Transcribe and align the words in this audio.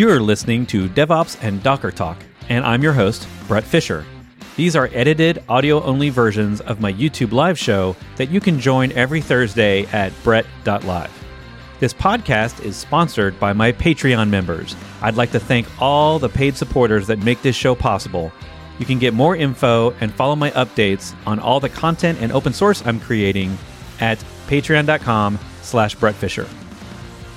You're 0.00 0.18
listening 0.18 0.64
to 0.68 0.88
DevOps 0.88 1.36
and 1.42 1.62
Docker 1.62 1.90
Talk, 1.90 2.16
and 2.48 2.64
I'm 2.64 2.82
your 2.82 2.94
host, 2.94 3.28
Bret 3.46 3.64
Fisher. 3.64 4.06
These 4.56 4.74
are 4.74 4.88
edited, 4.94 5.44
audio 5.46 5.82
only 5.82 6.08
versions 6.08 6.62
of 6.62 6.80
my 6.80 6.90
YouTube 6.90 7.32
live 7.32 7.58
show 7.58 7.94
that 8.16 8.30
you 8.30 8.40
can 8.40 8.58
join 8.58 8.92
every 8.92 9.20
Thursday 9.20 9.84
at 9.88 10.14
bret.live. 10.24 11.24
This 11.80 11.92
podcast 11.92 12.64
is 12.64 12.78
sponsored 12.78 13.38
by 13.38 13.52
my 13.52 13.72
Patreon 13.72 14.30
members. 14.30 14.74
I'd 15.02 15.16
like 15.16 15.32
to 15.32 15.38
thank 15.38 15.66
all 15.78 16.18
the 16.18 16.30
paid 16.30 16.56
supporters 16.56 17.06
that 17.08 17.18
make 17.18 17.42
this 17.42 17.54
show 17.54 17.74
possible. 17.74 18.32
You 18.78 18.86
can 18.86 18.98
get 18.98 19.12
more 19.12 19.36
info 19.36 19.90
and 20.00 20.14
follow 20.14 20.34
my 20.34 20.50
updates 20.52 21.14
on 21.26 21.38
all 21.38 21.60
the 21.60 21.68
content 21.68 22.20
and 22.22 22.32
open 22.32 22.54
source 22.54 22.82
I'm 22.86 23.00
creating 23.00 23.58
at 24.00 24.16
patreon.com 24.46 25.38
slash 25.60 25.94
Bret 25.94 26.14
Fisher. 26.14 26.48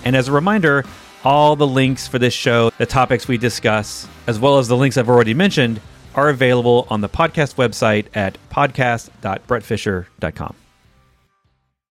And 0.05 0.16
as 0.16 0.30
a 0.30 0.31
reminder, 0.31 0.85
all 1.23 1.55
the 1.55 1.67
links 1.67 2.07
for 2.07 2.19
this 2.19 2.33
show, 2.33 2.69
the 2.77 2.85
topics 2.85 3.27
we 3.27 3.37
discuss, 3.37 4.07
as 4.27 4.39
well 4.39 4.57
as 4.57 4.67
the 4.67 4.77
links 4.77 4.97
I've 4.97 5.09
already 5.09 5.33
mentioned, 5.33 5.79
are 6.15 6.29
available 6.29 6.87
on 6.89 7.01
the 7.01 7.09
podcast 7.09 7.55
website 7.55 8.05
at 8.13 8.37
podcast.bretfisher.com. 8.49 10.55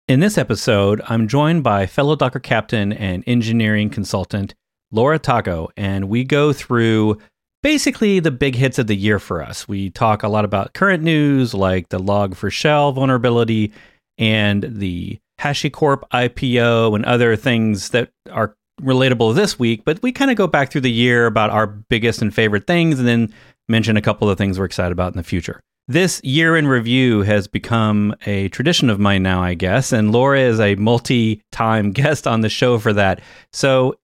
In 0.07 0.19
this 0.19 0.37
episode, 0.37 1.01
I'm 1.07 1.27
joined 1.27 1.63
by 1.63 1.87
fellow 1.87 2.15
Docker 2.15 2.39
captain 2.39 2.93
and 2.93 3.23
engineering 3.25 3.89
consultant 3.89 4.53
Laura 4.91 5.17
Tacho, 5.17 5.69
and 5.75 6.07
we 6.07 6.23
go 6.23 6.53
through 6.53 7.17
basically 7.63 8.19
the 8.19 8.29
big 8.29 8.55
hits 8.55 8.77
of 8.77 8.85
the 8.85 8.95
year 8.95 9.17
for 9.17 9.41
us. 9.41 9.67
We 9.67 9.89
talk 9.89 10.21
a 10.21 10.27
lot 10.27 10.45
about 10.45 10.73
current 10.73 11.01
news 11.01 11.55
like 11.55 11.89
the 11.89 11.99
Log4Shell 11.99 12.93
vulnerability 12.93 13.73
and 14.19 14.63
the 14.63 15.17
HashiCorp 15.39 16.03
IPO 16.13 16.95
and 16.95 17.03
other 17.05 17.35
things 17.35 17.89
that 17.89 18.11
are 18.31 18.55
relatable 18.81 19.35
this 19.35 19.57
week, 19.57 19.83
but 19.85 20.01
we 20.01 20.11
kind 20.11 20.31
of 20.31 20.37
go 20.37 20.47
back 20.47 20.71
through 20.71 20.81
the 20.81 20.91
year 20.91 21.25
about 21.25 21.49
our 21.49 21.67
biggest 21.67 22.21
and 22.21 22.33
favorite 22.33 22.67
things 22.67 22.99
and 22.99 23.07
then 23.07 23.33
mention 23.67 23.97
a 23.97 24.01
couple 24.01 24.29
of 24.29 24.37
the 24.37 24.43
things 24.43 24.59
we're 24.59 24.65
excited 24.65 24.91
about 24.91 25.13
in 25.13 25.17
the 25.17 25.23
future. 25.23 25.61
This 25.87 26.19
year 26.23 26.57
in 26.57 26.67
review 26.67 27.21
has 27.21 27.47
become 27.47 28.15
a 28.25 28.49
tradition 28.49 28.89
of 28.89 28.99
mine 28.99 29.21
now, 29.21 29.43
I 29.43 29.53
guess, 29.53 29.91
and 29.91 30.11
Laura 30.11 30.39
is 30.39 30.59
a 30.59 30.75
multi 30.75 31.43
time 31.51 31.91
guest 31.93 32.25
on 32.25 32.41
the 32.41 32.49
show 32.49 32.79
for 32.79 32.93
that. 32.93 33.21
So 33.53 33.95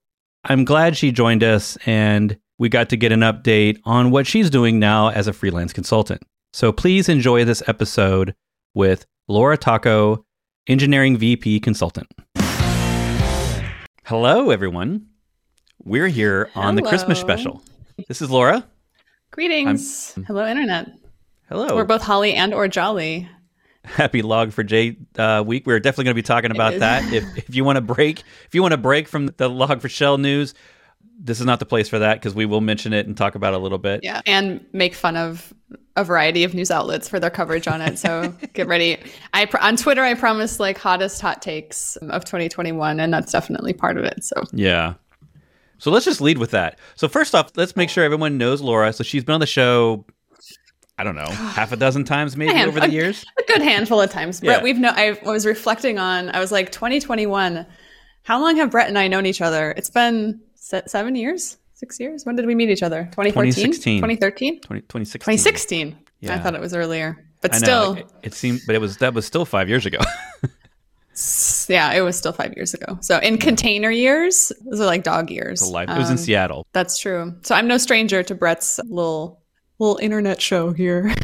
I'm 0.44 0.64
glad 0.64 0.96
she 0.96 1.12
joined 1.12 1.44
us 1.44 1.78
and 1.86 2.38
we 2.60 2.70
got 2.70 2.90
to 2.90 2.98
get 2.98 3.12
an 3.12 3.22
update 3.22 3.80
on 3.86 4.12
what 4.12 4.28
she's 4.28 4.52
doing 4.52 4.78
now 4.78 5.10
as 5.10 5.28
a 5.28 5.34
freelance 5.34 5.74
consultant. 5.74 6.22
So 6.54 6.72
please 6.72 7.10
enjoy 7.10 7.46
this 7.46 7.64
episode 7.68 8.36
with 8.76 9.06
Laura 9.28 9.58
Tacho, 9.58 10.24
Engineering 10.68 11.18
VP 11.18 11.60
Consultant. 11.62 12.08
Hello, 14.12 14.50
everyone. 14.50 15.08
We're 15.86 16.10
here 16.10 16.50
on 16.54 16.76
the 16.76 16.82
Christmas 16.82 17.18
special. 17.18 17.64
This 18.10 18.22
is 18.22 18.30
Laura. 18.30 18.68
Greetings. 19.32 20.20
Hello, 20.28 20.46
Internet. 20.46 20.90
Hello. 21.48 21.74
We're 21.78 21.86
both 21.86 22.02
holly 22.02 22.34
and 22.34 22.54
or 22.54 22.68
jolly. 22.68 23.30
Happy 23.86 24.22
Log4j 24.22 24.98
uh, 25.18 25.44
week. 25.46 25.66
We're 25.66 25.80
definitely 25.80 26.04
going 26.04 26.16
to 26.16 26.22
be 26.22 26.24
talking 26.24 26.52
about 26.52 26.78
that. 26.80 27.14
If, 27.14 27.24
if 27.38 27.56
you 27.56 27.64
want 27.64 27.78
to 27.78 27.82
break, 27.82 28.24
if 28.48 28.54
you 28.54 28.62
want 28.62 28.74
to 28.74 28.78
break 28.78 29.08
from 29.08 29.28
the 29.28 29.50
Log4Shell 29.50 30.20
news, 30.20 30.56
this 31.20 31.40
is 31.40 31.46
not 31.46 31.60
the 31.60 31.66
place 31.66 31.88
for 31.90 32.00
that 32.00 32.16
because 32.16 32.34
we 32.34 32.46
will 32.46 32.62
mention 32.62 32.94
it 32.94 33.06
and 33.08 33.16
talk 33.16 33.36
about 33.36 33.54
it 33.54 33.58
a 33.58 33.60
little 33.60 33.78
bit. 33.78 34.02
Yeah. 34.04 34.22
And 34.26 34.66
make 34.74 34.94
fun 34.96 35.16
of 35.18 35.54
a 35.96 36.04
variety 36.04 36.44
of 36.44 36.54
news 36.54 36.72
outlets 36.72 37.08
for 37.08 37.20
their 37.20 37.30
coverage 37.30 37.68
on 37.68 37.82
it. 37.82 38.00
So 38.00 38.34
get 38.54 38.68
ready. 38.68 38.98
I 39.34 39.46
pr- 39.46 39.60
on 39.60 39.76
Twitter 39.76 40.02
I 40.04 40.14
promised 40.16 40.60
like 40.60 40.78
hottest 40.78 41.22
hot 41.22 41.42
takes 41.42 41.96
of 41.98 42.26
2021 42.26 43.00
and 43.00 43.14
that's 43.14 43.32
definitely 43.32 43.74
part 43.74 43.98
of 43.98 44.04
it. 44.06 44.24
So 44.24 44.42
Yeah. 44.54 44.94
So 45.78 45.92
let's 45.92 46.06
just 46.06 46.22
lead 46.22 46.38
with 46.38 46.52
that. 46.52 46.78
So 46.96 47.08
first 47.08 47.34
off, 47.36 47.52
let's 47.56 47.76
make 47.76 47.90
sure 47.90 48.04
everyone 48.04 48.38
knows 48.38 48.62
Laura. 48.62 48.94
So 48.94 49.04
she's 49.04 49.24
been 49.24 49.34
on 49.34 49.40
the 49.42 49.48
show, 49.48 50.06
I 50.98 51.04
don't 51.04 51.16
know, 51.16 51.26
half 51.30 51.72
a 51.72 51.78
dozen 51.78 52.04
times 52.04 52.38
maybe 52.38 52.54
hand- 52.54 52.70
over 52.70 52.80
the 52.80 52.90
years. 52.92 53.24
a 53.40 53.44
good 53.44 53.62
handful 53.62 54.00
of 54.02 54.10
times. 54.12 54.40
Bret, 54.40 54.60
Yeah. 54.60 54.64
we've 54.64 54.80
no 54.80 54.90
I 54.96 55.20
was 55.24 55.46
reflecting 55.46 56.00
on 56.00 56.30
I 56.30 56.40
was 56.40 56.52
like 56.52 56.72
2021. 56.72 57.66
How 58.24 58.40
long 58.40 58.56
have 58.58 58.70
Bret 58.72 58.88
and 58.88 58.98
I 59.00 59.08
known 59.08 59.26
each 59.26 59.42
other? 59.42 59.72
It's 59.76 59.90
been 59.90 60.40
se- 60.72 60.84
7 60.88 61.16
years? 61.16 61.58
6 61.76 62.00
years? 62.00 62.26
When 62.26 62.36
did 62.36 62.46
we 62.46 62.56
meet 62.56 62.70
each 62.70 62.84
other? 62.84 63.04
2014? 63.12 63.54
2016. 63.54 63.98
2013? 64.00 64.62
20, 64.62 64.82
2016. 64.82 65.34
2016. 65.38 65.98
I 66.30 66.40
thought 66.40 66.54
it 66.56 66.62
was 66.62 66.74
earlier. 66.74 67.18
But 67.42 67.56
I 67.56 67.58
know. 67.58 67.64
still, 67.64 67.94
It, 67.96 68.08
it 68.24 68.34
seemed, 68.34 68.62
but 68.68 68.76
it 68.76 68.80
was 68.82 68.98
that 68.98 69.14
was 69.16 69.26
still 69.26 69.46
five 69.46 69.68
years 69.68 69.86
ago. 69.88 69.98
yeah, 71.68 71.92
it 71.94 72.02
was 72.02 72.18
still 72.18 72.32
five 72.32 72.54
years 72.56 72.74
ago. 72.74 72.98
So 73.02 73.18
in 73.20 73.38
container 73.38 73.90
years, 73.90 74.52
those 74.66 74.80
are 74.80 74.86
like 74.86 75.04
dog 75.04 75.30
years. 75.30 75.62
Life. 75.68 75.90
It 75.90 75.98
was 75.98 76.10
in 76.10 76.14
Um, 76.14 76.18
Seattle. 76.18 76.68
That's 76.74 76.98
true. 77.00 77.34
So 77.42 77.56
I'm 77.56 77.68
no 77.68 77.78
stranger 77.78 78.24
to 78.24 78.36
Bret's 78.36 78.80
little 78.88 79.42
little 79.80 79.98
internet 80.02 80.42
show 80.42 80.72
here. 80.72 81.14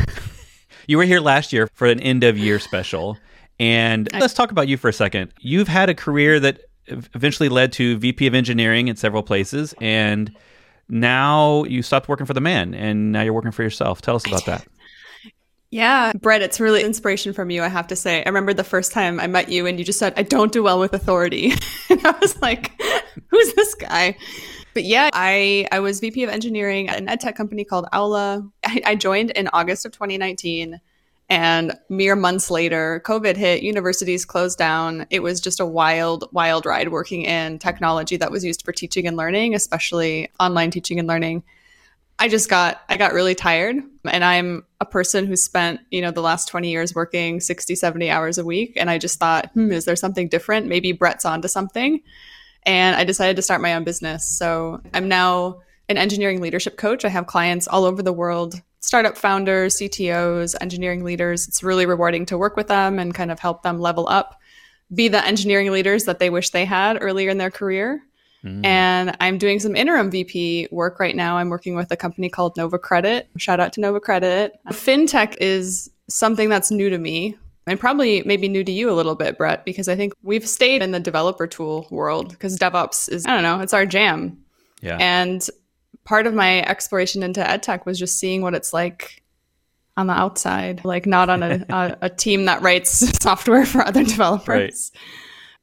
You 0.89 0.95
were 0.95 1.03
here 1.03 1.19
last 1.19 1.51
year 1.51 1.67
for 1.73 1.85
an 1.85 1.99
end 1.99 2.23
of 2.23 2.37
year 2.37 2.59
special. 2.59 3.17
And 3.59 4.07
let's 4.13 4.33
talk 4.33 4.51
about 4.51 4.69
you 4.69 4.77
for 4.77 4.87
a 4.87 4.93
second. 4.93 5.33
You've 5.41 5.67
had 5.67 5.89
a 5.89 5.93
career 5.93 6.39
that 6.39 6.61
eventually 6.87 7.49
led 7.49 7.71
to 7.73 7.97
VP 7.97 8.27
of 8.27 8.33
engineering 8.33 8.87
in 8.87 8.95
several 8.95 9.23
places. 9.23 9.73
And 9.81 10.35
now 10.89 11.63
you 11.65 11.81
stopped 11.81 12.07
working 12.07 12.25
for 12.25 12.33
the 12.33 12.41
man 12.41 12.73
and 12.73 13.11
now 13.11 13.21
you're 13.21 13.33
working 13.33 13.51
for 13.51 13.63
yourself. 13.63 14.01
Tell 14.01 14.15
us 14.15 14.25
about 14.25 14.45
that. 14.45 14.65
yeah, 15.69 16.13
Bret, 16.13 16.41
it's 16.41 16.59
really 16.59 16.83
inspiration 16.83 17.33
from 17.33 17.49
you, 17.49 17.63
I 17.63 17.67
have 17.67 17.87
to 17.87 17.95
say. 17.95 18.23
I 18.23 18.29
remember 18.29 18.53
the 18.53 18.63
first 18.63 18.91
time 18.91 19.19
I 19.19 19.27
met 19.27 19.49
you 19.49 19.65
and 19.65 19.77
you 19.77 19.85
just 19.85 19.99
said, 19.99 20.13
I 20.15 20.23
don't 20.23 20.51
do 20.51 20.63
well 20.63 20.79
with 20.79 20.93
authority. 20.93 21.51
and 21.89 22.05
I 22.05 22.15
was 22.21 22.41
like, 22.41 22.79
who's 23.27 23.53
this 23.53 23.75
guy? 23.75 24.17
But 24.73 24.83
yeah, 24.83 25.09
I, 25.11 25.67
I 25.71 25.79
was 25.79 25.99
VP 25.99 26.23
of 26.23 26.29
engineering 26.29 26.87
at 26.87 26.99
an 26.99 27.09
ed 27.09 27.19
tech 27.19 27.35
company 27.35 27.63
called 27.63 27.87
Aula. 27.91 28.47
I, 28.63 28.81
I 28.85 28.95
joined 28.95 29.31
in 29.31 29.49
August 29.51 29.85
of 29.85 29.91
2019. 29.91 30.79
And 31.29 31.73
mere 31.89 32.15
months 32.15 32.49
later, 32.49 33.01
COVID 33.05 33.35
hit, 33.35 33.61
universities 33.61 34.23
closed 34.23 34.57
down. 34.57 35.05
It 35.09 35.21
was 35.21 35.41
just 35.41 35.59
a 35.59 35.65
wild, 35.65 36.29
wild 36.31 36.65
ride 36.65 36.89
working 36.89 37.23
in 37.23 37.59
technology 37.59 38.15
that 38.17 38.31
was 38.31 38.45
used 38.45 38.63
for 38.63 38.71
teaching 38.71 39.07
and 39.07 39.17
learning, 39.17 39.53
especially 39.53 40.29
online 40.39 40.71
teaching 40.71 40.99
and 40.99 41.07
learning. 41.07 41.43
I 42.19 42.29
just 42.29 42.49
got 42.49 42.81
I 42.89 42.97
got 42.97 43.13
really 43.13 43.35
tired 43.35 43.75
and 44.05 44.23
I'm 44.23 44.65
a 44.81 44.85
person 44.85 45.27
who 45.27 45.35
spent, 45.35 45.81
you 45.91 46.01
know, 46.01 46.11
the 46.11 46.21
last 46.21 46.47
20 46.47 46.71
years 46.71 46.95
working 46.95 47.39
60, 47.39 47.75
70 47.75 48.09
hours 48.09 48.37
a 48.37 48.45
week 48.45 48.73
and 48.75 48.89
I 48.89 48.97
just 48.97 49.19
thought, 49.19 49.51
"Hmm, 49.53 49.71
is 49.71 49.85
there 49.85 49.95
something 49.95 50.27
different? 50.27 50.65
Maybe 50.65 50.93
Bret's 50.93 51.25
onto 51.25 51.47
something." 51.47 52.01
And 52.63 52.95
I 52.95 53.03
decided 53.03 53.35
to 53.35 53.41
start 53.41 53.61
my 53.61 53.75
own 53.75 53.83
business. 53.83 54.27
So, 54.27 54.81
I'm 54.93 55.07
now 55.07 55.59
an 55.89 55.97
engineering 55.97 56.41
leadership 56.41 56.77
coach. 56.77 57.05
I 57.05 57.09
have 57.09 57.27
clients 57.27 57.67
all 57.67 57.85
over 57.85 58.01
the 58.01 58.13
world, 58.13 58.61
startup 58.79 59.17
founders, 59.17 59.77
CTOs, 59.77 60.55
engineering 60.61 61.03
leaders. 61.03 61.47
It's 61.47 61.63
really 61.63 61.85
rewarding 61.85 62.25
to 62.27 62.37
work 62.37 62.55
with 62.55 62.67
them 62.67 62.99
and 62.99 63.13
kind 63.13 63.31
of 63.31 63.39
help 63.39 63.63
them 63.63 63.79
level 63.79 64.07
up, 64.07 64.39
be 64.93 65.07
the 65.07 65.25
engineering 65.25 65.71
leaders 65.71 66.05
that 66.05 66.19
they 66.19 66.29
wish 66.29 66.51
they 66.51 66.65
had 66.65 66.97
earlier 67.01 67.29
in 67.29 67.37
their 67.37 67.51
career. 67.51 68.01
Mm. 68.43 68.65
And 68.65 69.17
I'm 69.19 69.37
doing 69.37 69.59
some 69.59 69.75
interim 69.75 70.11
VP 70.11 70.69
work 70.71 70.99
right 70.99 71.15
now. 71.15 71.37
I'm 71.37 71.49
working 71.49 71.75
with 71.75 71.91
a 71.91 71.97
company 71.97 72.29
called 72.29 72.55
Nova 72.55 72.77
Credit. 72.77 73.27
Shout 73.37 73.59
out 73.59 73.73
to 73.73 73.81
Nova 73.81 73.99
Credit. 73.99 74.53
FinTech 74.69 75.37
is 75.41 75.89
something 76.07 76.47
that's 76.47 76.71
new 76.71 76.89
to 76.89 76.97
me 76.97 77.35
and 77.67 77.79
probably 77.79 78.23
maybe 78.25 78.47
new 78.47 78.63
to 78.63 78.71
you 78.71 78.89
a 78.89 78.93
little 78.93 79.15
bit, 79.15 79.37
Bret, 79.37 79.65
because 79.65 79.89
I 79.89 79.95
think 79.95 80.13
we've 80.23 80.47
stayed 80.47 80.81
in 80.81 80.91
the 80.91 80.99
developer 80.99 81.47
tool 81.47 81.87
world 81.91 82.29
because 82.29 82.57
DevOps 82.57 83.09
is, 83.09 83.25
I 83.25 83.33
don't 83.33 83.43
know, 83.43 83.59
it's 83.59 83.73
our 83.73 83.85
jam. 83.85 84.37
yeah. 84.81 84.97
And 84.99 85.45
part 86.07 86.25
of 86.25 86.33
my 86.33 86.61
exploration 86.61 87.21
into 87.21 87.41
edtech 87.41 87.85
was 87.85 87.99
just 87.99 88.17
seeing 88.17 88.41
what 88.41 88.55
it's 88.55 88.71
like 88.71 89.21
on 89.97 90.07
the 90.07 90.13
outside, 90.13 90.85
like 90.85 91.05
not 91.05 91.29
on 91.29 91.43
a, 91.43 91.65
a, 91.69 91.97
a 92.03 92.09
team 92.09 92.45
that 92.45 92.61
writes 92.61 92.91
software 93.21 93.65
for 93.65 93.85
other 93.85 94.05
developers. 94.05 94.91
Right. 94.95 95.01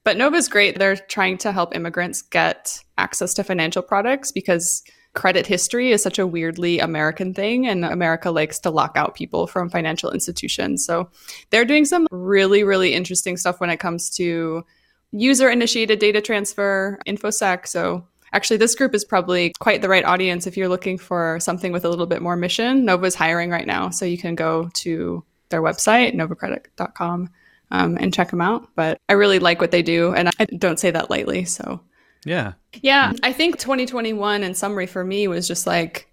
But 0.05 0.19
Nova's 0.19 0.49
great. 0.49 0.79
They're 0.79 0.97
trying 0.97 1.39
to 1.39 1.51
help 1.51 1.75
immigrants 1.75 2.21
get 2.21 2.79
access 2.99 3.33
to 3.35 3.43
financial 3.45 3.81
products 3.81 4.33
because 4.33 4.83
credit 5.15 5.47
history 5.47 5.93
is 5.93 6.03
such 6.03 6.19
a 6.19 6.27
weirdly 6.27 6.79
American 6.79 7.33
thing, 7.33 7.67
and 7.67 7.83
America 7.83 8.31
likes 8.31 8.59
to 8.61 8.71
lock 8.71 8.93
out 8.97 9.15
people 9.15 9.47
from 9.47 9.71
financial 9.71 10.11
institutions. 10.11 10.85
So 10.85 11.09
they're 11.49 11.65
doing 11.65 11.87
some 11.87 12.07
really, 12.11 12.65
really 12.65 12.93
interesting 12.93 13.39
stuff 13.39 13.61
when 13.61 13.71
it 13.71 13.79
comes 13.79 14.11
to 14.17 14.63
user 15.11 15.49
initiated 15.49 16.01
data 16.01 16.21
transfer, 16.21 16.99
InfoSec. 17.07 17.67
So 17.67 18.07
actually, 18.35 18.59
this 18.59 18.75
group 18.75 18.95
is 18.95 19.05
probably 19.05 19.53
quite 19.61 19.81
the 19.81 19.89
right 19.89 20.05
audience 20.05 20.47
if 20.47 20.57
you're 20.57 20.69
looking 20.69 20.99
for 20.99 21.39
something 21.41 21.73
with 21.73 21.85
a 21.85 21.89
little 21.89 22.07
bit 22.07 22.21
more 22.21 22.37
mission. 22.37 22.85
Nova's 22.85 23.15
hiring 23.15 23.51
right 23.51 23.67
now. 23.67 23.89
So 23.89 24.05
you 24.05 24.19
can 24.19 24.35
go 24.35 24.69
to 24.75 25.25
their 25.49 25.63
website, 25.63 26.15
novacredit.com, 26.15 27.31
um, 27.71 27.97
and 27.99 28.13
check 28.13 28.31
them 28.31 28.41
out. 28.41 28.69
But 28.75 28.99
I 29.09 29.15
really 29.15 29.39
like 29.39 29.61
what 29.61 29.71
they 29.71 29.83
do. 29.83 30.13
And 30.13 30.29
I 30.39 30.45
don't 30.45 30.79
say 30.79 30.91
that 30.91 31.09
lightly. 31.09 31.45
So 31.45 31.81
yeah. 32.25 32.53
yeah, 32.83 33.13
I 33.23 33.33
think 33.33 33.59
2021 33.59 34.43
in 34.43 34.55
summary 34.55 34.87
for 34.87 35.05
me 35.05 35.29
was 35.29 35.47
just 35.47 35.67
like 35.67 36.11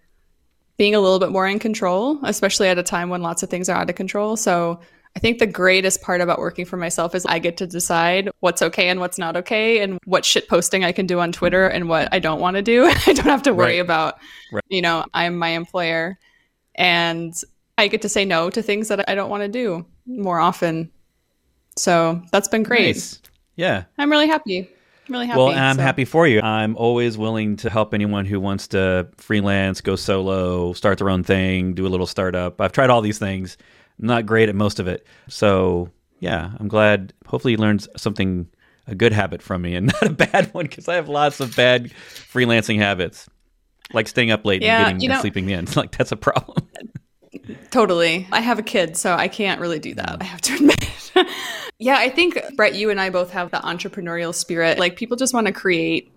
being 0.77 0.95
a 0.95 0.99
little 0.99 1.19
bit 1.19 1.31
more 1.31 1.47
in 1.47 1.59
control, 1.59 2.19
especially 2.23 2.67
at 2.67 2.77
a 2.77 2.83
time 2.83 3.09
when 3.09 3.21
lots 3.21 3.43
of 3.43 3.49
things 3.49 3.69
are 3.69 3.77
out 3.77 3.89
of 3.89 3.95
control. 3.95 4.37
So 4.37 4.79
I 5.15 5.19
think 5.19 5.39
the 5.39 5.47
greatest 5.47 6.01
part 6.01 6.21
about 6.21 6.39
working 6.39 6.65
for 6.65 6.77
myself 6.77 7.13
is 7.15 7.25
I 7.25 7.39
get 7.39 7.57
to 7.57 7.67
decide 7.67 8.29
what's 8.39 8.61
okay 8.61 8.87
and 8.87 8.99
what's 9.01 9.17
not 9.17 9.35
okay 9.35 9.79
and 9.81 9.99
what 10.05 10.23
shit 10.23 10.47
posting 10.47 10.85
I 10.85 10.93
can 10.93 11.05
do 11.05 11.19
on 11.19 11.31
Twitter 11.33 11.67
and 11.67 11.89
what 11.89 12.07
I 12.13 12.19
don't 12.19 12.39
want 12.39 12.55
to 12.55 12.61
do. 12.61 12.85
I 13.07 13.13
don't 13.13 13.25
have 13.25 13.43
to 13.43 13.53
worry 13.53 13.73
Right. 13.77 13.79
about, 13.81 14.19
Right. 14.53 14.63
you 14.69 14.81
know, 14.81 15.03
I'm 15.13 15.37
my 15.37 15.49
employer 15.49 16.17
and 16.75 17.33
I 17.77 17.87
get 17.87 18.01
to 18.03 18.09
say 18.09 18.23
no 18.25 18.49
to 18.51 18.61
things 18.61 18.87
that 18.87 19.09
I 19.09 19.15
don't 19.15 19.29
want 19.29 19.43
to 19.43 19.49
do 19.49 19.85
more 20.05 20.39
often. 20.39 20.89
So 21.75 22.21
that's 22.31 22.47
been 22.47 22.63
great. 22.63 22.95
Nice. 22.95 23.19
Yeah. 23.55 23.83
I'm 23.97 24.09
really 24.11 24.27
happy. 24.27 24.59
I'm 25.07 25.13
really 25.13 25.27
happy. 25.27 25.37
Well, 25.39 25.49
and 25.49 25.59
I'm 25.59 25.75
So- 25.75 25.81
happy 25.81 26.05
for 26.05 26.25
you. 26.27 26.41
I'm 26.41 26.75
always 26.77 27.17
willing 27.17 27.57
to 27.57 27.69
help 27.69 27.93
anyone 27.93 28.25
who 28.25 28.39
wants 28.39 28.67
to 28.69 29.07
freelance, 29.17 29.81
go 29.81 29.95
solo, 29.95 30.73
start 30.73 30.97
their 30.99 31.09
own 31.09 31.23
thing, 31.23 31.73
do 31.73 31.85
a 31.85 31.89
little 31.89 32.07
startup. 32.07 32.61
I've 32.61 32.71
tried 32.71 32.89
all 32.89 33.01
these 33.01 33.19
things. 33.19 33.57
Not 34.01 34.25
great 34.25 34.49
at 34.49 34.55
most 34.55 34.79
of 34.79 34.87
it. 34.87 35.05
So, 35.29 35.89
yeah, 36.19 36.51
I'm 36.59 36.67
glad. 36.67 37.13
Hopefully, 37.27 37.53
he 37.53 37.57
learns 37.57 37.87
something, 37.95 38.47
a 38.87 38.95
good 38.95 39.13
habit 39.13 39.41
from 39.41 39.61
me 39.61 39.75
and 39.75 39.85
not 40.01 40.03
a 40.03 40.09
bad 40.09 40.53
one 40.53 40.65
because 40.65 40.87
I 40.89 40.95
have 40.95 41.07
lots 41.07 41.39
of 41.39 41.55
bad 41.55 41.91
freelancing 42.33 42.77
habits, 42.77 43.29
like 43.93 44.07
staying 44.07 44.31
up 44.31 44.43
late 44.45 44.61
Yeah, 44.61 44.87
and 44.89 44.99
getting 44.99 45.01
you 45.01 45.09
and 45.11 45.17
know- 45.17 45.21
sleeping 45.21 45.49
in. 45.49 45.67
Like, 45.75 45.95
that's 45.95 46.11
a 46.11 46.17
problem. 46.17 46.67
Totally. 47.71 48.27
I 48.31 48.41
have 48.41 48.59
a 48.59 48.63
kid, 48.63 48.97
so 48.97 49.13
I 49.13 49.27
can't 49.27 49.61
really 49.61 49.79
do 49.79 49.93
that. 49.95 50.17
I 50.19 50.23
have 50.25 50.41
to 50.41 50.55
admit. 50.55 50.89
yeah, 51.79 51.95
I 51.97 52.09
think, 52.09 52.39
Bret, 52.55 52.75
you 52.75 52.89
and 52.89 52.99
I 52.99 53.09
both 53.09 53.31
have 53.31 53.51
the 53.51 53.57
entrepreneurial 53.57 54.33
spirit. 54.33 54.77
Like, 54.77 54.95
people 54.97 55.15
just 55.17 55.33
want 55.33 55.47
to 55.47 55.53
create 55.53 56.11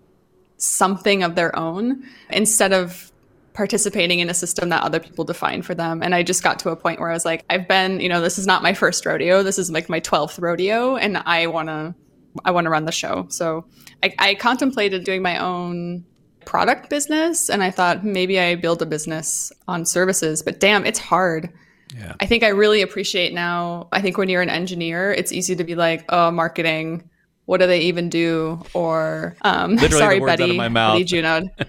something 0.57 1.23
of 1.23 1.35
their 1.35 1.55
own 1.57 2.03
instead 2.29 2.73
of 2.73 3.11
participating 3.55 4.19
in 4.19 4.29
a 4.29 4.33
system 4.33 4.69
that 4.69 4.83
other 4.83 4.99
people 4.99 5.23
define 5.23 5.61
for 5.61 5.73
them. 5.73 6.03
And 6.03 6.13
I 6.13 6.21
just 6.21 6.43
got 6.43 6.59
to 6.59 6.69
a 6.69 6.75
point 6.75 6.99
where 6.99 7.09
I 7.09 7.13
was 7.13 7.25
like, 7.25 7.45
I've 7.49 7.67
been, 7.67 8.01
you 8.01 8.09
know, 8.09 8.21
this 8.21 8.37
is 8.37 8.45
not 8.45 8.61
my 8.61 8.73
first 8.73 9.05
rodeo. 9.05 9.41
This 9.41 9.57
is 9.57 9.71
like 9.71 9.89
my 9.89 10.01
12th 10.01 10.39
rodeo, 10.41 10.97
and 10.97 11.17
I 11.17 11.47
want 11.47 11.69
to. 11.69 11.95
I 12.43 12.51
want 12.51 12.65
to 12.65 12.69
run 12.69 12.83
the 12.83 12.91
show. 12.91 13.27
So 13.29 13.65
I, 14.03 14.13
I 14.19 14.35
contemplated 14.35 15.05
doing 15.05 15.21
my 15.21 15.37
own 15.37 16.03
product 16.43 16.89
business 16.89 17.49
and 17.49 17.63
I 17.63 17.71
thought 17.71 18.03
maybe 18.03 18.39
I 18.39 18.55
build 18.55 18.81
a 18.81 18.85
business 18.85 19.53
on 19.69 19.85
services, 19.85 20.43
but 20.43 20.59
damn, 20.59 20.85
it's 20.85 20.99
hard. 20.99 21.49
Yeah. 21.97 22.13
I 22.19 22.25
think 22.25 22.43
I 22.43 22.49
really 22.49 22.81
appreciate 22.81 23.33
now. 23.33 23.87
I 23.91 24.01
think 24.01 24.17
when 24.17 24.27
you're 24.27 24.41
an 24.41 24.49
engineer, 24.49 25.13
it's 25.13 25.31
easy 25.31 25.55
to 25.55 25.63
be 25.63 25.75
like, 25.75 26.03
oh, 26.09 26.29
marketing. 26.31 27.09
What 27.45 27.59
do 27.59 27.67
they 27.67 27.81
even 27.81 28.09
do? 28.09 28.63
Or 28.73 29.35
um, 29.43 29.77
sorry, 29.89 30.19
Betty, 30.19 30.51
of 30.51 30.55
my 30.55 30.69
mouth. 30.69 30.97
Betty 30.97 31.05
Junod. 31.05 31.49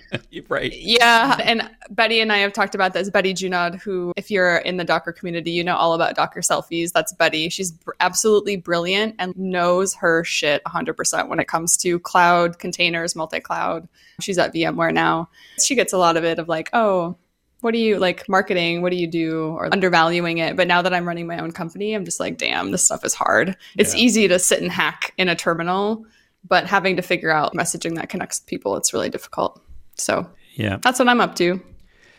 Right. 0.48 0.72
Yeah, 0.72 1.36
and 1.42 1.68
Betty 1.90 2.20
and 2.20 2.30
I 2.30 2.38
have 2.38 2.52
talked 2.52 2.74
about 2.74 2.92
this. 2.92 3.08
Betty 3.08 3.32
Junod, 3.32 3.80
who, 3.80 4.12
if 4.16 4.30
you're 4.30 4.58
in 4.58 4.76
the 4.76 4.84
Docker 4.84 5.10
community, 5.12 5.50
you 5.50 5.64
know 5.64 5.74
all 5.74 5.94
about 5.94 6.14
Docker 6.14 6.40
selfies. 6.40 6.92
That's 6.92 7.12
Betty. 7.14 7.48
She's 7.48 7.72
br- 7.72 7.92
absolutely 8.00 8.56
brilliant 8.56 9.14
and 9.18 9.36
knows 9.36 9.94
her 9.94 10.24
shit 10.24 10.62
100% 10.64 11.28
when 11.28 11.40
it 11.40 11.48
comes 11.48 11.76
to 11.78 11.98
cloud 12.00 12.58
containers, 12.58 13.16
multi 13.16 13.40
cloud. 13.40 13.88
She's 14.20 14.36
at 14.36 14.52
VMware 14.52 14.92
now. 14.92 15.30
She 15.62 15.74
gets 15.74 15.92
a 15.92 15.98
lot 15.98 16.16
of 16.16 16.24
it 16.24 16.38
of 16.38 16.48
like, 16.48 16.68
oh, 16.74 17.16
what 17.60 17.72
do 17.72 17.78
you 17.78 17.98
like 17.98 18.28
marketing? 18.28 18.82
What 18.82 18.90
do 18.90 18.96
you 18.96 19.06
do? 19.06 19.48
Or 19.56 19.72
undervaluing 19.72 20.38
it. 20.38 20.56
But 20.56 20.66
now 20.68 20.82
that 20.82 20.92
I'm 20.94 21.06
running 21.06 21.26
my 21.26 21.38
own 21.38 21.52
company, 21.52 21.94
I'm 21.94 22.04
just 22.04 22.20
like, 22.20 22.38
damn, 22.38 22.70
this 22.70 22.84
stuff 22.84 23.04
is 23.04 23.14
hard. 23.14 23.56
It's 23.76 23.94
Yeah. 23.94 24.00
easy 24.00 24.28
to 24.28 24.38
sit 24.38 24.60
and 24.62 24.70
hack 24.70 25.12
in 25.18 25.28
a 25.28 25.34
terminal, 25.34 26.04
but 26.48 26.66
having 26.66 26.96
to 26.96 27.02
figure 27.02 27.30
out 27.30 27.54
messaging 27.54 27.96
that 27.96 28.08
connects 28.08 28.40
people, 28.40 28.76
it's 28.76 28.92
really 28.92 29.08
difficult. 29.10 29.60
So 29.96 30.28
Yeah. 30.54 30.78
that's 30.82 30.98
what 30.98 31.08
I'm 31.08 31.20
up 31.20 31.34
to. 31.36 31.60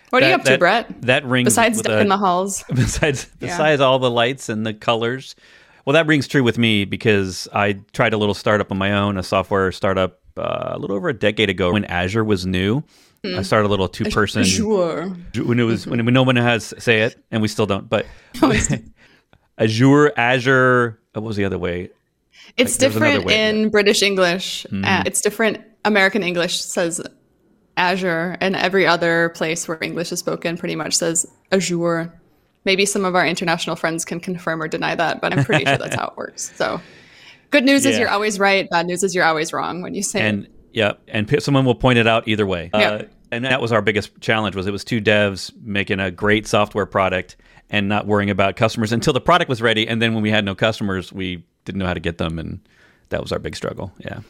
What 0.10 0.24
are 0.24 0.26
you 0.26 0.32
That- 0.32 0.40
up 0.40 0.46
to, 0.46 0.58
Bret? 0.58 1.02
That 1.04 1.26
rings 1.26 1.46
Besides 1.48 1.78
with 1.78 1.88
a- 1.88 2.00
in 2.00 2.08
the 2.08 2.18
halls. 2.18 2.64
besides 2.74 3.28
Yeah. 3.40 3.48
besides 3.48 3.82
all 3.82 4.00
the 4.00 4.10
lights 4.12 4.50
and 4.50 4.66
the 4.66 4.74
colors. 4.74 5.36
Well, 5.86 5.94
that 5.94 6.08
rings 6.08 6.28
true 6.28 6.44
with 6.44 6.58
me 6.58 6.84
because 6.86 7.48
I 7.54 7.80
tried 7.94 8.14
a 8.14 8.18
little 8.18 8.34
startup 8.34 8.72
on 8.72 8.78
my 8.78 8.92
own, 8.92 9.18
a 9.18 9.24
software 9.24 9.72
startup 9.72 10.20
uh, 10.38 10.74
a 10.74 10.78
little 10.80 10.96
over 10.96 11.10
a 11.10 11.14
decade 11.14 11.50
ago 11.50 11.72
when 11.74 11.84
Azure 11.86 12.24
was 12.24 12.46
new. 12.46 12.84
I 13.36 13.42
started 13.42 13.68
a 13.68 13.70
little 13.70 13.88
two 13.90 14.06
person 14.06 14.44
Sure. 14.44 15.10
when 15.36 15.60
it 15.60 15.64
was 15.64 15.86
when 15.88 16.04
no 16.06 16.24
one 16.24 16.36
has 16.36 16.74
say 16.78 17.02
it, 17.02 17.16
and 17.32 17.42
we 17.42 17.48
still 17.48 17.66
don't. 17.66 17.90
But 17.90 18.06
Azure, 19.58 20.14
Azure. 20.18 21.00
What 21.14 21.24
was 21.24 21.36
the 21.36 21.46
other 21.46 21.58
way? 21.58 21.90
It's 22.58 22.74
Like, 22.80 22.80
different 22.92 23.26
way, 23.26 23.34
Mm-hmm. 23.34 23.58
in 23.66 23.70
British 23.70 24.04
English. 24.04 24.66
Uh, 24.72 25.04
it's 25.06 25.22
different. 25.22 25.62
American 25.86 26.22
English 26.24 26.60
says 26.62 27.02
Azure, 27.76 28.38
and 28.42 28.56
every 28.56 28.86
other 28.86 29.30
place 29.30 29.68
where 29.68 29.78
English 29.82 30.12
is 30.12 30.20
spoken 30.20 30.58
pretty 30.58 30.76
much 30.76 30.96
says 30.96 31.26
Azure. 31.52 32.14
Maybe 32.66 32.86
some 32.86 33.06
of 33.06 33.16
our 33.16 33.26
international 33.26 33.76
friends 33.78 34.04
can 34.06 34.20
confirm 34.20 34.62
or 34.62 34.68
deny 34.68 34.94
that, 34.96 35.22
but 35.22 35.32
I'm 35.34 35.46
pretty 35.46 35.66
sure 35.66 35.78
that's 35.78 35.96
how 35.96 36.08
it 36.10 36.18
works. 36.18 36.52
So, 36.56 36.82
good 37.50 37.64
news 37.64 37.86
is 37.86 37.98
you're 37.98 38.10
always 38.10 38.40
right. 38.40 38.70
Bad 38.70 38.88
news 38.88 39.04
is 39.04 39.16
you're 39.16 39.24
always 39.24 39.54
wrong 39.54 39.82
when 39.82 39.94
you 39.96 40.04
say 40.04 40.20
it. 40.20 40.24
and 40.26 40.48
yeah, 40.74 40.94
and 41.08 41.28
p- 41.28 41.40
someone 41.40 41.64
will 41.66 41.76
point 41.76 41.98
it 41.98 42.06
out 42.08 42.28
either 42.28 42.46
way. 42.46 42.70
Yeah. 42.74 42.90
Uh, 42.92 43.04
and 43.32 43.46
that 43.46 43.62
was 43.62 43.72
our 43.72 43.82
biggest 43.82 44.20
challenge 44.22 44.56
was 44.56 44.68
it 44.68 44.72
was 44.72 44.84
two 44.84 45.02
devs 45.02 45.52
making 45.62 46.00
a 46.00 46.12
great 46.12 46.48
software 46.48 46.86
product 46.86 47.36
and 47.70 47.90
not 47.90 48.08
worrying 48.08 48.30
about 48.30 48.56
customers 48.56 48.92
until 48.92 49.14
the 49.14 49.22
product 49.22 49.50
was 49.50 49.62
ready. 49.62 49.88
And 49.88 50.02
then 50.02 50.14
when 50.14 50.24
we 50.24 50.32
had 50.32 50.46
no 50.46 50.56
customers, 50.56 51.12
we 51.12 51.44
didn't 51.66 51.80
know 51.80 51.86
how 51.86 51.94
to 51.94 52.00
get 52.00 52.18
them, 52.18 52.40
and 52.40 52.60
that 53.10 53.22
was 53.22 53.32
our 53.32 53.40
big 53.40 53.56
struggle. 53.56 53.92
Yeah. 54.00 54.22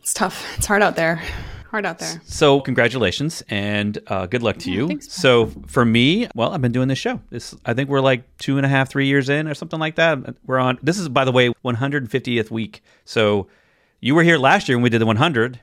It's 0.00 0.12
tough. 0.12 0.56
It's 0.58 0.66
hard 0.66 0.82
out 0.82 0.96
there. 0.96 1.22
Hard 1.70 1.86
out 1.86 2.00
there. 2.00 2.20
So 2.26 2.60
congratulations 2.60 3.42
and 3.48 3.98
uh, 4.08 4.26
good 4.26 4.42
luck 4.42 4.58
to 4.58 4.70
you. 4.70 4.88
thanks, 4.88 5.10
so 5.10 5.46
for 5.66 5.86
me, 5.86 6.28
well, 6.34 6.52
I've 6.52 6.60
been 6.60 6.72
doing 6.72 6.88
this 6.88 6.98
show. 6.98 7.18
This 7.30 7.54
I 7.64 7.72
think 7.72 7.88
we're 7.88 8.02
like 8.02 8.36
two 8.36 8.58
and 8.58 8.66
a 8.66 8.68
half, 8.68 8.90
three 8.90 9.06
years 9.06 9.30
in 9.30 9.48
or 9.48 9.54
something 9.54 9.80
like 9.80 9.94
that. 9.94 10.34
We're 10.44 10.58
on. 10.58 10.78
This 10.82 10.98
is 10.98 11.08
by 11.08 11.24
the 11.24 11.32
way, 11.32 11.48
150th 11.64 12.50
week. 12.50 12.82
So 13.06 13.46
you 14.00 14.14
were 14.14 14.22
here 14.22 14.36
last 14.36 14.68
year 14.68 14.76
when 14.76 14.82
we 14.82 14.90
did 14.90 15.00
the 15.00 15.06
100. 15.06 15.60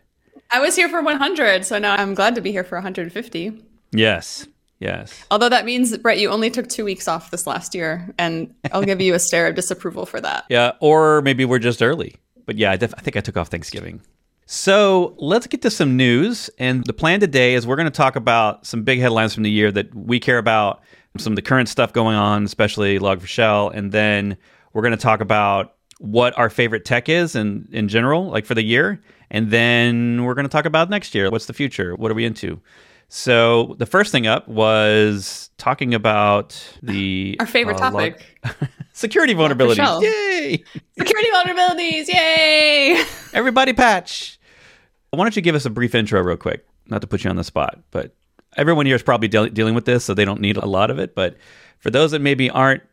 I 0.51 0.59
was 0.59 0.75
here 0.75 0.89
for 0.89 1.01
100, 1.01 1.65
so 1.65 1.77
now 1.77 1.95
I'm 1.95 2.13
glad 2.15 2.35
to 2.35 2.41
be 2.41 2.51
here 2.51 2.63
for 2.63 2.75
150. 2.75 3.63
Yes. 3.91 4.47
Yes. 4.79 5.25
Although 5.29 5.49
that 5.49 5.65
means, 5.65 5.95
Bret, 5.97 6.19
you 6.19 6.29
only 6.29 6.49
took 6.49 6.67
two 6.67 6.85
weeks 6.85 7.07
off 7.07 7.31
this 7.31 7.45
last 7.45 7.75
year, 7.75 8.13
and 8.17 8.53
I'll 8.71 8.83
give 8.83 9.01
you 9.01 9.13
a 9.13 9.19
stare 9.19 9.47
of 9.47 9.55
disapproval 9.55 10.05
for 10.05 10.21
that. 10.21 10.45
Yeah, 10.49 10.71
or 10.79 11.21
maybe 11.21 11.45
we're 11.45 11.59
just 11.59 11.81
early. 11.81 12.15
But 12.45 12.57
yeah, 12.57 12.71
I, 12.71 12.77
def- 12.77 12.93
I 12.97 13.01
think 13.01 13.17
I 13.17 13.21
took 13.21 13.37
off 13.37 13.49
Thanksgiving. 13.49 14.01
So 14.45 15.13
let's 15.19 15.45
get 15.45 15.61
to 15.61 15.69
some 15.69 15.95
news. 15.95 16.49
And 16.57 16.83
the 16.85 16.93
plan 16.93 17.19
today 17.19 17.53
is 17.53 17.67
we're 17.67 17.75
going 17.75 17.85
to 17.85 17.91
talk 17.91 18.15
about 18.15 18.65
some 18.65 18.83
big 18.83 18.99
headlines 18.99 19.33
from 19.33 19.43
the 19.43 19.51
year 19.51 19.71
that 19.71 19.93
we 19.93 20.19
care 20.19 20.39
about, 20.39 20.81
some 21.17 21.33
of 21.33 21.35
the 21.35 21.43
current 21.43 21.69
stuff 21.69 21.93
going 21.93 22.15
on, 22.15 22.45
especially 22.45 22.97
Log4Shell. 22.97 23.69
And 23.75 23.91
then 23.91 24.37
we're 24.73 24.81
going 24.81 24.91
to 24.91 24.97
talk 24.97 25.21
about 25.21 25.75
what 25.99 26.35
our 26.37 26.49
favorite 26.49 26.85
tech 26.85 27.09
is 27.09 27.35
in, 27.35 27.67
in 27.71 27.89
general, 27.89 28.29
like 28.29 28.45
for 28.45 28.55
the 28.55 28.63
year. 28.63 29.01
And 29.31 29.51
then 29.51 30.23
we're 30.23 30.33
going 30.33 30.45
to 30.45 30.51
talk 30.51 30.65
about 30.65 30.89
next 30.89 31.13
year. 31.13 31.29
What's 31.29 31.45
the 31.45 31.53
future? 31.53 31.95
What 31.95 32.11
are 32.11 32.15
we 32.15 32.25
into? 32.25 32.61
So 33.09 33.75
the 33.79 33.87
first 33.87 34.11
thing 34.11 34.27
up 34.27 34.47
was 34.47 35.49
talking 35.57 35.95
about 35.95 36.61
the 36.83 37.37
Our 37.39 37.47
favorite 37.47 37.77
uh, 37.77 37.89
topic 37.89 38.39
security 38.93 39.33
vulnerabilities. 39.33 40.01
Yay! 40.01 40.63
security 40.97 41.29
vulnerabilities. 41.33 42.07
Yay! 42.07 43.03
Everybody 43.33 43.73
patch. 43.73 44.39
Why 45.09 45.23
don't 45.23 45.35
you 45.35 45.41
give 45.41 45.55
us 45.55 45.65
a 45.65 45.71
brief 45.71 45.95
intro, 45.95 46.21
real 46.21 46.37
quick? 46.37 46.67
Not 46.85 47.01
to 47.01 47.07
put 47.07 47.23
you 47.23 47.31
on 47.31 47.35
the 47.35 47.43
spot, 47.43 47.79
but 47.89 48.15
everyone 48.57 48.85
here 48.85 48.95
is 48.95 49.03
probably 49.03 49.27
deal 49.27 49.47
dealing 49.47 49.73
with 49.73 49.85
this, 49.85 50.05
so 50.05 50.13
they 50.13 50.25
don't 50.25 50.39
need 50.39 50.57
a 50.57 50.67
lot 50.67 50.91
of 50.91 50.99
it. 50.99 51.15
But 51.15 51.37
for 51.79 51.89
those 51.89 52.11
that 52.11 52.21
maybe 52.21 52.49
aren't, 52.51 52.83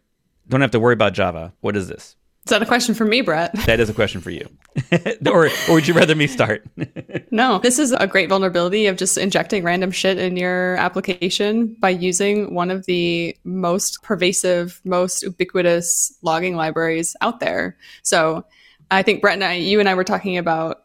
don't 0.48 0.62
have 0.62 0.70
to 0.70 0.80
worry 0.80 0.94
about 0.94 1.12
Java. 1.12 1.52
What 1.60 1.76
is 1.76 1.88
this? 1.88 2.15
Is 2.46 2.50
that 2.50 2.62
a 2.62 2.66
question 2.66 2.94
for 2.94 3.04
me, 3.04 3.22
Bret? 3.22 3.52
That 3.66 3.80
is 3.80 3.90
a 3.90 3.94
question 3.94 4.20
for 4.20 4.30
you. 4.30 4.48
or, 5.26 5.46
or 5.46 5.74
would 5.74 5.88
you 5.88 5.94
rather 5.94 6.14
me 6.14 6.28
start? 6.28 6.64
No, 7.32 7.58
this 7.58 7.78
is 7.80 7.92
a 7.92 8.06
great 8.06 8.28
vulnerability 8.28 8.86
of 8.86 8.96
just 8.96 9.18
injecting 9.18 9.64
random 9.64 9.90
shit 9.90 10.16
in 10.16 10.36
your 10.36 10.76
application 10.76 11.76
by 11.80 11.90
using 11.90 12.54
one 12.54 12.70
of 12.70 12.86
the 12.86 13.36
most 13.44 14.02
pervasive, 14.02 14.80
most 14.84 15.24
ubiquitous 15.24 16.16
logging 16.22 16.54
libraries 16.54 17.16
out 17.20 17.40
there. 17.40 17.76
So 18.02 18.46
I 18.92 19.02
think 19.02 19.20
Bret 19.20 19.34
and 19.34 19.44
I, 19.44 19.54
you 19.54 19.80
and 19.80 19.88
I 19.88 19.94
were 19.94 20.04
talking 20.04 20.38
about 20.38 20.84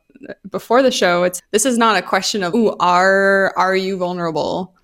before 0.50 0.82
the 0.82 0.92
show. 0.92 1.24
It's 1.24 1.42
this 1.52 1.66
is 1.66 1.78
not 1.78 1.96
a 1.96 2.02
question 2.02 2.44
of, 2.44 2.56
ooh, 2.56 2.76
are 2.80 3.54
are 3.56 3.76
you 3.76 3.98
vulnerable? 3.98 4.76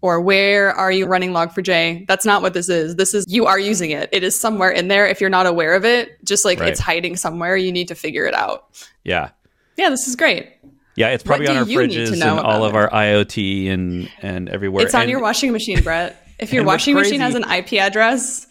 Or 0.00 0.20
where 0.20 0.70
are 0.70 0.92
you 0.92 1.06
running 1.06 1.30
log4j? 1.32 2.06
That's 2.06 2.24
not 2.24 2.40
what 2.42 2.54
this 2.54 2.68
is. 2.68 2.94
This 2.96 3.14
is 3.14 3.24
you 3.28 3.46
are 3.46 3.58
using 3.58 3.90
it. 3.90 4.08
It 4.12 4.22
is 4.22 4.38
somewhere 4.38 4.70
in 4.70 4.88
there. 4.88 5.06
If 5.06 5.20
you're 5.20 5.28
not 5.30 5.46
aware 5.46 5.74
of 5.74 5.84
it, 5.84 6.24
just 6.24 6.44
like 6.44 6.60
Right. 6.60 6.68
it's 6.68 6.78
hiding 6.80 7.16
somewhere, 7.16 7.56
you 7.56 7.72
need 7.72 7.88
to 7.88 7.94
figure 7.96 8.26
it 8.26 8.34
out. 8.34 8.64
yeah. 9.04 9.30
Yeah, 9.76 9.90
this 9.90 10.08
is 10.08 10.16
great. 10.16 10.48
Yeah, 10.96 11.08
it's 11.10 11.22
probably 11.22 11.46
on 11.46 11.56
our 11.56 11.62
you 11.64 11.86
need 11.86 11.94
to 11.94 12.00
fridges 12.10 12.12
and 12.20 12.22
all 12.40 12.64
of 12.64 12.74
our 12.74 12.90
IoT 12.90 13.70
and, 13.70 14.10
and 14.22 14.48
everywhere. 14.48 14.84
It's 14.84 14.94
on 14.94 15.02
And- 15.02 15.10
your 15.10 15.20
washing 15.20 15.52
machine, 15.52 15.82
Bret. 15.82 16.16
If 16.40 16.52
your 16.52 16.62
washing 16.64 16.94
machine 16.94 17.20
has 17.20 17.34
an 17.34 17.42
IP 17.44 17.74
address, 17.74 18.46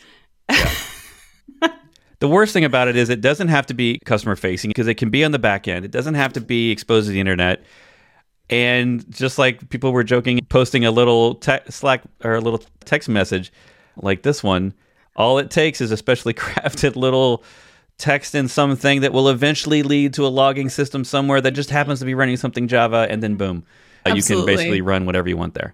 The 2.19 2.27
worst 2.27 2.51
thing 2.51 2.63
about 2.65 2.87
it 2.87 2.95
is 2.95 3.09
it 3.09 3.21
doesn't 3.21 3.49
have 3.49 3.67
to 3.67 3.75
be 3.75 3.99
customer 4.03 4.35
facing 4.35 4.71
because 4.71 4.87
it 4.87 4.95
can 4.95 5.11
be 5.11 5.23
on 5.23 5.31
the 5.31 5.37
back 5.39 5.67
end. 5.67 5.85
It 5.85 5.91
doesn't 5.91 6.15
have 6.15 6.33
to 6.33 6.41
be 6.41 6.71
exposed 6.71 7.05
to 7.05 7.11
the 7.13 7.19
internet. 7.19 7.61
And 8.49 9.09
just 9.11 9.37
like 9.37 9.69
people 9.69 9.91
were 9.91 10.03
joking, 10.03 10.39
posting 10.49 10.85
a 10.85 10.91
little 10.91 11.35
te- 11.35 11.59
Slack 11.69 12.03
or 12.23 12.35
a 12.35 12.41
little 12.41 12.61
text 12.85 13.09
message 13.09 13.51
like 13.97 14.23
this 14.23 14.43
one, 14.43 14.73
All 15.15 15.39
it 15.39 15.49
takes 15.49 15.81
is 15.81 15.91
a 15.91 15.97
specially 15.97 16.33
crafted 16.35 16.95
little 16.95 17.43
text 17.97 18.35
in 18.35 18.47
something 18.47 19.01
that 19.01 19.11
will 19.11 19.29
eventually 19.29 19.83
lead 19.83 20.13
to 20.13 20.25
a 20.25 20.29
logging 20.29 20.69
system 20.69 21.03
somewhere 21.03 21.41
that 21.41 21.51
just 21.51 21.71
happens 21.71 21.99
to 21.99 22.05
be 22.05 22.13
running 22.13 22.37
something 22.37 22.67
Java, 22.67 23.07
and 23.09 23.23
then 23.23 23.35
boom, 23.35 23.65
uh, 24.05 24.13
you 24.13 24.21
can 24.21 24.45
basically 24.45 24.81
run 24.81 25.05
whatever 25.05 25.27
you 25.27 25.35
want 25.35 25.55
there. 25.55 25.73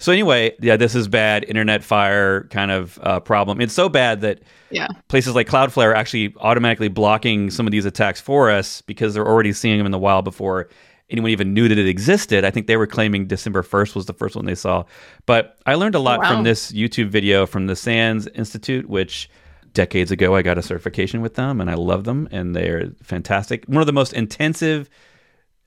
So 0.00 0.12
anyway, 0.12 0.54
yeah, 0.60 0.76
this 0.76 0.96
is 0.96 1.06
bad 1.06 1.44
internet 1.44 1.84
fire 1.84 2.44
kind 2.44 2.72
of 2.72 2.98
uh, 3.02 3.20
problem. 3.20 3.60
It's 3.60 3.72
so 3.72 3.88
bad 3.88 4.22
that 4.22 4.40
yeah. 4.70 4.88
places 5.06 5.36
like 5.36 5.48
Cloudflare 5.48 5.92
are 5.92 5.94
actually 5.94 6.34
automatically 6.40 6.88
blocking 6.88 7.50
some 7.50 7.66
of 7.66 7.70
these 7.70 7.84
attacks 7.84 8.20
for 8.20 8.50
us 8.50 8.82
because 8.82 9.14
they're 9.14 9.26
already 9.26 9.52
seeing 9.52 9.78
them 9.78 9.86
in 9.86 9.92
the 9.92 9.98
wild 9.98 10.24
before 10.24 10.68
anyone 11.10 11.30
even 11.30 11.52
knew 11.52 11.68
that 11.68 11.78
it 11.78 11.88
existed. 11.88 12.44
I 12.44 12.50
think 12.50 12.66
they 12.66 12.76
were 12.76 12.86
claiming 12.86 13.26
December 13.26 13.62
1st 13.62 13.94
was 13.94 14.06
the 14.06 14.14
first 14.14 14.36
one 14.36 14.46
they 14.46 14.54
saw. 14.54 14.84
But 15.26 15.58
I 15.66 15.74
learned 15.74 15.94
a 15.94 16.00
lot 16.00 16.20
wow. 16.20 16.30
from 16.30 16.44
this 16.44 16.72
YouTube 16.72 17.08
video 17.08 17.46
from 17.46 17.66
the 17.66 17.76
SANS 17.76 18.26
Institute, 18.28 18.88
which 18.88 19.28
decades 19.74 20.10
ago 20.10 20.34
I 20.34 20.42
got 20.42 20.56
a 20.56 20.62
certification 20.62 21.20
with 21.20 21.34
them 21.34 21.60
and 21.60 21.70
I 21.70 21.74
love 21.74 22.04
them 22.04 22.28
and 22.30 22.54
they're 22.54 22.90
fantastic. 23.02 23.64
One 23.66 23.80
of 23.80 23.86
the 23.86 23.92
most 23.92 24.12
intensive 24.12 24.88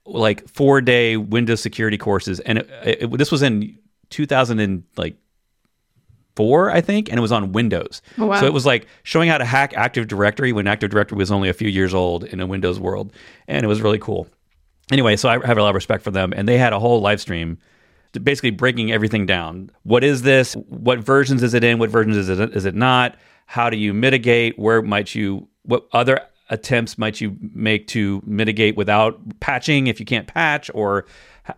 like 0.06 0.46
4-day 0.46 1.17
Windows 1.17 1.62
security 1.62 1.98
courses 1.98 2.39
and 2.39 2.60
it, 2.60 2.70
it, 2.84 3.17
this 3.17 3.32
was 3.32 3.44
in 3.44 3.77
2000 4.10 4.60
and 4.60 4.84
like 4.96 5.17
four, 6.38 6.70
I 6.70 6.82
think, 6.82 7.10
and 7.10 7.17
it 7.17 7.22
was 7.22 7.32
on 7.32 7.51
Windows. 7.51 8.01
Oh, 8.17 8.27
wow. 8.27 8.39
So 8.39 8.46
it 8.46 8.53
was 8.53 8.65
like 8.65 8.88
showing 9.03 9.27
how 9.27 9.39
to 9.39 9.46
hack 9.46 9.74
Active 9.75 10.08
Directory 10.08 10.53
when 10.53 10.67
Active 10.67 10.91
Directory 10.91 11.17
was 11.17 11.32
only 11.32 11.50
a 11.50 11.53
few 11.53 11.67
years 11.67 11.94
old 11.94 12.24
in 12.24 12.39
a 12.39 12.46
Windows 12.46 12.79
world, 12.79 13.12
and 13.48 13.63
it 13.63 13.67
was 13.67 13.82
really 13.82 13.98
cool. 13.98 14.27
Anyway, 14.91 15.15
so 15.17 15.29
I 15.29 15.46
have 15.46 15.58
a 15.58 15.62
lot 15.62 15.70
of 15.70 15.75
respect 15.75 16.03
for 16.03 16.12
them, 16.12 16.34
and 16.36 16.48
they 16.48 16.58
had 16.58 16.74
a 16.74 16.79
whole 16.79 17.01
live 17.01 17.20
stream 17.20 17.58
basically 18.24 18.51
breaking 18.51 18.91
everything 18.91 19.25
down. 19.25 19.70
What 19.84 20.03
is 20.03 20.22
this? 20.22 20.53
What 20.53 21.00
versions 21.00 21.44
is 21.44 21.53
it 21.53 21.63
in? 21.63 21.79
What 21.79 21.89
versions 21.89 22.17
is 22.17 22.29
it 22.29 22.56
is 22.56 22.65
it 22.65 22.75
not? 22.75 23.15
How 23.46 23.70
do 23.70 23.77
you 23.77 23.94
mitigate? 23.94 24.58
Where 24.58 24.82
might 24.82 25.15
you 25.15 25.48
what 25.63 25.88
other 25.94 26.22
attempts 26.50 26.98
might 26.98 27.20
you 27.20 27.36
make 27.53 27.88
to 27.88 28.22
mitigate 28.25 28.77
without 28.77 29.20
patching 29.39 29.88
if 29.88 30.00
you 30.00 30.06
can't 30.06 30.27
patch 30.27 30.72
or 30.74 31.06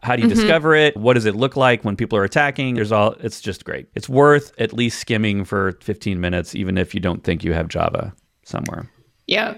how 0.03 0.15
do 0.15 0.21
you 0.21 0.27
mm-hmm. 0.27 0.39
discover 0.39 0.75
it? 0.75 0.95
What 0.97 1.13
does 1.13 1.25
it 1.25 1.35
look 1.35 1.55
like 1.55 1.83
when 1.83 1.95
people 1.95 2.17
are 2.17 2.23
attacking? 2.23 2.75
There's 2.75 2.91
all 2.91 3.13
it's 3.19 3.41
just 3.41 3.65
great. 3.65 3.87
It's 3.95 4.09
worth 4.09 4.51
at 4.59 4.73
least 4.73 4.99
skimming 4.99 5.45
for 5.45 5.73
15 5.81 6.19
minutes 6.19 6.55
even 6.55 6.77
if 6.77 6.93
you 6.93 6.99
don't 6.99 7.23
think 7.23 7.43
you 7.43 7.53
have 7.53 7.67
Java 7.67 8.13
somewhere. 8.43 8.89
Yeah. 9.27 9.55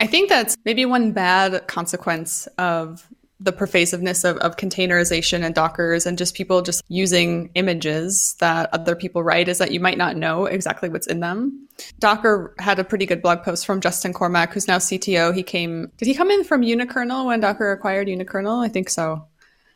I 0.00 0.06
think 0.06 0.28
that's 0.28 0.56
maybe 0.64 0.84
one 0.84 1.12
bad 1.12 1.66
consequence 1.68 2.46
of 2.58 3.08
the 3.38 3.52
pervasiveness 3.52 4.24
of, 4.24 4.38
of 4.38 4.56
containerization 4.56 5.44
and 5.44 5.54
Dockers 5.54 6.06
and 6.06 6.16
just 6.16 6.34
people 6.34 6.62
just 6.62 6.82
using 6.88 7.50
images 7.54 8.34
that 8.40 8.70
other 8.72 8.96
people 8.96 9.22
write 9.22 9.48
is 9.48 9.58
that 9.58 9.72
you 9.72 9.80
might 9.80 9.98
not 9.98 10.16
know 10.16 10.46
exactly 10.46 10.88
what's 10.88 11.06
in 11.06 11.20
them. 11.20 11.68
Docker 11.98 12.54
had 12.58 12.78
a 12.78 12.84
pretty 12.84 13.04
good 13.04 13.20
blog 13.20 13.42
post 13.42 13.66
from 13.66 13.80
Justin 13.80 14.14
Cormack, 14.14 14.54
who's 14.54 14.66
now 14.66 14.78
CTO. 14.78 15.34
He 15.34 15.42
came, 15.42 15.92
did 15.98 16.06
he 16.06 16.14
come 16.14 16.30
in 16.30 16.44
from 16.44 16.62
Unikernel 16.62 17.26
when 17.26 17.40
Docker 17.40 17.72
acquired 17.72 18.08
Unikernel? 18.08 18.64
I 18.64 18.68
think 18.68 18.88
so. 18.88 19.26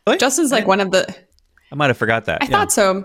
Really? 0.06 0.18
Justin's 0.18 0.52
like 0.52 0.66
one 0.66 0.80
of 0.80 0.90
the. 0.90 1.14
I 1.70 1.74
might 1.74 1.88
have 1.88 1.98
forgot 1.98 2.24
that. 2.24 2.42
I 2.42 2.46
yeah. 2.46 2.50
thought 2.50 2.72
so. 2.72 3.04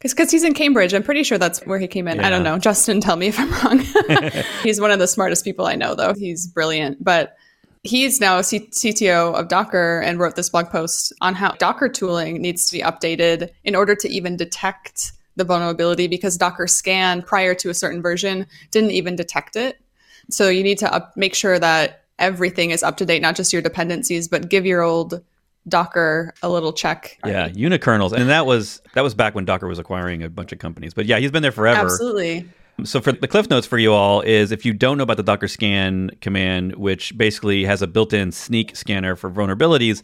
Because 0.00 0.30
he's 0.30 0.44
in 0.44 0.54
Cambridge. 0.54 0.92
I'm 0.92 1.02
pretty 1.02 1.22
sure 1.22 1.38
that's 1.38 1.60
where 1.66 1.78
he 1.78 1.88
came 1.88 2.06
in. 2.06 2.18
Yeah. 2.18 2.26
I 2.26 2.30
don't 2.30 2.42
know. 2.42 2.58
Justin, 2.58 3.00
tell 3.00 3.16
me 3.16 3.28
if 3.28 3.38
I'm 3.38 3.50
wrong. 3.50 3.78
he's 4.62 4.80
one 4.80 4.90
of 4.90 4.98
the 4.98 5.08
smartest 5.08 5.44
people 5.44 5.66
I 5.66 5.74
know, 5.74 5.94
though. 5.94 6.14
He's 6.14 6.46
brilliant. 6.46 7.02
But 7.02 7.36
he's 7.82 8.20
now 8.20 8.40
C- 8.42 8.68
CTO 8.68 9.34
of 9.34 9.48
Docker 9.48 10.00
and 10.00 10.18
wrote 10.18 10.36
this 10.36 10.50
blog 10.50 10.68
post 10.68 11.12
on 11.20 11.34
how 11.34 11.52
Docker 11.52 11.88
tooling 11.88 12.42
needs 12.42 12.66
to 12.66 12.76
be 12.76 12.82
updated 12.82 13.50
in 13.64 13.74
order 13.74 13.94
to 13.94 14.08
even 14.08 14.36
detect 14.36 15.12
the 15.36 15.44
vulnerability 15.44 16.08
because 16.08 16.36
Docker 16.36 16.66
scan 16.66 17.22
prior 17.22 17.54
to 17.54 17.70
a 17.70 17.74
certain 17.74 18.02
version 18.02 18.46
didn't 18.70 18.90
even 18.90 19.16
detect 19.16 19.56
it. 19.56 19.78
So 20.30 20.48
you 20.48 20.62
need 20.62 20.78
to 20.78 20.92
up- 20.92 21.16
make 21.16 21.34
sure 21.34 21.58
that 21.58 22.04
everything 22.18 22.70
is 22.70 22.82
up 22.82 22.96
to 22.98 23.06
date, 23.06 23.22
not 23.22 23.36
just 23.36 23.52
your 23.52 23.62
dependencies, 23.62 24.28
but 24.28 24.48
give 24.48 24.66
your 24.66 24.82
old 24.82 25.22
Docker 25.68 26.32
a 26.42 26.48
little 26.48 26.72
check. 26.72 27.18
Yeah, 27.24 27.48
unikernels, 27.48 28.12
and 28.12 28.28
that 28.28 28.46
was 28.46 28.80
that 28.94 29.02
was 29.02 29.14
back 29.14 29.34
when 29.34 29.44
Docker 29.44 29.66
was 29.66 29.78
acquiring 29.78 30.22
a 30.22 30.30
bunch 30.30 30.52
of 30.52 30.58
companies. 30.58 30.94
But 30.94 31.06
yeah, 31.06 31.18
he's 31.18 31.30
been 31.30 31.42
there 31.42 31.52
forever. 31.52 31.80
Absolutely. 31.80 32.48
So 32.84 33.00
for 33.00 33.12
the 33.12 33.26
cliff 33.26 33.48
notes 33.48 33.66
for 33.66 33.78
you 33.78 33.92
all 33.92 34.20
is 34.20 34.52
if 34.52 34.66
you 34.66 34.74
don't 34.74 34.98
know 34.98 35.04
about 35.04 35.16
the 35.16 35.22
Docker 35.22 35.48
scan 35.48 36.10
command, 36.20 36.76
which 36.76 37.16
basically 37.16 37.64
has 37.64 37.80
a 37.80 37.86
built-in 37.86 38.30
Snyk 38.30 38.76
scanner 38.76 39.16
for 39.16 39.30
vulnerabilities, 39.30 40.02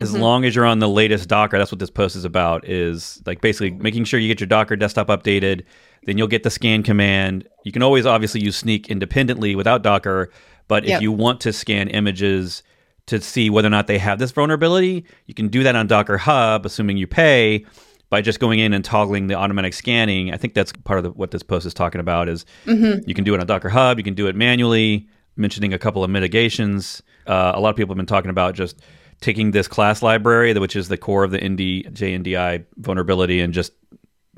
as 0.00 0.12
mm-hmm. 0.12 0.22
long 0.22 0.44
as 0.46 0.54
you're 0.54 0.64
on 0.64 0.78
the 0.78 0.88
latest 0.88 1.28
Docker, 1.28 1.58
that's 1.58 1.70
what 1.70 1.78
this 1.78 1.90
post 1.90 2.16
is 2.16 2.24
about. 2.24 2.66
Is 2.66 3.22
like 3.26 3.40
basically 3.40 3.70
making 3.70 4.04
sure 4.04 4.18
you 4.18 4.28
get 4.28 4.40
your 4.40 4.46
Docker 4.46 4.76
desktop 4.76 5.08
updated. 5.08 5.64
Then 6.04 6.18
you'll 6.18 6.28
get 6.28 6.42
the 6.42 6.50
scan 6.50 6.82
command. 6.82 7.48
You 7.64 7.72
can 7.72 7.82
always 7.82 8.06
obviously 8.06 8.40
use 8.40 8.62
Snyk 8.62 8.88
independently 8.88 9.54
without 9.56 9.82
Docker, 9.82 10.30
but 10.68 10.84
yep. 10.84 10.96
if 10.96 11.02
you 11.02 11.12
want 11.12 11.40
to 11.42 11.52
scan 11.52 11.88
images 11.88 12.62
to 13.06 13.20
see 13.20 13.50
whether 13.50 13.68
or 13.68 13.70
not 13.70 13.86
they 13.86 13.98
have 13.98 14.18
this 14.18 14.32
vulnerability. 14.32 15.04
You 15.26 15.34
can 15.34 15.48
do 15.48 15.62
that 15.62 15.76
on 15.76 15.86
Docker 15.86 16.18
Hub, 16.18 16.66
assuming 16.66 16.96
you 16.96 17.06
pay, 17.06 17.64
by 18.10 18.20
just 18.20 18.40
going 18.40 18.58
in 18.58 18.72
and 18.72 18.84
toggling 18.84 19.26
the 19.26 19.34
automatic 19.34 19.74
scanning. 19.74 20.32
I 20.32 20.36
think 20.36 20.54
that's 20.54 20.72
part 20.72 20.98
of 20.98 21.04
the, 21.04 21.10
what 21.10 21.30
this 21.30 21.42
post 21.42 21.66
is 21.66 21.74
talking 21.74 22.00
about. 22.00 22.28
Is 22.28 22.44
mm-hmm. 22.64 23.08
you 23.08 23.14
can 23.14 23.24
do 23.24 23.34
it 23.34 23.40
on 23.40 23.46
Docker 23.46 23.68
Hub, 23.68 23.98
you 23.98 24.04
can 24.04 24.14
do 24.14 24.26
it 24.26 24.36
manually. 24.36 25.08
Mentioning 25.38 25.74
a 25.74 25.78
couple 25.78 26.02
of 26.02 26.08
mitigations. 26.08 27.02
Uh, 27.26 27.52
a 27.54 27.60
lot 27.60 27.68
of 27.68 27.76
people 27.76 27.92
have 27.92 27.98
been 27.98 28.06
talking 28.06 28.30
about 28.30 28.54
just 28.54 28.80
taking 29.20 29.50
this 29.50 29.68
class 29.68 30.02
library, 30.02 30.54
which 30.54 30.74
is 30.74 30.88
the 30.88 30.96
core 30.96 31.24
of 31.24 31.30
the 31.30 31.36
ND 31.36 31.92
JNDI 31.94 32.64
vulnerability, 32.78 33.42
and 33.42 33.52
just 33.52 33.72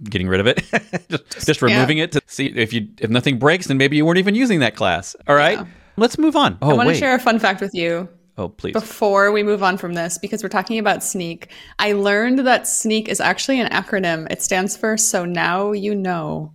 getting 0.03 0.27
rid 0.27 0.41
of 0.41 0.49
it, 0.49 0.65
just, 1.09 1.47
just, 1.47 1.63
removing 1.63 1.99
yeah. 1.99 2.05
it 2.05 2.13
to 2.13 2.23
see 2.27 2.47
if 2.47 2.73
you 2.73 2.89
if 2.99 3.11
nothing 3.11 3.39
breaks, 3.39 3.69
then 3.69 3.79
maybe 3.79 3.97
you 3.97 4.05
weren't 4.05 4.19
even 4.19 4.35
using 4.35 4.59
that 4.59 4.75
class. 4.75 5.15
All 5.29 5.37
right, 5.37 5.59
yeah. 5.59 5.67
let's 5.97 6.19
move 6.19 6.35
on. 6.35 6.59
Oh, 6.63 6.71
I 6.71 6.75
want 6.75 6.89
to 6.89 6.95
share 6.97 7.15
a 7.15 7.21
fun 7.21 7.39
fact 7.39 7.61
with 7.61 7.75
you. 7.75 8.09
Oh, 8.39 8.49
please. 8.49 8.73
Before 8.73 9.33
we 9.33 9.43
move 9.43 9.65
on 9.65 9.77
from 9.77 9.95
this, 9.95 10.17
because 10.17 10.45
we're 10.45 10.49
talking 10.49 10.79
about 10.79 11.01
Snyk, 11.01 11.49
I 11.81 11.93
learned 11.93 12.47
that 12.47 12.63
Snyk 12.63 13.09
is 13.09 13.21
actually 13.21 13.61
an 13.61 13.69
acronym. 13.71 14.31
It 14.31 14.43
stands 14.43 14.77
for 14.77 14.97
So 14.97 15.25
Now 15.25 15.73
You 15.73 15.95
Know. 15.95 16.53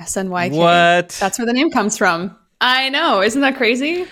SNYK. 0.00 0.52
What? 0.52 1.08
That's 1.20 1.38
where 1.38 1.46
the 1.46 1.52
name 1.52 1.70
comes 1.70 1.98
from. 1.98 2.36
I 2.60 2.88
know. 2.90 3.20
Isn't 3.20 3.42
that 3.42 3.56
crazy? 3.56 4.06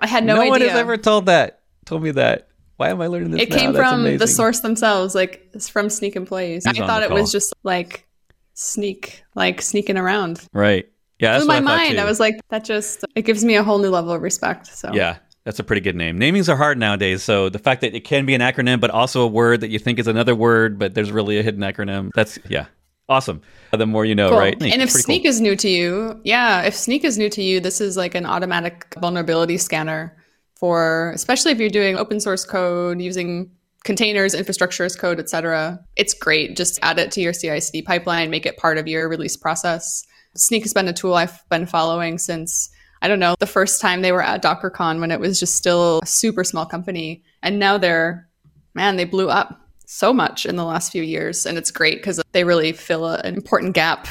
I 0.00 0.06
had 0.08 0.24
no, 0.24 0.34
no 0.34 0.40
idea. 0.40 0.46
No 0.46 0.50
one 0.50 0.60
has 0.62 0.78
ever 0.78 0.96
told 0.96 1.26
that. 1.26 1.60
Told 1.84 2.02
me 2.02 2.10
that. 2.10 2.48
Why 2.76 2.90
am 2.90 3.00
I 3.00 3.06
learning 3.06 3.30
this? 3.30 3.42
It 3.42 3.50
now? 3.50 3.56
came 3.56 3.72
That's 3.72 3.88
from 3.88 4.00
amazing. 4.00 4.18
the 4.18 4.26
source 4.26 4.60
themselves, 4.60 5.14
like 5.14 5.48
it's 5.54 5.68
from 5.68 5.86
Snyk 5.86 6.16
employees. 6.16 6.64
He's 6.66 6.80
I 6.80 6.86
thought 6.86 7.02
it 7.02 7.10
was 7.10 7.32
just 7.32 7.54
like 7.62 8.06
sneak, 8.54 9.22
like 9.34 9.62
sneaking 9.62 9.96
around. 9.96 10.46
Right. 10.52 10.86
Yeah. 11.18 11.38
Blew 11.38 11.46
my 11.46 11.56
I 11.56 11.60
mind, 11.60 12.00
I 12.00 12.04
was 12.04 12.20
like, 12.20 12.38
that 12.50 12.64
just 12.64 13.04
it 13.14 13.22
gives 13.22 13.44
me 13.44 13.56
a 13.56 13.62
whole 13.62 13.78
new 13.78 13.88
level 13.88 14.12
of 14.12 14.20
respect. 14.20 14.66
So 14.66 14.90
yeah, 14.92 15.18
that's 15.46 15.60
a 15.60 15.64
pretty 15.64 15.80
good 15.80 15.94
name. 15.94 16.18
Namings 16.18 16.48
are 16.48 16.56
hard 16.56 16.76
nowadays, 16.76 17.22
so 17.22 17.48
the 17.48 17.60
fact 17.60 17.80
that 17.82 17.94
it 17.94 18.00
can 18.00 18.26
be 18.26 18.34
an 18.34 18.40
acronym, 18.40 18.80
but 18.80 18.90
also 18.90 19.22
a 19.22 19.28
word 19.28 19.60
that 19.60 19.70
you 19.70 19.78
think 19.78 20.00
is 20.00 20.08
another 20.08 20.34
word, 20.34 20.76
but 20.76 20.92
there's 20.94 21.12
really 21.12 21.38
a 21.38 21.42
hidden 21.44 21.60
acronym. 21.60 22.10
That's 22.16 22.36
yeah, 22.48 22.66
awesome. 23.08 23.40
The 23.70 23.86
more 23.86 24.04
you 24.04 24.16
know, 24.16 24.30
cool. 24.30 24.38
right? 24.38 24.60
And 24.60 24.82
if 24.82 24.90
Snyk 24.90 25.22
cool. 25.22 25.30
is 25.30 25.40
new 25.40 25.54
to 25.54 25.68
you, 25.68 26.20
yeah, 26.24 26.62
if 26.62 26.74
Snyk 26.74 27.04
is 27.04 27.16
new 27.16 27.30
to 27.30 27.42
you, 27.42 27.60
this 27.60 27.80
is 27.80 27.96
like 27.96 28.16
an 28.16 28.26
automatic 28.26 28.92
vulnerability 28.98 29.56
scanner 29.56 30.16
for, 30.56 31.12
especially 31.14 31.52
if 31.52 31.60
you're 31.60 31.70
doing 31.70 31.96
open 31.96 32.18
source 32.18 32.44
code 32.44 33.00
using 33.00 33.48
containers, 33.84 34.34
infrastructure 34.34 34.84
as 34.84 34.96
code, 34.96 35.20
etc. 35.20 35.78
It's 35.94 36.12
great. 36.12 36.56
Just 36.56 36.80
add 36.82 36.98
it 36.98 37.12
to 37.12 37.20
your 37.20 37.32
CI/CD 37.32 37.82
pipeline, 37.82 38.30
make 38.30 38.46
it 38.46 38.56
part 38.56 38.78
of 38.78 38.88
your 38.88 39.08
release 39.08 39.36
process. 39.36 40.02
Snyk 40.36 40.62
has 40.62 40.72
been 40.72 40.88
a 40.88 40.92
tool 40.92 41.14
I've 41.14 41.48
been 41.50 41.66
following 41.66 42.18
since 42.18 42.68
I 43.02 43.08
don't 43.08 43.18
know, 43.18 43.36
the 43.38 43.46
first 43.46 43.80
time 43.80 44.02
they 44.02 44.12
were 44.12 44.22
at 44.22 44.42
DockerCon 44.42 45.00
when 45.00 45.10
it 45.10 45.20
was 45.20 45.38
just 45.38 45.54
still 45.54 46.00
a 46.02 46.06
super 46.06 46.44
small 46.44 46.66
company. 46.66 47.22
And 47.42 47.58
now 47.58 47.78
they're, 47.78 48.28
man, 48.74 48.96
they 48.96 49.04
blew 49.04 49.28
up 49.28 49.60
so 49.86 50.12
much 50.12 50.46
in 50.46 50.56
the 50.56 50.64
last 50.64 50.92
few 50.92 51.02
years. 51.02 51.46
And 51.46 51.58
it's 51.58 51.70
great 51.70 51.98
because 51.98 52.20
they 52.32 52.44
really 52.44 52.72
fill 52.72 53.06
a, 53.06 53.18
an 53.18 53.34
important 53.34 53.74
gap. 53.74 54.08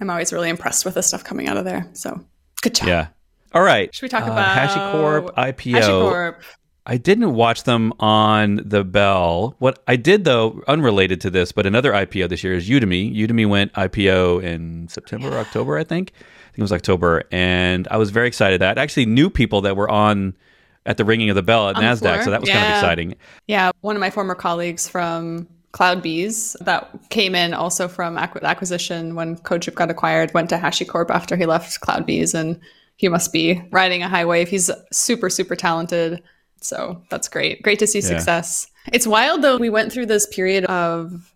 I'm 0.00 0.10
always 0.10 0.32
really 0.32 0.48
impressed 0.48 0.84
with 0.84 0.94
the 0.94 1.02
stuff 1.02 1.24
coming 1.24 1.48
out 1.48 1.56
of 1.56 1.64
there. 1.64 1.88
So 1.92 2.20
good 2.62 2.74
job. 2.74 2.88
Yeah. 2.88 3.06
All 3.52 3.62
right. 3.62 3.94
Should 3.94 4.02
we 4.02 4.08
talk 4.08 4.24
uh, 4.24 4.32
about 4.32 4.56
HashiCorp 4.56 5.34
IPO? 5.34 5.80
HashiCorp. 5.80 6.42
I 6.84 6.96
didn't 6.96 7.34
watch 7.34 7.64
them 7.64 7.92
on 8.00 8.62
the 8.64 8.82
Bell. 8.82 9.54
What 9.58 9.82
I 9.86 9.96
did, 9.96 10.24
though, 10.24 10.62
unrelated 10.66 11.20
to 11.22 11.30
this, 11.30 11.52
but 11.52 11.66
another 11.66 11.92
IPO 11.92 12.30
this 12.30 12.42
year 12.42 12.54
is 12.54 12.68
Udemy. 12.68 13.14
Udemy 13.14 13.46
went 13.46 13.74
IPO 13.74 14.42
in 14.42 14.88
September 14.88 15.28
or 15.28 15.38
October, 15.38 15.76
I 15.76 15.84
think 15.84 16.12
it 16.58 16.62
was 16.62 16.72
October, 16.72 17.22
and 17.30 17.86
I 17.88 17.98
was 17.98 18.10
very 18.10 18.26
excited 18.26 18.60
that 18.60 18.78
I 18.78 18.82
actually 18.82 19.06
knew 19.06 19.30
people 19.30 19.60
that 19.60 19.76
were 19.76 19.88
on 19.88 20.34
at 20.86 20.96
the 20.96 21.04
ringing 21.04 21.30
of 21.30 21.36
the 21.36 21.42
bell 21.42 21.68
at 21.68 21.76
on 21.76 21.82
Nasdaq, 21.84 22.24
so 22.24 22.30
that 22.30 22.40
was 22.40 22.48
yeah. 22.48 22.60
kind 22.60 22.72
of 22.72 22.78
exciting. 22.78 23.14
Yeah, 23.46 23.70
one 23.80 23.94
of 23.94 24.00
my 24.00 24.10
former 24.10 24.34
colleagues 24.34 24.88
from 24.88 25.46
CloudBees 25.72 26.56
that 26.64 26.90
came 27.10 27.36
in 27.36 27.54
also 27.54 27.86
from 27.86 28.18
acquisition 28.18 29.14
when 29.14 29.36
CodeShip 29.36 29.76
got 29.76 29.88
acquired 29.88 30.34
went 30.34 30.48
to 30.48 30.58
HashiCorp 30.58 31.10
after 31.10 31.36
he 31.36 31.46
left 31.46 31.80
CloudBees, 31.80 32.34
and 32.34 32.58
he 32.96 33.08
must 33.08 33.32
be 33.32 33.62
riding 33.70 34.02
a 34.02 34.08
high 34.08 34.24
wave. 34.24 34.48
He's 34.48 34.68
super 34.90 35.30
super 35.30 35.54
talented, 35.54 36.20
so 36.60 37.00
that's 37.08 37.28
great. 37.28 37.62
Great 37.62 37.78
to 37.78 37.86
see 37.86 38.00
yeah. 38.00 38.08
success. 38.08 38.66
It's 38.92 39.06
wild 39.06 39.42
though. 39.42 39.58
We 39.58 39.70
went 39.70 39.92
through 39.92 40.06
this 40.06 40.26
period 40.26 40.64
of 40.64 41.32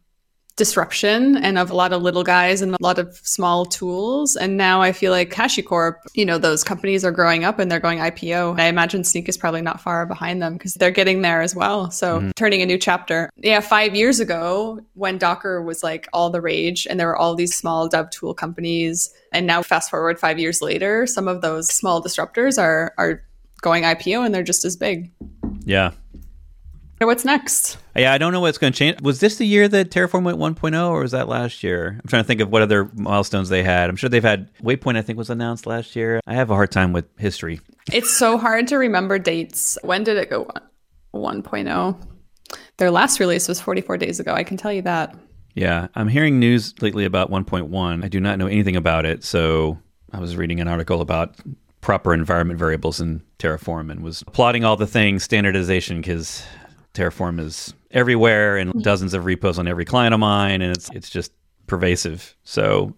disruption 0.56 1.36
and 1.36 1.58
of 1.58 1.70
a 1.70 1.74
lot 1.74 1.92
of 1.92 2.02
little 2.02 2.22
guys 2.22 2.60
and 2.60 2.74
a 2.74 2.78
lot 2.80 2.98
of 2.98 3.16
small 3.22 3.64
tools. 3.64 4.36
And 4.36 4.56
now 4.56 4.82
I 4.82 4.92
feel 4.92 5.10
like 5.10 5.30
HashiCorp, 5.30 5.94
you 6.14 6.24
know, 6.24 6.38
those 6.38 6.62
companies 6.62 7.04
are 7.04 7.10
growing 7.10 7.44
up 7.44 7.58
and 7.58 7.70
they're 7.70 7.80
going 7.80 7.98
IPO. 7.98 8.58
I 8.60 8.66
imagine 8.66 9.02
Snyk 9.02 9.28
is 9.28 9.38
probably 9.38 9.62
not 9.62 9.80
far 9.80 10.04
behind 10.06 10.42
them 10.42 10.54
because 10.54 10.74
they're 10.74 10.90
getting 10.90 11.22
there 11.22 11.40
as 11.40 11.54
well. 11.54 11.90
So 11.90 12.18
mm-hmm. 12.18 12.30
turning 12.36 12.60
a 12.60 12.66
new 12.66 12.78
chapter. 12.78 13.30
Yeah, 13.36 13.60
five 13.60 13.94
years 13.94 14.20
ago 14.20 14.80
when 14.94 15.18
Docker 15.18 15.62
was 15.62 15.82
like 15.82 16.08
all 16.12 16.30
the 16.30 16.40
rage 16.40 16.86
and 16.88 17.00
there 17.00 17.06
were 17.06 17.16
all 17.16 17.34
these 17.34 17.54
small 17.54 17.88
dev 17.88 18.10
tool 18.10 18.34
companies. 18.34 19.12
And 19.32 19.46
now 19.46 19.62
fast 19.62 19.90
forward 19.90 20.18
five 20.18 20.38
years 20.38 20.60
later, 20.60 21.06
some 21.06 21.28
of 21.28 21.40
those 21.40 21.68
small 21.68 22.02
disruptors 22.02 22.60
are 22.60 22.92
are 22.98 23.22
going 23.62 23.84
IPO 23.84 24.26
and 24.26 24.34
they're 24.34 24.42
just 24.42 24.64
as 24.64 24.76
big. 24.76 25.10
Yeah. 25.64 25.92
What's 27.06 27.24
next? 27.24 27.78
Yeah, 27.96 28.12
I 28.12 28.18
don't 28.18 28.32
know 28.32 28.40
what's 28.40 28.58
going 28.58 28.72
to 28.72 28.78
change. 28.78 29.00
Was 29.02 29.20
this 29.20 29.36
the 29.36 29.46
year 29.46 29.68
that 29.68 29.90
Terraform 29.90 30.22
went 30.24 30.38
1.0 30.38 30.90
or 30.90 31.00
was 31.00 31.12
that 31.12 31.28
last 31.28 31.62
year? 31.62 31.98
I'm 32.02 32.08
trying 32.08 32.22
to 32.22 32.26
think 32.26 32.40
of 32.40 32.50
what 32.50 32.62
other 32.62 32.90
milestones 32.94 33.48
they 33.48 33.62
had. 33.62 33.90
I'm 33.90 33.96
sure 33.96 34.08
they've 34.08 34.22
had 34.22 34.52
Waypoint, 34.58 34.96
I 34.96 35.02
think, 35.02 35.18
was 35.18 35.30
announced 35.30 35.66
last 35.66 35.94
year. 35.94 36.20
I 36.26 36.34
have 36.34 36.50
a 36.50 36.54
hard 36.54 36.70
time 36.70 36.92
with 36.92 37.04
history. 37.18 37.60
It's 37.92 38.16
so 38.16 38.38
hard 38.38 38.68
to 38.68 38.76
remember 38.76 39.18
dates. 39.18 39.76
When 39.82 40.04
did 40.04 40.16
it 40.16 40.30
go 40.30 40.48
1.0? 41.14 42.08
Their 42.78 42.90
last 42.90 43.20
release 43.20 43.48
was 43.48 43.60
44 43.60 43.98
days 43.98 44.20
ago. 44.20 44.34
I 44.34 44.44
can 44.44 44.56
tell 44.56 44.72
you 44.72 44.82
that. 44.82 45.14
Yeah, 45.54 45.88
I'm 45.94 46.08
hearing 46.08 46.38
news 46.38 46.74
lately 46.80 47.04
about 47.04 47.30
1.1. 47.30 48.04
I 48.04 48.08
do 48.08 48.20
not 48.20 48.38
know 48.38 48.46
anything 48.46 48.76
about 48.76 49.04
it. 49.04 49.22
So 49.24 49.78
I 50.12 50.18
was 50.20 50.36
reading 50.36 50.60
an 50.60 50.68
article 50.68 51.00
about 51.00 51.36
proper 51.82 52.14
environment 52.14 52.58
variables 52.58 53.00
in 53.00 53.22
Terraform 53.38 53.90
and 53.90 54.02
was 54.02 54.22
plotting 54.32 54.64
all 54.64 54.76
the 54.76 54.86
things, 54.86 55.24
standardization, 55.24 55.98
because 55.98 56.44
Terraform 56.94 57.40
is 57.40 57.74
everywhere 57.90 58.56
and 58.56 58.82
dozens 58.82 59.14
of 59.14 59.24
repos 59.24 59.58
on 59.58 59.68
every 59.68 59.84
client 59.84 60.14
of 60.14 60.20
mine, 60.20 60.62
and 60.62 60.76
it's 60.76 60.90
it's 60.90 61.10
just 61.10 61.32
pervasive. 61.66 62.36
So 62.44 62.94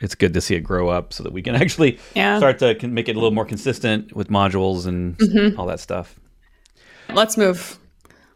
it's 0.00 0.14
good 0.14 0.34
to 0.34 0.40
see 0.40 0.54
it 0.54 0.60
grow 0.60 0.88
up 0.88 1.12
so 1.12 1.22
that 1.22 1.32
we 1.32 1.42
can 1.42 1.54
actually 1.62 1.98
yeah. 2.14 2.38
start 2.38 2.58
to 2.60 2.88
make 2.88 3.08
it 3.08 3.12
a 3.12 3.18
little 3.18 3.30
more 3.30 3.44
consistent 3.44 4.14
with 4.14 4.28
modules 4.28 4.86
and 4.86 5.16
mm-hmm. 5.18 5.58
all 5.58 5.66
that 5.66 5.80
stuff. 5.80 6.18
Let's 7.12 7.36
move. 7.36 7.78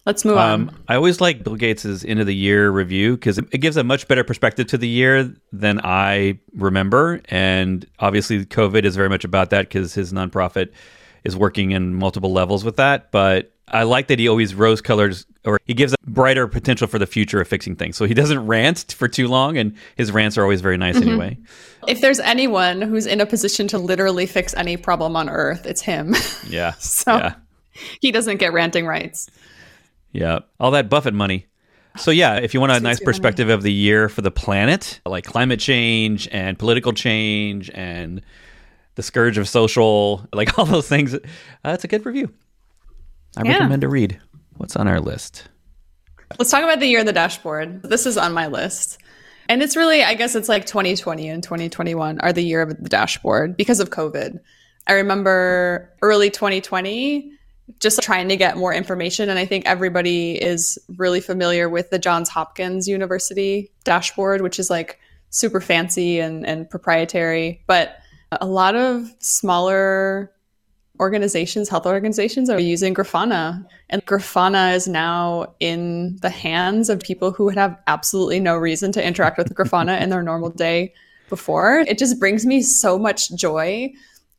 Let's 0.04 0.24
move 0.24 0.36
um, 0.36 0.68
on. 0.68 0.82
I 0.88 0.96
always 0.96 1.20
like 1.20 1.44
Bill 1.44 1.54
Gates' 1.54 2.04
end 2.04 2.18
of 2.18 2.26
the 2.26 2.34
year 2.34 2.70
review 2.70 3.14
because 3.14 3.38
it 3.38 3.60
gives 3.60 3.76
a 3.76 3.84
much 3.84 4.08
better 4.08 4.24
perspective 4.24 4.66
to 4.68 4.78
the 4.78 4.88
year 4.88 5.32
than 5.52 5.80
I 5.84 6.40
remember. 6.56 7.20
And 7.26 7.86
obviously, 8.00 8.44
COVID 8.44 8.84
is 8.84 8.96
very 8.96 9.08
much 9.08 9.24
about 9.24 9.50
that 9.50 9.68
because 9.68 9.94
his 9.94 10.12
nonprofit 10.12 10.72
is 11.22 11.36
working 11.36 11.70
in 11.70 11.94
multiple 11.94 12.32
levels 12.32 12.64
with 12.64 12.76
that. 12.76 13.12
But 13.12 13.51
I 13.68 13.84
like 13.84 14.08
that 14.08 14.18
he 14.18 14.28
always 14.28 14.54
rose 14.54 14.80
colors 14.80 15.26
or 15.44 15.60
he 15.64 15.74
gives 15.74 15.92
a 15.92 15.96
brighter 16.06 16.46
potential 16.46 16.86
for 16.86 16.98
the 16.98 17.06
future 17.06 17.40
of 17.40 17.48
fixing 17.48 17.74
things. 17.74 17.96
So 17.96 18.04
he 18.04 18.14
doesn't 18.14 18.46
rant 18.46 18.94
for 18.96 19.08
too 19.08 19.28
long, 19.28 19.56
and 19.56 19.74
his 19.96 20.12
rants 20.12 20.38
are 20.38 20.42
always 20.42 20.60
very 20.60 20.76
nice 20.76 20.96
mm-hmm. 20.96 21.08
anyway. 21.08 21.38
If 21.88 22.00
there's 22.00 22.20
anyone 22.20 22.82
who's 22.82 23.06
in 23.06 23.20
a 23.20 23.26
position 23.26 23.66
to 23.68 23.78
literally 23.78 24.26
fix 24.26 24.54
any 24.54 24.76
problem 24.76 25.16
on 25.16 25.28
Earth, 25.28 25.66
it's 25.66 25.80
him. 25.80 26.14
Yeah. 26.46 26.72
so 26.78 27.16
yeah. 27.16 27.34
he 28.00 28.12
doesn't 28.12 28.36
get 28.36 28.52
ranting 28.52 28.86
rights. 28.86 29.28
Yeah. 30.12 30.40
All 30.60 30.70
that 30.72 30.88
Buffett 30.88 31.14
money. 31.14 31.46
So 31.96 32.10
yeah, 32.10 32.36
if 32.36 32.54
you 32.54 32.60
want 32.60 32.72
a 32.72 32.80
nice 32.80 33.00
perspective 33.00 33.48
of 33.48 33.62
the 33.62 33.72
year 33.72 34.08
for 34.08 34.22
the 34.22 34.30
planet, 34.30 35.00
like 35.04 35.24
climate 35.24 35.60
change 35.60 36.26
and 36.32 36.58
political 36.58 36.92
change 36.92 37.70
and 37.74 38.22
the 38.94 39.02
scourge 39.02 39.36
of 39.36 39.48
social, 39.48 40.26
like 40.32 40.58
all 40.58 40.64
those 40.64 40.88
things, 40.88 41.14
uh, 41.14 41.18
it's 41.64 41.84
a 41.84 41.88
good 41.88 42.06
review. 42.06 42.32
I 43.36 43.44
yeah. 43.44 43.52
recommend 43.52 43.84
a 43.84 43.88
read. 43.88 44.20
What's 44.56 44.76
on 44.76 44.88
our 44.88 45.00
list? 45.00 45.48
Let's 46.38 46.50
talk 46.50 46.62
about 46.62 46.80
the 46.80 46.86
year 46.86 47.00
in 47.00 47.06
the 47.06 47.12
dashboard. 47.12 47.82
This 47.82 48.06
is 48.06 48.16
on 48.16 48.32
my 48.32 48.46
list. 48.46 48.98
And 49.48 49.62
it's 49.62 49.76
really, 49.76 50.02
I 50.02 50.14
guess 50.14 50.34
it's 50.34 50.48
like 50.48 50.66
2020 50.66 51.28
and 51.28 51.42
2021 51.42 52.20
are 52.20 52.32
the 52.32 52.42
year 52.42 52.62
of 52.62 52.68
the 52.82 52.88
dashboard 52.88 53.56
because 53.56 53.80
of 53.80 53.90
COVID. 53.90 54.38
I 54.86 54.92
remember 54.94 55.92
early 56.00 56.30
2020 56.30 57.32
just 57.80 58.02
trying 58.02 58.28
to 58.28 58.36
get 58.36 58.56
more 58.56 58.72
information. 58.72 59.28
And 59.28 59.38
I 59.38 59.46
think 59.46 59.66
everybody 59.66 60.32
is 60.32 60.78
really 60.96 61.20
familiar 61.20 61.68
with 61.68 61.90
the 61.90 61.98
Johns 61.98 62.28
Hopkins 62.28 62.88
University 62.88 63.70
dashboard, 63.84 64.40
which 64.40 64.58
is 64.58 64.70
like 64.70 64.98
super 65.30 65.60
fancy 65.60 66.18
and, 66.20 66.46
and 66.46 66.68
proprietary. 66.68 67.62
But 67.66 67.96
a 68.40 68.46
lot 68.46 68.74
of 68.74 69.10
smaller 69.20 70.32
organizations, 71.02 71.68
health 71.68 71.84
organizations, 71.84 72.48
are 72.48 72.60
using 72.60 72.94
Grafana. 72.94 73.66
And 73.90 74.06
Grafana 74.06 74.74
is 74.74 74.86
now 74.86 75.54
in 75.58 76.16
the 76.22 76.30
hands 76.30 76.88
of 76.88 77.00
people 77.00 77.32
who 77.32 77.44
would 77.44 77.56
have 77.56 77.76
absolutely 77.88 78.38
no 78.38 78.56
reason 78.56 78.92
to 78.92 79.04
interact 79.04 79.36
with 79.36 79.52
Grafana 79.54 80.00
in 80.00 80.10
their 80.10 80.22
normal 80.22 80.50
day 80.50 80.94
before. 81.28 81.80
It 81.80 81.98
just 81.98 82.20
brings 82.20 82.46
me 82.46 82.62
so 82.62 82.98
much 82.98 83.34
joy. 83.34 83.92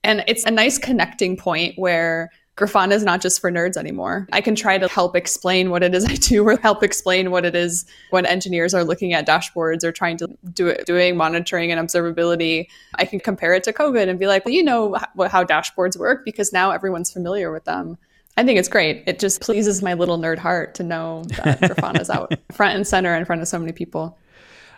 And 0.06 0.24
it's 0.26 0.46
a 0.46 0.52
nice 0.52 0.78
connecting 0.78 1.36
point 1.36 1.78
where 1.78 2.32
Grafana 2.56 2.92
is 2.92 3.04
not 3.04 3.20
just 3.20 3.42
for 3.42 3.52
nerds 3.52 3.78
anymore. 3.78 4.28
I 4.32 4.40
can 4.40 4.54
try 4.54 4.78
to 4.78 4.88
help 4.88 5.16
explain 5.16 5.72
what 5.72 5.82
it 5.82 5.96
is 5.96 6.06
I 6.10 6.16
do 6.16 6.48
or 6.48 6.58
help 6.58 6.84
explain 6.84 7.32
what 7.32 7.46
it 7.46 7.56
is 7.56 7.86
when 8.12 8.26
engineers 8.26 8.74
are 8.74 8.84
looking 8.84 9.14
at 9.14 9.28
dashboards 9.28 9.84
or 9.84 9.92
trying 9.92 10.18
to 10.18 10.28
do 10.54 10.68
it, 10.68 10.86
doing 10.86 11.18
monitoring 11.18 11.72
and 11.72 11.88
observability. 11.88 12.68
I 12.96 13.06
can 13.06 13.20
compare 13.20 13.54
it 13.54 13.64
to 13.64 13.74
COVID 13.74 14.08
and 14.08 14.20
be 14.20 14.28
like, 14.28 14.46
well, 14.46 14.54
you 14.54 14.64
know 14.64 14.94
how, 14.94 15.28
how 15.28 15.44
dashboards 15.44 15.98
work 15.98 16.24
because 16.26 16.54
now 16.54 16.72
everyone's 16.72 17.12
familiar 17.12 17.52
with 17.52 17.66
them. 17.66 17.98
I 18.38 18.44
think 18.44 18.60
it's 18.60 18.70
great. 18.70 19.04
It 19.06 19.20
just 19.20 19.42
pleases 19.42 19.82
my 19.82 19.94
little 19.94 20.18
nerd 20.18 20.40
heart 20.40 20.76
to 20.76 20.84
know 20.84 21.24
that 21.38 21.60
Grafana 21.62 22.02
is 22.02 22.10
out 22.10 22.34
front 22.52 22.76
and 22.76 22.88
center 22.88 23.16
in 23.16 23.26
front 23.26 23.42
of 23.42 23.48
so 23.48 23.60
many 23.60 23.72
people. 23.72 24.18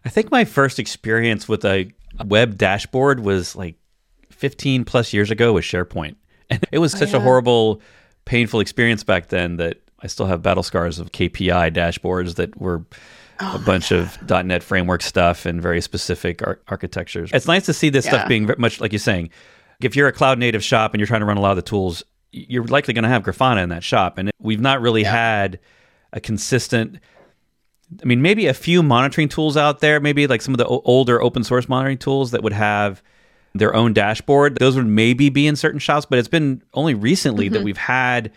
I 0.03 0.09
think 0.09 0.29
my 0.29 0.45
first 0.45 0.77
experience 0.77 1.47
with 1.47 1.65
a 1.65 1.91
web 2.25 2.57
dashboard 2.57 3.21
was 3.21 3.55
like 3.55 3.75
15 4.29 4.85
plus 4.85 5.13
years 5.13 5.31
ago 5.31 5.53
with 5.53 5.63
SharePoint. 5.63 6.15
And 6.49 6.63
it 6.71 6.79
was 6.79 6.93
oh, 6.95 6.99
such 6.99 7.11
yeah. 7.11 7.17
a 7.17 7.19
horrible, 7.19 7.81
painful 8.25 8.59
experience 8.59 9.03
back 9.03 9.29
then 9.29 9.57
that 9.57 9.81
I 10.01 10.07
still 10.07 10.25
have 10.27 10.41
battle 10.41 10.63
scars 10.63 10.99
of 10.99 11.11
KPI 11.11 11.73
dashboards 11.73 12.35
that 12.35 12.59
were 12.59 12.85
oh, 13.39 13.55
a 13.55 13.59
bunch 13.59 13.91
of 13.91 14.17
.NET 14.29 14.63
framework 14.63 15.01
stuff 15.01 15.45
and 15.45 15.61
very 15.61 15.81
specific 15.81 16.45
ar- 16.45 16.59
architectures. 16.67 17.31
It's 17.33 17.47
nice 17.47 17.65
to 17.65 17.73
see 17.73 17.89
this 17.89 18.05
yeah. 18.05 18.11
stuff 18.11 18.27
being 18.27 18.49
much 18.57 18.79
like 18.79 18.91
you're 18.91 18.99
saying. 18.99 19.29
If 19.81 19.95
you're 19.95 20.07
a 20.07 20.13
cloud 20.13 20.39
native 20.39 20.63
shop 20.63 20.93
and 20.93 20.99
you're 20.99 21.07
trying 21.07 21.21
to 21.21 21.25
run 21.25 21.37
a 21.37 21.41
lot 21.41 21.51
of 21.51 21.57
the 21.57 21.61
tools, 21.61 22.03
you're 22.31 22.65
likely 22.65 22.93
going 22.93 23.03
to 23.03 23.09
have 23.09 23.23
Grafana 23.23 23.63
in 23.63 23.69
that 23.69 23.83
shop. 23.83 24.17
And 24.17 24.31
we've 24.39 24.61
not 24.61 24.81
really 24.81 25.01
yeah. 25.01 25.11
had 25.11 25.59
a 26.13 26.19
consistent. 26.19 26.99
I 28.01 28.05
mean, 28.05 28.21
maybe 28.21 28.47
a 28.47 28.53
few 28.53 28.81
monitoring 28.81 29.29
tools 29.29 29.57
out 29.57 29.79
there, 29.79 29.99
maybe 29.99 30.27
like 30.27 30.41
some 30.41 30.53
of 30.53 30.57
the 30.57 30.67
o- 30.67 30.81
older 30.85 31.21
open 31.21 31.43
source 31.43 31.69
monitoring 31.69 31.97
tools 31.97 32.31
that 32.31 32.41
would 32.41 32.53
have 32.53 33.03
their 33.55 33.73
own 33.73 33.93
dashboard. 33.93 34.57
Those 34.59 34.75
would 34.75 34.85
maybe 34.85 35.29
be 35.29 35.47
in 35.47 35.55
certain 35.55 35.79
shops, 35.79 36.05
but 36.05 36.19
it's 36.19 36.27
been 36.27 36.61
only 36.73 36.93
recently 36.93 37.45
mm-hmm. 37.45 37.53
that 37.53 37.63
we've 37.63 37.77
had 37.77 38.31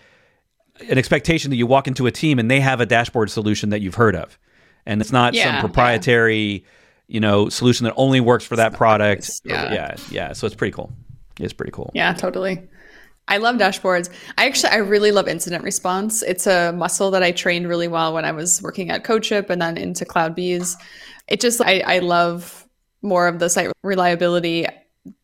an 0.89 0.97
expectation 0.97 1.51
that 1.51 1.57
you 1.57 1.67
walk 1.67 1.89
into 1.89 2.07
a 2.07 2.13
team 2.13 2.39
and 2.39 2.51
they 2.51 2.61
have 2.61 2.81
a 2.81 2.87
dashboard 2.87 3.31
solution 3.31 3.71
that 3.71 3.81
you've 3.81 3.97
heard 3.97 4.15
of. 4.15 4.39
And 4.87 5.01
it's 5.01 5.13
not 5.13 5.35
yeah, 5.35 5.53
some 5.53 5.61
proprietary, 5.61 6.37
yeah. 6.37 6.61
you 7.09 7.21
know, 7.21 7.49
solution 7.49 7.85
that 7.85 7.95
only 7.97 8.21
works 8.21 8.45
for 8.45 8.57
that 8.57 8.75
product. 8.75 9.41
Yeah. 9.45 9.73
yeah. 9.73 9.97
Yeah. 10.11 10.33
So 10.33 10.47
it's 10.47 10.57
pretty 10.57 10.73
cool. 10.73 10.93
It's 11.41 11.53
pretty 11.53 11.73
cool. 11.73 11.91
Yeah, 11.95 12.15
totally. 12.15 12.69
I 13.27 13.37
love 13.37 13.57
dashboards. 13.57 14.09
I 14.39 14.47
actually 14.47 14.71
I 14.71 14.77
really 14.77 15.13
love 15.13 15.29
incident 15.29 15.63
response. 15.63 16.23
It's 16.23 16.47
a 16.47 16.73
muscle 16.73 17.11
that 17.11 17.23
I 17.23 17.33
trained 17.33 17.69
really 17.69 17.89
well 17.89 18.15
when 18.15 18.25
I 18.25 18.33
was 18.33 18.63
working 18.63 18.91
at 18.91 19.05
CodeShip 19.05 19.51
and 19.51 19.61
then 19.61 19.77
into 19.77 20.05
CloudBees. 20.05 20.77
It 21.27 21.41
just 21.41 21.61
I, 21.61 21.81
I 21.81 21.99
love 21.99 22.67
more 23.03 23.29
of 23.29 23.39
the 23.39 23.51
site 23.51 23.71
reliability 23.83 24.67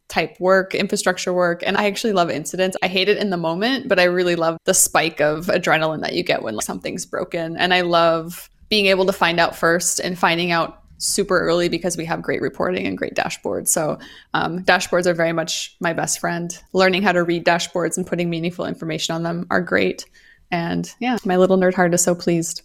type 0.08 0.38
work, 0.38 0.74
infrastructure 0.74 1.32
work. 1.32 1.62
And 1.64 1.76
I 1.76 1.86
actually 1.86 2.12
love 2.12 2.30
incidents. 2.30 2.76
I 2.82 2.88
hate 2.88 3.08
it 3.08 3.18
in 3.18 3.30
the 3.30 3.36
moment, 3.36 3.88
but 3.88 3.98
I 3.98 4.04
really 4.04 4.36
love 4.36 4.58
the 4.64 4.74
spike 4.74 5.20
of 5.20 5.46
adrenaline 5.46 6.02
that 6.02 6.14
you 6.14 6.22
get 6.22 6.42
when 6.42 6.54
like, 6.54 6.64
something's 6.64 7.06
broken. 7.06 7.56
And 7.56 7.72
I 7.72 7.80
love 7.80 8.50
being 8.68 8.86
able 8.86 9.06
to 9.06 9.12
find 9.12 9.40
out 9.40 9.56
first 9.56 10.00
and 10.00 10.18
finding 10.18 10.50
out 10.50 10.80
super 10.98 11.40
early 11.40 11.68
because 11.68 11.96
we 11.96 12.04
have 12.04 12.22
great 12.22 12.40
reporting 12.40 12.86
and 12.86 12.96
great 12.96 13.14
dashboards. 13.14 13.68
So 13.68 13.98
um, 14.32 14.62
dashboards 14.64 15.06
are 15.06 15.14
very 15.14 15.32
much 15.32 15.76
my 15.80 15.92
best 15.92 16.18
friend. 16.18 16.56
Learning 16.72 17.02
how 17.02 17.12
to 17.12 17.22
read 17.22 17.44
dashboards 17.44 17.96
and 17.96 18.06
putting 18.06 18.30
meaningful 18.30 18.66
information 18.66 19.14
on 19.14 19.22
them 19.22 19.46
are 19.50 19.60
great. 19.60 20.06
And 20.50 20.90
yeah, 21.00 21.18
my 21.24 21.36
little 21.36 21.58
nerd 21.58 21.74
heart 21.74 21.94
is 21.94 22.02
so 22.02 22.14
pleased. 22.14 22.62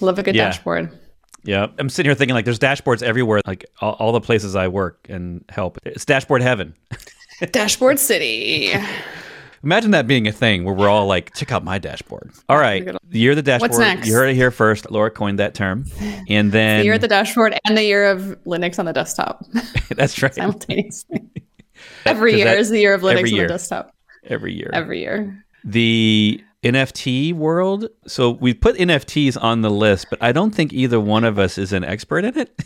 Love 0.00 0.18
a 0.18 0.22
good 0.22 0.34
yeah. 0.34 0.46
dashboard. 0.46 0.98
Yeah, 1.42 1.68
I'm 1.78 1.88
sitting 1.88 2.08
here 2.08 2.14
thinking 2.14 2.34
like 2.34 2.44
there's 2.44 2.58
dashboards 2.58 3.02
everywhere, 3.02 3.40
like 3.46 3.64
all, 3.80 3.94
all 3.94 4.12
the 4.12 4.20
places 4.20 4.56
I 4.56 4.68
work 4.68 5.06
and 5.08 5.44
help. 5.48 5.78
It's 5.84 6.04
dashboard 6.04 6.42
heaven. 6.42 6.74
dashboard 7.52 7.98
city. 7.98 8.72
Imagine 9.62 9.90
that 9.90 10.06
being 10.06 10.26
a 10.26 10.32
thing 10.32 10.64
where 10.64 10.74
we're 10.74 10.88
all 10.88 11.06
like, 11.06 11.34
check 11.34 11.52
out 11.52 11.62
my 11.62 11.78
dashboard. 11.78 12.30
All 12.48 12.56
right, 12.56 12.84
the 13.08 13.18
year 13.18 13.32
of 13.32 13.36
the 13.36 13.42
dashboard. 13.42 13.72
What's 13.72 13.78
next? 13.78 14.08
You 14.08 14.14
heard 14.14 14.30
it 14.30 14.34
here 14.34 14.50
first. 14.50 14.90
Laura 14.90 15.10
coined 15.10 15.38
that 15.38 15.54
term, 15.54 15.84
and 16.28 16.50
then 16.50 16.78
the 16.80 16.84
year 16.84 16.94
of 16.94 17.02
the 17.02 17.08
dashboard 17.08 17.58
and 17.66 17.76
the 17.76 17.84
year 17.84 18.06
of 18.06 18.38
Linux 18.46 18.78
on 18.78 18.86
the 18.86 18.92
desktop. 18.92 19.44
That's 19.90 20.20
right. 20.22 20.34
Simultaneously. 20.34 21.28
every 22.06 22.36
year 22.36 22.46
that, 22.46 22.58
is 22.58 22.70
the 22.70 22.80
year 22.80 22.94
of 22.94 23.02
Linux 23.02 23.30
year, 23.30 23.42
on 23.42 23.48
the 23.48 23.52
desktop. 23.52 23.94
Every 24.24 24.54
year. 24.54 24.70
Every 24.72 25.00
year. 25.00 25.44
The 25.64 26.42
NFT 26.62 27.32
world. 27.34 27.88
So 28.06 28.30
we 28.30 28.54
put 28.54 28.76
NFTs 28.76 29.36
on 29.40 29.62
the 29.62 29.70
list, 29.70 30.06
but 30.10 30.22
I 30.22 30.32
don't 30.32 30.54
think 30.54 30.72
either 30.72 31.00
one 31.00 31.24
of 31.24 31.38
us 31.38 31.58
is 31.58 31.72
an 31.72 31.84
expert 31.84 32.24
in 32.24 32.38
it. 32.38 32.60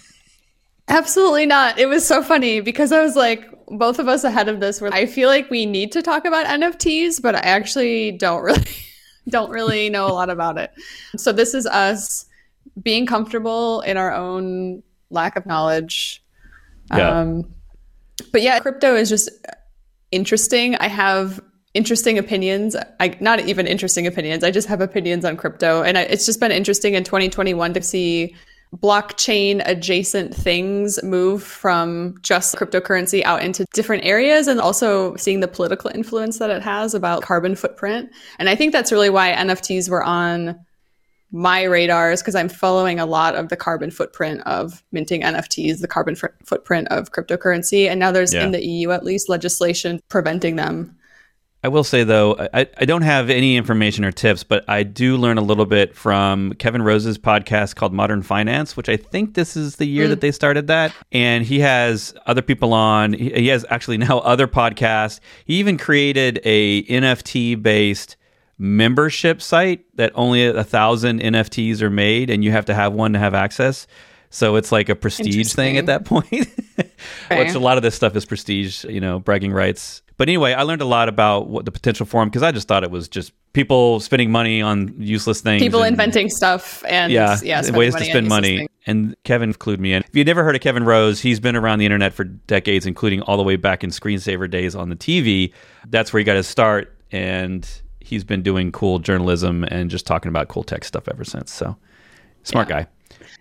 Absolutely 0.88 1.46
not. 1.46 1.78
It 1.78 1.86
was 1.86 2.06
so 2.06 2.22
funny 2.22 2.60
because 2.60 2.92
I 2.92 3.02
was 3.02 3.16
like, 3.16 3.48
both 3.68 3.98
of 3.98 4.08
us 4.08 4.24
ahead 4.24 4.48
of 4.48 4.60
this 4.60 4.80
where 4.80 4.92
I 4.92 5.06
feel 5.06 5.28
like 5.28 5.50
we 5.50 5.64
need 5.64 5.92
to 5.92 6.02
talk 6.02 6.24
about 6.24 6.46
NFTs, 6.46 7.22
but 7.22 7.34
I 7.34 7.40
actually 7.40 8.12
don't 8.12 8.42
really 8.42 8.64
don't 9.28 9.50
really 9.50 9.88
know 9.88 10.06
a 10.06 10.12
lot 10.12 10.28
about 10.28 10.58
it. 10.58 10.70
So 11.16 11.32
this 11.32 11.54
is 11.54 11.66
us 11.66 12.26
being 12.82 13.06
comfortable 13.06 13.80
in 13.82 13.96
our 13.96 14.12
own 14.12 14.82
lack 15.10 15.36
of 15.36 15.46
knowledge. 15.46 16.22
Yeah. 16.90 17.20
Um, 17.20 17.54
but 18.32 18.42
yeah, 18.42 18.58
crypto 18.60 18.94
is 18.94 19.08
just 19.08 19.30
interesting. 20.10 20.76
I 20.76 20.88
have 20.88 21.40
interesting 21.74 22.18
opinions. 22.18 22.76
I 23.00 23.16
not 23.20 23.40
even 23.40 23.66
interesting 23.66 24.06
opinions. 24.06 24.42
I 24.44 24.50
just 24.50 24.68
have 24.68 24.80
opinions 24.80 25.24
on 25.24 25.36
crypto, 25.36 25.82
and 25.82 25.98
I, 25.98 26.02
it's 26.02 26.24
just 26.26 26.40
been 26.40 26.52
interesting 26.52 26.94
in 26.94 27.04
2021 27.04 27.74
to 27.74 27.82
see 27.82 28.34
blockchain 28.76 29.62
adjacent 29.66 30.34
things 30.34 31.00
move 31.04 31.42
from 31.44 32.16
just 32.22 32.56
cryptocurrency 32.56 33.22
out 33.22 33.40
into 33.42 33.64
different 33.72 34.04
areas 34.04 34.48
and 34.48 34.60
also 34.60 35.14
seeing 35.14 35.38
the 35.38 35.46
political 35.46 35.90
influence 35.94 36.38
that 36.38 36.50
it 36.50 36.60
has 36.60 36.92
about 36.92 37.22
carbon 37.22 37.54
footprint. 37.54 38.10
And 38.40 38.48
I 38.48 38.56
think 38.56 38.72
that's 38.72 38.90
really 38.90 39.10
why 39.10 39.32
NFTs 39.32 39.88
were 39.88 40.02
on 40.02 40.58
my 41.30 41.62
radars 41.62 42.20
because 42.20 42.34
I'm 42.34 42.48
following 42.48 42.98
a 42.98 43.06
lot 43.06 43.36
of 43.36 43.48
the 43.48 43.56
carbon 43.56 43.92
footprint 43.92 44.40
of 44.42 44.82
minting 44.90 45.22
NFTs, 45.22 45.80
the 45.80 45.88
carbon 45.88 46.16
f- 46.20 46.30
footprint 46.44 46.88
of 46.88 47.12
cryptocurrency. 47.12 47.88
And 47.88 48.00
now 48.00 48.10
there's 48.10 48.34
Yeah. 48.34 48.44
in 48.44 48.50
the 48.52 48.64
EU 48.64 48.90
at 48.90 49.04
least 49.04 49.28
legislation 49.28 50.00
preventing 50.08 50.56
them. 50.56 50.96
I 51.64 51.68
will 51.68 51.82
say 51.82 52.04
though, 52.04 52.36
I, 52.52 52.68
I 52.76 52.84
don't 52.84 53.02
have 53.02 53.30
any 53.30 53.56
information 53.56 54.04
or 54.04 54.12
tips, 54.12 54.44
but 54.44 54.68
I 54.68 54.82
do 54.82 55.16
learn 55.16 55.38
a 55.38 55.40
little 55.40 55.64
bit 55.64 55.96
from 55.96 56.52
Kevin 56.58 56.82
Rose's 56.82 57.16
podcast 57.16 57.74
called 57.74 57.94
Modern 57.94 58.20
Finance, 58.20 58.76
which 58.76 58.90
I 58.90 58.98
think 58.98 59.32
this 59.32 59.56
is 59.56 59.76
the 59.76 59.86
year 59.86 60.06
that 60.08 60.18
mm. 60.18 60.20
they 60.20 60.30
started 60.30 60.66
that. 60.66 60.94
And 61.10 61.42
he 61.42 61.60
has 61.60 62.12
other 62.26 62.42
people 62.42 62.74
on. 62.74 63.14
He, 63.14 63.30
he 63.30 63.48
has 63.48 63.64
actually 63.70 63.96
now 64.08 64.18
other 64.18 64.46
podcasts. 64.46 65.20
He 65.46 65.54
even 65.54 65.78
created 65.78 66.38
a 66.44 66.82
NFT 66.82 67.62
based 67.62 68.16
membership 68.58 69.40
site 69.40 69.86
that 69.96 70.12
only 70.14 70.46
a 70.46 70.64
thousand 70.64 71.22
NFTs 71.22 71.80
are 71.80 71.88
made, 71.88 72.28
and 72.28 72.44
you 72.44 72.50
have 72.50 72.66
to 72.66 72.74
have 72.74 72.92
one 72.92 73.14
to 73.14 73.18
have 73.18 73.32
access. 73.32 73.86
So 74.34 74.56
it's 74.56 74.72
like 74.72 74.88
a 74.88 74.96
prestige 74.96 75.52
thing 75.52 75.78
at 75.78 75.86
that 75.86 76.04
point. 76.04 76.48
Okay. 76.76 76.90
Which 77.44 77.54
a 77.54 77.60
lot 77.60 77.76
of 77.76 77.84
this 77.84 77.94
stuff 77.94 78.16
is 78.16 78.24
prestige, 78.24 78.84
you 78.84 79.00
know, 79.00 79.20
bragging 79.20 79.52
rights. 79.52 80.02
But 80.16 80.28
anyway, 80.28 80.54
I 80.54 80.62
learned 80.62 80.82
a 80.82 80.86
lot 80.86 81.08
about 81.08 81.46
what 81.46 81.64
the 81.64 81.70
potential 81.70 82.04
for 82.04 82.20
them 82.20 82.30
because 82.30 82.42
I 82.42 82.50
just 82.50 82.66
thought 82.66 82.82
it 82.82 82.90
was 82.90 83.08
just 83.08 83.32
people 83.52 84.00
spending 84.00 84.32
money 84.32 84.60
on 84.60 84.92
useless 84.98 85.40
things. 85.40 85.62
People 85.62 85.82
and- 85.82 85.92
inventing 85.92 86.30
stuff 86.30 86.82
and 86.88 87.12
yeah, 87.12 87.38
yeah, 87.44 87.62
ways 87.70 87.94
to 87.94 88.04
spend 88.04 88.26
money. 88.26 88.58
things. 88.58 88.70
And 88.86 89.16
Kevin 89.22 89.54
clued 89.54 89.78
me 89.78 89.92
in. 89.92 90.02
If 90.02 90.16
you've 90.16 90.26
never 90.26 90.42
heard 90.42 90.56
of 90.56 90.60
Kevin 90.60 90.82
Rose, 90.82 91.20
he's 91.20 91.38
been 91.38 91.54
around 91.54 91.78
the 91.78 91.86
internet 91.86 92.12
for 92.12 92.24
decades, 92.24 92.86
including 92.86 93.22
all 93.22 93.36
the 93.36 93.44
way 93.44 93.54
back 93.54 93.84
in 93.84 93.90
screensaver 93.90 94.50
days 94.50 94.74
on 94.74 94.88
the 94.88 94.96
TV. 94.96 95.52
That's 95.88 96.12
where 96.12 96.18
he 96.18 96.24
got 96.24 96.36
his 96.36 96.48
start, 96.48 96.94
and 97.12 97.66
he's 98.00 98.24
been 98.24 98.42
doing 98.42 98.72
cool 98.72 98.98
journalism 98.98 99.64
and 99.64 99.90
just 99.90 100.06
talking 100.06 100.28
about 100.28 100.48
cool 100.48 100.64
tech 100.64 100.84
stuff 100.84 101.08
ever 101.08 101.24
since. 101.24 101.52
So, 101.52 101.76
smart 102.42 102.68
guy. 102.68 102.88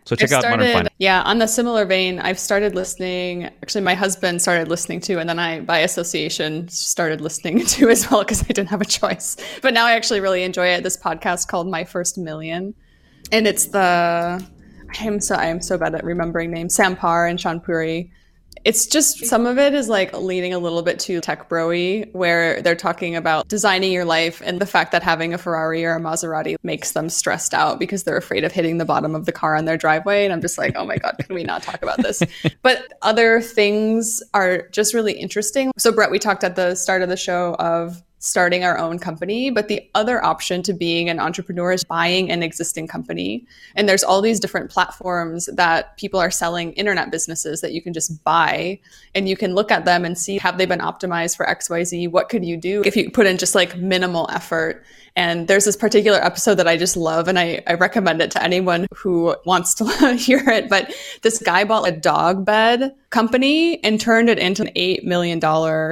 So 0.06 0.16
check 0.16 0.32
I 0.32 0.36
out 0.38 0.44
Modern 0.44 0.60
started- 0.60 0.74
Finance. 0.74 0.96
Yeah, 0.98 1.22
on 1.24 1.40
the 1.40 1.48
similar 1.48 1.86
vein, 1.86 2.20
I've 2.20 2.40
started 2.40 2.76
listening. 2.76 3.46
Actually, 3.46 3.82
my 3.82 3.94
husband 3.94 4.42
started 4.42 4.68
listening 4.68 5.00
to, 5.02 5.20
and 5.20 5.30
then 5.30 5.40
I, 5.40 5.62
by 5.62 5.80
association, 5.80 6.68
started 6.70 7.22
listening 7.22 7.66
to 7.66 7.90
as 7.90 8.10
well 8.10 8.22
because 8.22 8.42
I 8.44 8.48
didn't 8.48 8.70
have 8.70 8.82
a 8.82 8.86
choice. 8.86 9.38
But 9.62 9.74
now 9.74 9.86
I 9.86 9.94
actually 9.94 10.20
really 10.20 10.44
enjoy 10.44 10.68
it. 10.68 10.84
This 10.84 10.98
podcast 10.98 11.48
called 11.48 11.68
My 11.70 11.84
First 11.84 12.18
Million, 12.18 12.74
and 13.32 13.48
it's 13.48 13.68
the 13.68 14.46
I 15.00 15.04
am 15.06 15.20
so 15.20 15.36
I 15.36 15.46
am 15.48 15.62
so 15.62 15.78
bad 15.78 15.96
at 15.96 16.04
remembering 16.04 16.52
names. 16.52 16.76
Sam 16.76 16.96
Parr 16.96 17.28
and 17.28 17.40
Shaan 17.40 17.64
Puri. 17.64 18.12
It's 18.66 18.88
just 18.88 19.26
some 19.26 19.46
of 19.46 19.58
it 19.58 19.74
is 19.74 19.90
like 19.90 20.14
leaning 20.14 20.54
a 20.54 20.60
little 20.60 20.82
bit 20.82 21.00
too 21.00 21.20
tech 21.22 21.50
broy, 21.50 22.12
where 22.14 22.62
they're 22.62 22.76
talking 22.76 23.16
about 23.16 23.48
designing 23.48 23.92
your 23.92 24.06
life 24.06 24.42
and 24.44 24.60
the 24.60 24.66
fact 24.66 24.92
that 24.94 25.04
having 25.04 25.34
a 25.34 25.38
Ferrari 25.38 25.84
or 25.86 25.96
a 25.96 26.00
Maserati 26.00 26.56
makes 26.64 26.94
them 26.94 27.10
stressed 27.10 27.54
out 27.54 27.80
because 27.80 28.04
they're 28.04 28.18
afraid 28.18 28.44
of 28.44 28.52
hitting 28.52 28.78
the 28.78 28.86
bottom 28.86 29.16
of 29.16 29.26
the 29.26 29.32
car 29.32 29.56
on 29.56 29.66
their 29.66 29.78
driveway. 29.78 30.24
And 30.24 30.32
I'm 30.32 30.42
just 30.42 30.58
like, 30.58 30.76
oh 30.76 30.86
my 30.86 30.98
God, 30.98 31.16
can 31.20 31.36
we 31.36 31.44
not 31.44 31.64
talk 31.64 31.82
about 31.84 31.98
this? 31.98 32.24
but 32.62 32.94
other 33.02 33.42
things 33.42 34.24
are 34.34 34.68
just 34.70 34.94
really 34.94 35.14
interesting. 35.14 35.72
So, 35.78 35.92
Bret, 35.92 36.12
we 36.12 36.20
talked 36.20 36.44
at 36.44 36.56
the 36.56 36.76
start 36.76 37.02
of 37.02 37.10
the 37.10 37.18
show 37.18 37.56
of 37.56 38.02
starting 38.24 38.64
our 38.64 38.78
own 38.78 38.98
company, 38.98 39.50
but 39.50 39.68
the 39.68 39.86
other 39.96 40.24
option 40.24 40.64
to 40.64 40.72
being 40.72 41.10
an 41.10 41.20
entrepreneur 41.20 41.74
is 41.74 41.84
buying 41.84 42.32
an 42.32 42.42
existing 42.42 42.88
company. 42.88 43.46
And 43.76 43.88
there's 43.88 44.02
all 44.02 44.22
these 44.22 44.40
different 44.40 44.72
platforms 44.72 45.50
that 45.52 45.98
people 45.98 46.22
are 46.22 46.32
selling 46.32 46.72
internet 46.74 47.12
businesses 47.12 47.60
that 47.60 47.74
you 47.74 47.82
can 47.82 47.92
just 47.92 48.24
buy 48.24 48.80
and 49.14 49.28
you 49.28 49.36
can 49.36 49.54
look 49.54 49.72
at 49.72 49.84
them 49.84 50.06
and 50.06 50.18
see 50.18 50.38
have 50.38 50.58
they 50.58 50.66
been 50.66 50.80
optimized 50.80 51.36
for 51.36 51.46
XYZ? 51.46 52.12
What 52.12 52.30
could 52.30 52.46
you 52.46 52.56
do 52.56 52.82
if 52.86 52.96
you 52.96 53.12
put 53.12 53.28
in 53.28 53.38
just 53.38 53.56
like 53.56 53.76
minimal 53.76 54.30
effort? 54.32 54.86
And 55.18 55.50
there's 55.50 55.66
this 55.66 55.76
particular 55.76 56.24
episode 56.24 56.56
that 56.56 56.68
I 56.68 56.78
just 56.78 56.96
love 56.96 57.28
and 57.28 57.38
I, 57.38 57.62
I 57.68 57.74
recommend 57.74 58.22
it 58.22 58.32
to 58.32 58.42
anyone 58.42 58.88
who 58.96 59.36
wants 59.46 59.74
to 59.76 60.14
hear 60.18 60.40
it. 60.48 60.70
But 60.70 60.96
this 61.24 61.40
guy 61.40 61.66
bought 61.66 61.90
a 61.90 61.92
dog 61.92 62.46
bed 62.46 62.96
company 63.10 63.84
and 63.84 64.00
turned 64.00 64.30
it 64.30 64.40
into 64.40 64.64
an 64.64 64.70
$8 64.78 65.04
million 65.04 65.42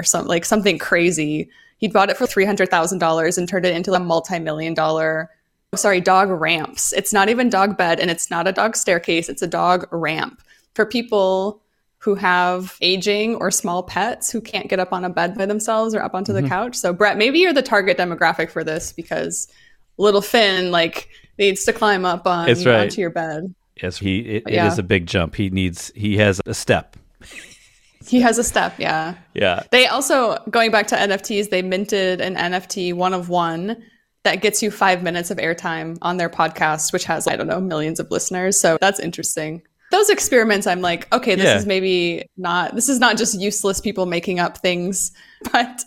something 0.06 0.30
like 0.30 0.46
something 0.46 0.78
crazy. 0.80 1.50
He 1.82 1.90
bought 1.90 2.10
it 2.10 2.16
for 2.18 2.26
$300,000 2.26 3.38
and 3.38 3.50
turned 3.50 3.66
it 3.66 3.76
into 3.76 3.94
a 3.94 4.00
multi-million 4.00 4.74
dollar 4.74 5.30
sorry, 5.76 6.02
dog 6.02 6.30
ramps. 6.30 6.92
It's 6.94 7.14
not 7.14 7.30
even 7.30 7.50
dog 7.50 7.78
bed 7.78 8.00
and 8.00 8.12
it's 8.12 8.30
not 8.30 8.48
a 8.48 8.52
dog 8.52 8.76
staircase, 8.76 9.30
it's 9.30 9.42
a 9.42 9.48
dog 9.48 9.88
ramp 9.92 10.42
for 10.74 10.86
people 10.86 11.62
who 12.00 12.16
have 12.16 12.78
aging 12.82 13.36
or 13.36 13.52
small 13.52 13.84
pets 13.84 14.32
who 14.32 14.42
can't 14.42 14.68
get 14.68 14.80
up 14.80 14.92
on 14.92 15.06
a 15.06 15.10
bed 15.10 15.38
by 15.38 15.46
themselves 15.46 15.94
or 15.94 16.02
up 16.02 16.16
onto 16.16 16.34
the 16.34 16.40
mm-hmm. 16.40 16.50
couch. 16.50 16.76
So 16.76 16.92
Bret, 16.94 17.18
maybe 17.18 17.40
you're 17.40 17.54
the 17.54 17.62
target 17.62 17.98
demographic 17.98 18.50
for 18.50 18.64
this 18.64 18.92
because 18.92 19.48
little 19.98 20.22
Finn 20.22 20.72
like 20.72 21.10
needs 21.38 21.64
to 21.66 21.74
climb 21.74 22.06
up 22.06 22.26
on 22.26 22.48
right. 22.48 22.68
onto 22.68 23.00
your 23.00 23.12
bed. 23.12 23.54
Yes, 23.82 23.98
he 23.98 24.20
it, 24.20 24.44
it 24.48 24.54
Yeah. 24.54 24.68
is 24.68 24.80
a 24.80 24.84
big 24.84 25.06
jump. 25.06 25.36
He 25.36 25.50
needs 25.52 25.92
he 25.96 26.18
has 26.18 26.42
a 26.46 26.54
step. 26.54 26.98
He 28.08 28.20
has 28.22 28.38
a 28.38 28.44
step, 28.44 28.74
yeah. 28.78 29.16
Yeah. 29.34 29.64
They 29.72 29.88
also, 29.88 30.38
going 30.50 30.72
back 30.72 30.88
to 30.88 30.96
NFTs, 30.96 31.50
they 31.50 31.62
minted 31.62 32.22
an 32.22 32.36
NFT 32.36 32.94
one 32.94 33.14
of 33.14 33.30
one 33.30 33.84
that 34.24 34.42
gets 34.42 34.62
you 34.62 34.70
five 34.72 35.02
minutes 35.04 35.32
of 35.32 35.38
airtime 35.38 35.98
on 36.02 36.18
their 36.18 36.30
podcast, 36.30 36.94
which 36.94 37.06
has, 37.06 37.28
I 37.28 37.36
don't 37.36 37.48
know, 37.48 37.60
millions 37.62 38.00
of 38.00 38.10
listeners. 38.12 38.60
So 38.60 38.78
that's 38.80 39.00
interesting. 39.00 39.62
Those 39.92 40.10
experiments, 40.10 40.68
I'm 40.68 40.80
like, 40.82 41.12
okay, 41.14 41.36
this 41.36 41.46
Yeah. 41.46 41.58
is 41.58 41.66
maybe 41.66 42.26
not, 42.38 42.76
this 42.76 42.88
is 42.88 43.00
not 43.00 43.18
just 43.18 43.40
useless 43.42 43.82
people 43.82 44.06
making 44.06 44.40
up 44.40 44.58
things, 44.60 45.12
but 45.52 45.84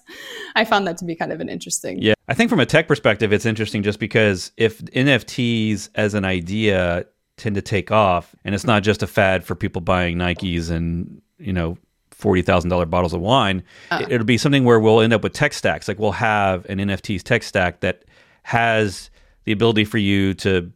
I 0.56 0.64
found 0.64 0.86
that 0.86 0.98
to 0.98 1.04
be 1.04 1.14
kind 1.14 1.32
of 1.32 1.40
an 1.40 1.48
interesting. 1.48 2.02
Yeah. 2.02 2.14
I 2.28 2.34
think 2.34 2.50
from 2.50 2.60
a 2.60 2.66
tech 2.66 2.86
perspective, 2.88 3.32
it's 3.32 3.46
interesting 3.46 3.82
just 3.82 3.98
because 3.98 4.50
if 4.56 4.80
NFTs 4.84 5.90
as 5.94 6.14
an 6.14 6.24
idea 6.24 7.06
tend 7.36 7.54
to 7.56 7.62
take 7.62 7.90
off, 7.90 8.34
and 8.44 8.54
it's 8.54 8.64
not 8.66 8.82
just 8.82 9.02
a 9.02 9.06
fad 9.06 9.44
for 9.44 9.54
people 9.54 9.80
buying 9.80 10.16
Nikes 10.18 10.70
and, 10.70 11.20
you 11.38 11.52
know, 11.52 11.78
$40,000 12.24 12.88
bottles 12.90 13.12
of 13.12 13.20
wine, 13.20 13.62
uh. 13.90 14.00
it- 14.02 14.12
it'll 14.12 14.24
be 14.26 14.38
something 14.38 14.64
where 14.64 14.80
we'll 14.80 15.00
end 15.00 15.12
up 15.12 15.22
with 15.22 15.32
tech 15.32 15.52
stacks. 15.52 15.86
Like 15.88 15.98
we'll 15.98 16.12
have 16.12 16.64
an 16.66 16.78
NFTs 16.78 17.22
tech 17.22 17.42
stack 17.42 17.80
that 17.80 18.04
has 18.44 19.10
the 19.44 19.52
ability 19.52 19.84
for 19.84 19.98
you 19.98 20.34
to 20.34 20.72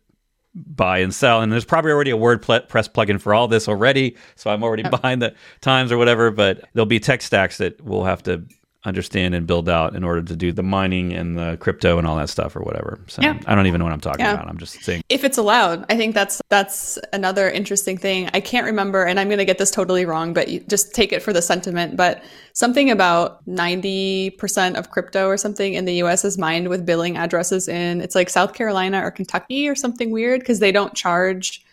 buy 0.55 0.99
and 0.99 1.15
sell. 1.15 1.41
And 1.41 1.53
there's 1.53 1.65
probably 1.65 1.93
already 1.93 2.11
a 2.11 2.17
WordPress 2.17 2.67
plugin 2.91 3.21
for 3.21 3.33
all 3.33 3.47
this 3.49 3.69
already. 3.69 4.17
So 4.35 4.51
I'm 4.51 4.63
already 4.65 4.83
behind 4.91 5.23
the 5.23 5.35
times 5.61 5.93
or 5.93 5.99
whatever, 5.99 6.31
but 6.31 6.65
there'll 6.75 6.87
be 6.87 6.99
tech 7.01 7.23
stacks 7.23 7.59
that 7.59 7.81
we'll 7.83 8.05
have 8.05 8.23
to 8.25 8.43
understand 8.85 9.35
and 9.35 9.45
build 9.47 9.69
out 9.69 9.97
in 9.97 10.05
order 10.05 10.23
to 10.23 10.37
do 10.37 10.53
the 10.53 10.63
mining 10.63 11.13
and 11.13 11.37
the 11.37 11.57
crypto 11.61 11.99
and 11.99 12.07
all 12.07 12.15
that 12.17 12.29
stuff 12.29 12.55
or 12.55 12.61
whatever. 12.63 13.01
So 13.09 13.21
Yeah. 13.23 13.39
I 13.45 13.57
don't 13.57 13.67
even 13.67 13.81
know 13.81 13.85
what 13.85 13.93
I'm 13.93 14.01
talking 14.01 14.25
Yeah. 14.25 14.35
about. 14.35 14.49
I'm 14.49 14.57
just 14.57 14.83
saying. 14.85 15.03
if 15.09 15.25
it's 15.25 15.37
allowed 15.39 15.85
i 15.91 15.97
think 15.97 16.15
that's 16.15 16.41
that's 16.49 16.99
another 17.13 17.49
interesting 17.51 17.97
thing 17.99 18.29
i 18.35 18.41
can't 18.41 18.67
remember 18.67 19.05
and 19.05 19.19
i'm 19.19 19.27
going 19.29 19.39
to 19.39 19.45
get 19.45 19.59
this 19.59 19.71
totally 19.71 20.05
wrong 20.05 20.33
but 20.33 20.49
you 20.49 20.61
just 20.69 20.95
take 20.95 21.13
it 21.13 21.23
for 21.23 21.33
the 21.33 21.41
sentiment 21.43 21.97
but 21.97 22.23
something 22.53 22.91
about 22.91 23.45
90% 23.47 24.75
of 24.77 24.91
crypto 24.91 25.27
or 25.27 25.37
something 25.37 25.75
in 25.75 25.85
the 25.85 25.95
us 25.95 26.25
is 26.25 26.39
mined 26.39 26.69
with 26.69 26.85
billing 26.87 27.17
addresses 27.17 27.69
in 27.69 28.01
it's 28.01 28.15
like 28.15 28.29
south 28.31 28.55
carolina 28.55 29.01
or 29.05 29.11
kentucky 29.11 29.69
or 29.69 29.75
something 29.75 30.11
weird 30.11 30.41
because 30.41 30.61
they 30.61 30.73
don't 30.73 30.95
charge 30.95 31.65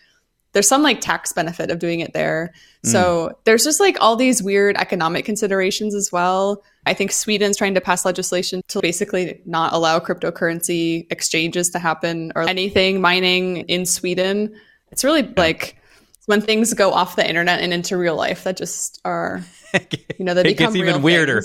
there's 0.56 0.66
some 0.66 0.82
like 0.82 1.02
tax 1.02 1.34
benefit 1.34 1.70
of 1.70 1.78
doing 1.78 2.00
it 2.00 2.14
there. 2.14 2.54
Mm. 2.82 2.90
So 2.90 3.38
there's 3.44 3.62
just 3.62 3.78
like 3.78 3.98
all 4.00 4.16
these 4.16 4.42
weird 4.42 4.74
economic 4.78 5.26
considerations 5.26 5.94
as 5.94 6.10
well. 6.10 6.64
I 6.86 6.94
think 6.94 7.12
Sweden's 7.12 7.58
trying 7.58 7.74
to 7.74 7.80
pass 7.82 8.06
legislation 8.06 8.62
to 8.68 8.80
basically 8.80 9.42
not 9.44 9.74
allow 9.74 9.98
cryptocurrency 9.98 11.06
exchanges 11.10 11.68
to 11.70 11.78
happen 11.78 12.32
or 12.34 12.48
anything 12.48 13.02
mining 13.02 13.58
in 13.68 13.84
Sweden. 13.84 14.58
It's 14.90 15.04
really 15.04 15.24
like 15.36 15.76
when 16.24 16.40
things 16.40 16.72
go 16.72 16.90
off 16.90 17.16
the 17.16 17.28
internet 17.28 17.60
and 17.60 17.74
into 17.74 17.98
real 17.98 18.16
life 18.16 18.44
that 18.44 18.56
just 18.56 18.98
are 19.04 19.42
you 20.18 20.24
know, 20.24 20.32
they 20.32 20.40
it 20.52 20.56
become 20.56 20.72
gets 20.72 20.88
even 20.88 21.02
weirder. 21.02 21.42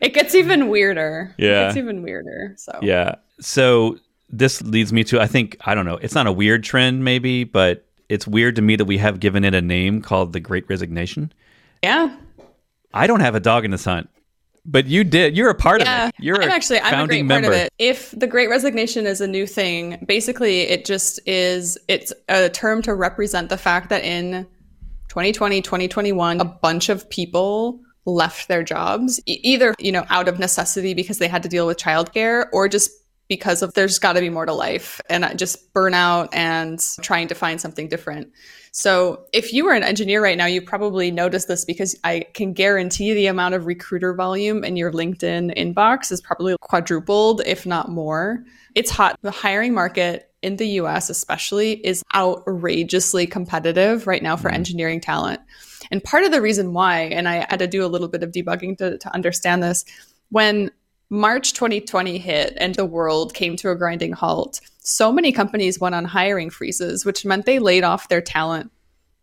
it 0.00 0.14
gets 0.14 0.34
even 0.34 0.68
weirder. 0.68 1.34
Yeah. 1.36 1.48
It 1.48 1.66
gets 1.66 1.76
even 1.76 2.00
weirder. 2.00 2.54
So 2.56 2.78
Yeah. 2.80 3.16
So 3.40 3.98
this 4.30 4.62
leads 4.62 4.90
me 4.90 5.04
to 5.04 5.20
I 5.20 5.26
think 5.26 5.58
I 5.66 5.74
don't 5.74 5.84
know. 5.84 5.98
It's 5.98 6.14
not 6.14 6.26
a 6.26 6.32
weird 6.32 6.64
trend 6.64 7.04
maybe, 7.04 7.44
but 7.44 7.85
it's 8.08 8.26
weird 8.26 8.56
to 8.56 8.62
me 8.62 8.76
that 8.76 8.84
we 8.84 8.98
have 8.98 9.20
given 9.20 9.44
it 9.44 9.54
a 9.54 9.62
name 9.62 10.02
called 10.02 10.32
the 10.32 10.40
Great 10.40 10.68
Resignation. 10.68 11.32
yeah. 11.82 12.16
I 12.94 13.06
don't 13.06 13.20
have 13.20 13.34
a 13.34 13.40
dog 13.40 13.66
in 13.66 13.72
this 13.72 13.84
hunt, 13.84 14.08
but 14.64 14.86
you 14.86 15.04
did. 15.04 15.36
You're 15.36 15.50
a 15.50 15.54
part 15.54 15.82
Yeah, 15.82 16.04
of 16.04 16.08
it. 16.08 16.14
You're 16.18 16.42
I'm 16.42 16.48
actually 16.50 16.80
I'm 16.80 16.86
a 16.86 16.90
founding 16.90 17.26
great 17.26 17.34
part 17.34 17.42
member. 17.42 17.56
of 17.56 17.62
it. 17.64 17.72
If 17.78 18.12
the 18.12 18.26
Great 18.26 18.48
Resignation 18.48 19.04
is 19.06 19.20
a 19.20 19.26
new 19.26 19.46
thing, 19.46 20.02
basically 20.06 20.62
it 20.62 20.86
just 20.86 21.20
is. 21.26 21.76
It's 21.88 22.10
a 22.28 22.48
term 22.48 22.80
to 22.82 22.94
represent 22.94 23.50
the 23.50 23.58
fact 23.58 23.90
that 23.90 24.02
in 24.02 24.46
2020, 25.08 25.60
2021, 25.60 26.40
a 26.40 26.44
bunch 26.44 26.88
of 26.88 27.08
people 27.10 27.80
left 28.06 28.48
their 28.48 28.62
jobs 28.62 29.20
either 29.26 29.74
you 29.80 29.90
know 29.92 30.04
out 30.10 30.28
of 30.28 30.38
necessity 30.38 30.94
because 30.94 31.18
they 31.18 31.26
had 31.28 31.42
to 31.42 31.48
deal 31.48 31.66
with 31.66 31.76
childcare 31.76 32.46
or 32.52 32.68
just 32.68 32.90
because 33.28 33.62
of 33.62 33.74
there's 33.74 33.98
got 33.98 34.14
to 34.14 34.20
be 34.20 34.30
more 34.30 34.46
to 34.46 34.52
life 34.52 35.00
and 35.10 35.38
just 35.38 35.72
burnout 35.72 36.28
and 36.32 36.80
trying 37.02 37.28
to 37.28 37.34
find 37.34 37.60
something 37.60 37.88
different. 37.88 38.32
So 38.72 39.24
if 39.32 39.52
you 39.52 39.64
were 39.64 39.72
an 39.72 39.82
engineer 39.82 40.22
right 40.22 40.36
now, 40.36 40.46
you 40.46 40.60
probably 40.60 41.10
noticed 41.10 41.48
this 41.48 41.64
because 41.64 41.96
I 42.04 42.26
can 42.34 42.52
guarantee 42.52 43.14
the 43.14 43.26
amount 43.26 43.54
of 43.54 43.66
recruiter 43.66 44.12
volume 44.14 44.64
in 44.64 44.76
your 44.76 44.92
LinkedIn 44.92 45.56
inbox 45.56 46.12
is 46.12 46.20
probably 46.20 46.56
quadrupled, 46.60 47.42
if 47.46 47.64
not 47.64 47.88
more. 47.88 48.44
It's 48.74 48.90
hot. 48.90 49.18
The 49.22 49.30
hiring 49.30 49.72
market 49.72 50.30
in 50.42 50.56
the 50.56 50.68
US, 50.80 51.08
especially, 51.08 51.84
is 51.86 52.02
outrageously 52.14 53.26
competitive 53.26 54.06
right 54.06 54.22
now 54.22 54.36
for 54.36 54.48
mm-hmm. 54.48 54.56
engineering 54.56 55.00
talent. 55.00 55.40
And 55.90 56.04
part 56.04 56.24
of 56.24 56.30
the 56.30 56.42
reason 56.42 56.72
why, 56.72 57.00
and 57.00 57.28
I 57.28 57.46
had 57.48 57.60
to 57.60 57.66
do 57.66 57.84
a 57.84 57.88
little 57.88 58.08
bit 58.08 58.22
of 58.22 58.30
debugging 58.30 58.76
to, 58.78 58.98
to 58.98 59.14
understand 59.14 59.62
this, 59.62 59.84
when 60.30 60.70
March 61.08 61.52
2020 61.52 62.18
hit 62.18 62.54
and 62.56 62.74
the 62.74 62.84
world 62.84 63.32
came 63.34 63.56
to 63.56 63.70
a 63.70 63.76
grinding 63.76 64.12
halt, 64.12 64.60
so 64.80 65.12
many 65.12 65.32
companies 65.32 65.80
went 65.80 65.94
on 65.94 66.04
hiring 66.04 66.50
freezes, 66.50 67.04
which 67.04 67.24
meant 67.24 67.46
they 67.46 67.58
laid 67.58 67.84
off 67.84 68.08
their 68.08 68.20
talent. 68.20 68.70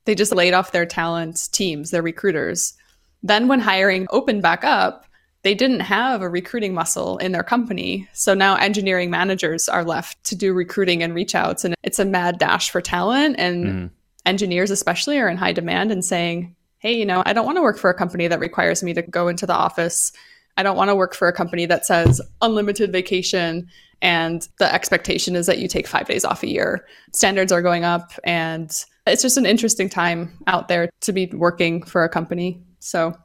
They 0.06 0.15
just 0.15 0.34
laid 0.34 0.54
off 0.54 0.72
their 0.72 0.86
talent 0.86 1.50
teams, 1.52 1.91
their 1.91 2.02
recruiters. 2.02 2.74
Then, 3.22 3.48
when 3.48 3.62
hiring 3.62 4.08
opened 4.12 4.41
back 4.41 4.65
up, 4.65 5.06
they 5.43 5.54
didn't 5.54 5.82
have 5.82 6.22
a 6.22 6.30
recruiting 6.30 6.74
muscle 6.74 7.17
in 7.17 7.32
their 7.32 7.43
company. 7.43 8.08
So 8.13 8.34
now 8.34 8.56
engineering 8.56 9.10
managers 9.10 9.69
are 9.69 9.84
left 9.84 10.22
to 10.26 10.36
do 10.36 10.54
recruiting 10.54 11.04
and 11.04 11.13
reach 11.13 11.36
outs. 11.36 11.63
And 11.63 11.76
it's 11.84 12.00
a 12.00 12.06
mad 12.06 12.39
dash 12.39 12.69
for 12.69 12.82
talent. 12.82 13.36
And 13.38 13.65
mm-hmm. 13.65 13.86
engineers, 14.26 14.72
especially, 14.72 15.19
are 15.19 15.30
in 15.30 15.38
high 15.38 15.52
demand 15.52 15.91
and 15.91 16.04
saying, 16.04 16.56
hey, 16.80 16.93
you 16.93 17.06
know, 17.06 17.24
I 17.26 17.34
don't 17.34 17.46
want 17.46 17.58
to 17.58 17.62
work 17.62 17.78
for 17.78 17.89
a 17.89 17.93
company 17.93 18.28
that 18.28 18.39
requires 18.39 18.84
me 18.84 18.93
to 18.93 19.02
go 19.02 19.28
into 19.28 19.46
the 19.46 19.54
office. 19.54 20.12
I 20.58 20.63
don't 20.63 20.78
want 20.78 20.89
to 20.89 20.96
work 20.96 21.13
for 21.13 21.28
a 21.28 21.34
company 21.34 21.66
that 21.66 21.86
says 21.86 22.22
unlimited 22.42 22.92
vacation 22.92 23.68
and 24.02 24.48
the 24.60 24.72
expectation 24.74 25.36
is 25.36 25.48
that 25.48 25.60
you 25.60 25.68
take 25.68 25.88
five 25.88 26.08
days 26.08 26.26
off 26.26 26.44
a 26.44 26.48
year. 26.48 26.86
Standards 27.13 27.52
are 27.52 27.62
going 27.62 27.84
up 27.84 28.12
and 28.24 28.72
it's 29.08 29.22
just 29.22 29.38
an 29.38 29.46
interesting 29.46 29.89
time 29.89 30.38
out 30.48 30.68
there 30.68 30.89
to 31.02 31.13
be 31.13 31.28
working 31.28 31.84
for 31.84 32.04
a 32.04 32.10
company. 32.10 32.62
So 32.80 33.18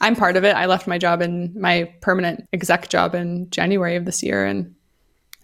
I'm 0.00 0.14
part 0.14 0.36
of 0.36 0.44
it. 0.44 0.54
I 0.54 0.66
left 0.66 0.86
my 0.86 0.98
job 0.98 1.22
in 1.22 1.58
my 1.58 1.92
permanent 2.02 2.46
exec 2.52 2.88
job 2.88 3.14
in 3.14 3.48
January 3.50 3.96
of 3.96 4.04
this 4.04 4.22
year 4.22 4.44
and 4.44 4.74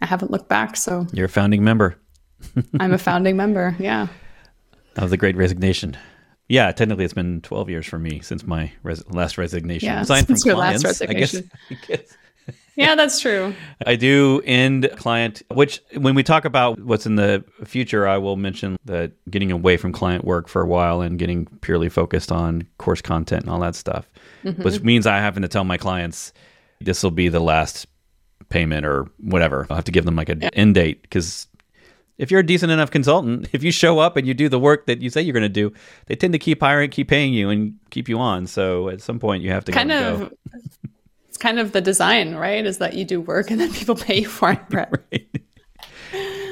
I 0.01 0.07
haven't 0.07 0.31
looked 0.31 0.49
back. 0.49 0.77
So 0.77 1.07
You're 1.13 1.27
a 1.27 1.31
founding 1.31 1.65
member 1.65 1.97
I'm 2.81 2.93
a 2.93 2.99
founding 2.99 3.37
member. 3.37 3.77
Yeah. 3.79 4.09
of 4.97 5.11
the 5.11 5.17
Great 5.17 5.37
Resignation. 5.37 5.97
Yeah, 6.53 6.71
technically 6.71 7.07
it's 7.07 7.15
been 7.15 7.41
12 7.41 7.71
years 7.71 7.87
for 7.87 7.99
me 7.99 8.21
since 8.21 8.47
my 8.47 8.71
res- 8.83 9.09
last 9.09 9.39
resignation. 9.39 9.87
Yeah, 9.87 10.05
from 10.05 10.17
since 10.17 10.45
your 10.45 10.55
last 10.55 10.83
clients, 10.83 11.01
I 11.01 11.07
guess- 11.07 11.35
resignation. 11.35 11.51
I 11.71 11.75
guess. 11.87 12.17
Yeah, 12.77 12.95
that's 12.95 13.21
true. 13.21 13.55
I 13.87 13.97
do 13.97 14.43
end 14.45 14.91
client, 14.97 15.41
which 15.49 15.81
when 15.97 16.15
we 16.15 16.23
talk 16.23 16.45
about 16.45 16.79
what's 16.79 17.07
in 17.07 17.17
the 17.17 17.43
future, 17.65 18.07
I 18.07 18.19
will 18.19 18.37
mention 18.37 18.77
that 18.85 19.13
getting 19.31 19.51
away 19.51 19.79
from 19.79 19.93
client 19.93 20.27
work 20.27 20.47
for 20.47 20.61
a 20.61 20.67
while 20.67 21.01
and 21.01 21.19
getting 21.19 21.47
purely 21.63 21.89
focused 21.89 22.31
on 22.31 22.69
course 22.77 23.01
content 23.01 23.45
and 23.45 23.51
all 23.51 23.61
that 23.61 23.75
stuff, 23.75 24.07
mm-hmm. 24.45 24.63
which 24.63 24.83
means 24.83 25.07
I 25.07 25.21
having 25.21 25.43
to 25.45 25.49
tell 25.49 25.65
my 25.65 25.79
clients 25.79 26.35
this 26.83 27.03
will 27.03 27.13
be 27.13 27.29
the 27.29 27.41
last 27.41 27.87
payment 28.51 28.85
or 28.85 29.11
whatever. 29.21 29.67
I'll 29.71 29.77
have 29.77 29.87
to 29.87 29.93
give 29.93 30.05
them 30.05 30.17
like 30.17 30.29
an 30.29 30.43
end 30.43 30.75
date 30.75 31.01
because 31.01 31.49
if 32.23 32.31
you're 32.31 32.41
a 32.41 32.47
decent 32.47 32.71
enough 32.73 32.91
consultant, 32.91 33.49
if 33.53 33.63
you 33.63 33.71
show 33.73 33.99
up 33.99 34.17
and 34.17 34.27
you 34.27 34.33
do 34.35 34.49
the 34.49 34.59
work 34.59 34.87
that 34.87 35.03
you 35.03 35.11
say 35.11 35.21
you're 35.23 35.33
going 35.35 35.43
to 35.43 35.49
do, 35.49 35.73
they 36.07 36.15
tend 36.15 36.33
to 36.33 36.39
keep 36.39 36.61
hiring, 36.61 36.89
keep 36.91 37.09
paying 37.09 37.35
you, 37.35 37.51
and 37.51 37.75
keep 37.91 38.09
you 38.09 38.19
on. 38.19 38.47
So 38.47 38.89
at 38.89 39.01
some 39.03 39.19
point, 39.19 39.43
you 39.43 39.51
have 39.51 39.65
to 39.67 39.73
kind 39.73 39.91
of 39.93 40.21
go. 40.21 40.31
it's 41.29 41.37
kind 41.39 41.59
of 41.59 41.73
the 41.73 41.81
design 41.81 42.35
right 42.37 42.65
is 42.65 42.79
that 42.79 42.95
you 42.95 43.05
do 43.05 43.21
work 43.21 43.51
and 43.51 43.61
then 43.61 43.73
people 43.73 43.95
pay 44.07 44.21
you 44.21 44.29
for 44.29 44.53
it 44.53 44.69
Bret. 44.71 44.93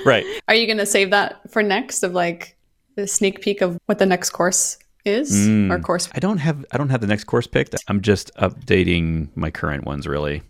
right. 0.04 0.24
are 0.48 0.54
you 0.54 0.66
going 0.66 0.78
to 0.78 0.86
save 0.86 1.10
that 1.10 1.40
for 1.50 1.62
next 1.62 2.02
of 2.02 2.12
like 2.14 2.56
the 2.96 3.06
sneak 3.06 3.40
peek 3.40 3.60
of 3.60 3.78
what 3.86 3.98
the 3.98 4.06
next 4.06 4.30
course 4.30 4.76
is 5.06 5.30
Mm. 5.32 5.70
or 5.72 5.78
course 5.78 6.10
I 6.14 6.18
don't 6.18 6.36
have 6.38 6.66
I 6.72 6.76
don't 6.76 6.90
have 6.90 7.00
the 7.00 7.06
next 7.06 7.24
course 7.24 7.46
picked. 7.46 7.74
I'm 7.88 8.02
just 8.02 8.30
updating 8.36 9.28
my 9.34 9.50
current 9.50 9.84
ones 9.86 10.06
really. 10.06 10.42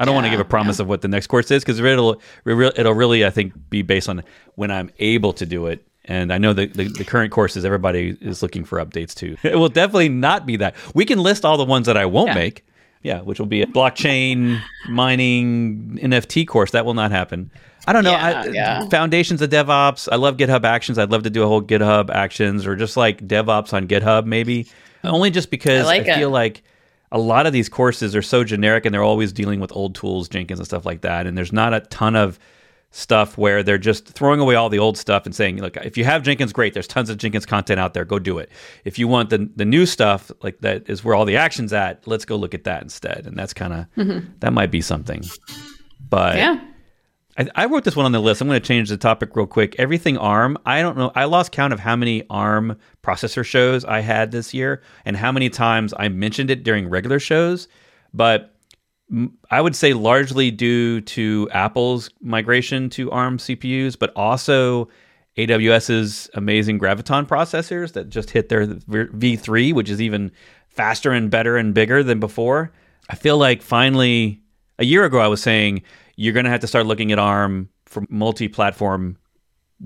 I 0.00 0.04
don't 0.04 0.14
want 0.14 0.26
to 0.26 0.30
give 0.30 0.40
a 0.40 0.44
promise 0.44 0.80
of 0.80 0.88
what 0.88 1.02
the 1.02 1.08
next 1.08 1.28
course 1.28 1.50
is 1.52 1.62
because 1.62 1.78
it'll 1.78 2.20
it'll 2.46 2.94
really 2.94 3.24
I 3.24 3.30
think 3.30 3.52
be 3.70 3.82
based 3.82 4.08
on 4.08 4.24
when 4.56 4.70
I'm 4.72 4.90
able 4.98 5.32
to 5.34 5.46
do 5.46 5.66
it. 5.66 5.86
And 6.06 6.32
I 6.32 6.38
know 6.38 6.52
that 6.54 6.74
the, 6.74 6.88
the 6.88 7.04
current 7.04 7.30
courses 7.30 7.64
everybody 7.64 8.16
is 8.20 8.42
looking 8.42 8.64
for 8.64 8.84
updates 8.84 9.14
to. 9.16 9.36
It 9.44 9.54
will 9.56 9.68
definitely 9.68 10.08
not 10.08 10.46
be 10.46 10.56
that. 10.56 10.74
We 10.94 11.04
can 11.04 11.20
list 11.20 11.44
all 11.44 11.56
the 11.58 11.64
ones 11.64 11.86
that 11.86 11.96
I 11.96 12.06
won't 12.06 12.28
Yeah. 12.30 12.34
make. 12.34 12.64
Yeah, 13.02 13.20
which 13.20 13.38
will 13.38 13.46
be 13.46 13.62
a 13.62 13.66
blockchain 13.66 14.60
mining 14.88 15.98
NFT 16.02 16.46
course. 16.46 16.72
That 16.72 16.84
will 16.84 16.94
not 16.94 17.10
happen. 17.10 17.50
I 17.86 17.92
don't 17.94 18.04
know. 18.04 18.10
Yeah, 18.10 18.42
I, 18.42 18.46
yeah. 18.48 18.88
Foundations 18.88 19.40
of 19.40 19.48
DevOps. 19.50 20.08
I 20.12 20.16
love 20.16 20.36
GitHub 20.36 20.64
Actions. 20.64 20.98
I'd 20.98 21.10
love 21.10 21.22
to 21.22 21.30
do 21.30 21.42
a 21.42 21.46
whole 21.46 21.62
GitHub 21.62 22.10
Actions 22.10 22.66
or 22.66 22.76
just 22.76 22.96
like 22.96 23.26
DevOps 23.26 23.72
on 23.72 23.88
GitHub, 23.88 24.26
maybe. 24.26 24.66
Only 25.02 25.30
just 25.30 25.50
because 25.50 25.82
I 25.86 25.98
like 25.98 26.08
I 26.08 26.16
feel 26.16 26.30
like 26.30 26.62
a 27.12 27.18
lot 27.18 27.46
of 27.46 27.52
these 27.52 27.68
courses 27.68 28.14
are 28.14 28.22
so 28.22 28.44
generic 28.44 28.84
and 28.86 28.94
they're 28.94 29.02
always 29.02 29.32
dealing 29.32 29.60
with 29.60 29.72
old 29.72 29.94
tools, 29.94 30.28
Jenkins 30.28 30.60
and 30.60 30.66
stuff 30.66 30.86
like 30.86 31.00
that. 31.02 31.26
And 31.26 31.36
there's 31.36 31.52
not 31.52 31.74
a 31.74 31.80
ton 31.80 32.14
of 32.16 32.38
stuff 32.92 33.38
where 33.38 33.62
they're 33.62 33.78
just 33.78 34.08
throwing 34.08 34.40
away 34.40 34.56
all 34.56 34.68
the 34.68 34.78
old 34.78 34.98
stuff 34.98 35.24
and 35.24 35.34
saying, 35.34 35.60
look, 35.60 35.76
if 35.78 35.96
you 35.96 36.04
have 36.04 36.22
Jenkins, 36.22 36.52
great. 36.52 36.74
There's 36.74 36.88
tons 36.88 37.08
of 37.08 37.18
Jenkins 37.18 37.46
content 37.46 37.78
out 37.78 37.94
there. 37.94 38.04
Go 38.04 38.18
do 38.18 38.38
it. 38.38 38.50
If 38.84 38.98
you 38.98 39.06
want 39.08 39.30
the 39.30 39.48
the 39.54 39.64
new 39.64 39.86
stuff, 39.86 40.30
like 40.42 40.58
that 40.60 40.88
is 40.90 41.04
where 41.04 41.14
all 41.14 41.24
the 41.24 41.36
action's 41.36 41.72
at, 41.72 42.06
let's 42.06 42.24
go 42.24 42.36
look 42.36 42.52
at 42.54 42.64
that 42.64 42.82
instead. 42.82 43.26
And 43.26 43.36
that's 43.36 43.54
kind 43.54 43.72
of 43.96 44.30
that 44.40 44.52
might 44.52 44.70
be 44.70 44.80
something. 44.80 45.22
But 46.08 46.36
Mm-hmm. 46.36 46.38
yeah 46.38 46.60
I, 47.40 47.46
I 47.54 47.64
wrote 47.66 47.84
this 47.84 47.96
one 47.96 48.04
on 48.04 48.12
the 48.12 48.20
list. 48.20 48.42
I'm 48.42 48.48
going 48.48 48.60
to 48.60 48.66
change 48.66 48.90
the 48.90 48.98
topic 48.98 49.34
real 49.34 49.46
quick. 49.46 49.74
Everything 49.78 50.18
ARM. 50.18 50.58
I 50.66 50.82
don't 50.82 50.98
know. 50.98 51.10
I 51.14 51.24
lost 51.24 51.52
count 51.52 51.72
of 51.72 51.80
how 51.80 51.96
many 51.96 52.22
ARM 52.28 52.76
processor 53.02 53.44
shows 53.44 53.84
I 53.84 54.00
had 54.00 54.30
this 54.30 54.52
year 54.52 54.82
and 55.06 55.16
how 55.16 55.32
many 55.32 55.48
times 55.48 55.94
I 55.98 56.08
mentioned 56.08 56.50
it 56.50 56.64
during 56.64 56.90
regular 56.90 57.18
shows. 57.18 57.66
But 58.12 58.54
I 59.50 59.60
would 59.60 59.74
say 59.74 59.94
largely 59.94 60.50
due 60.50 61.00
to 61.00 61.48
Apple's 61.52 62.10
migration 62.20 62.90
to 62.90 63.10
ARM 63.10 63.38
CPUs, 63.38 63.98
but 63.98 64.12
also 64.14 64.88
AWS's 65.38 66.28
amazing 66.34 66.78
Graviton 66.78 67.26
processors 67.26 67.94
that 67.94 68.10
just 68.10 68.30
hit 68.30 68.50
their 68.50 68.66
V3, 68.66 69.72
which 69.72 69.88
is 69.88 70.02
even 70.02 70.30
faster 70.68 71.10
and 71.10 71.30
better 71.30 71.56
and 71.56 71.72
bigger 71.72 72.02
than 72.02 72.20
before. 72.20 72.70
I 73.08 73.14
feel 73.16 73.38
like 73.38 73.62
finally, 73.62 74.42
a 74.78 74.84
year 74.84 75.04
ago, 75.04 75.18
I 75.18 75.28
was 75.28 75.42
saying 75.42 75.82
you're 76.20 76.34
going 76.34 76.44
to 76.44 76.50
have 76.50 76.60
to 76.60 76.66
start 76.66 76.84
looking 76.84 77.12
at 77.12 77.18
ARM 77.18 77.70
for 77.86 78.04
multi 78.10 78.46
platform 78.46 79.16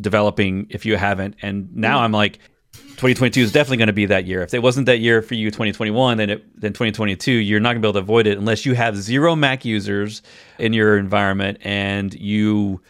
developing 0.00 0.66
if 0.68 0.84
you 0.84 0.96
haven't. 0.96 1.36
And 1.42 1.72
now 1.76 2.00
I'm 2.00 2.10
like, 2.10 2.40
2022 2.72 3.40
is 3.40 3.52
definitely 3.52 3.76
going 3.76 3.86
to 3.86 3.92
be 3.92 4.06
that 4.06 4.26
year. 4.26 4.42
If 4.42 4.52
it 4.52 4.60
wasn't 4.60 4.86
that 4.86 4.98
year 4.98 5.22
for 5.22 5.34
you, 5.34 5.52
2021, 5.52 6.16
then 6.16 6.30
it, 6.30 6.60
then 6.60 6.72
2022, 6.72 7.30
you're 7.30 7.60
not 7.60 7.74
going 7.74 7.82
to 7.82 7.86
be 7.86 7.88
able 7.88 7.92
to 7.92 7.98
avoid 8.00 8.26
it 8.26 8.36
unless 8.36 8.66
you 8.66 8.74
have 8.74 8.96
zero 8.96 9.36
Mac 9.36 9.64
users 9.64 10.22
in 10.58 10.72
your 10.72 10.98
environment 10.98 11.58
and 11.60 12.12
you 12.14 12.80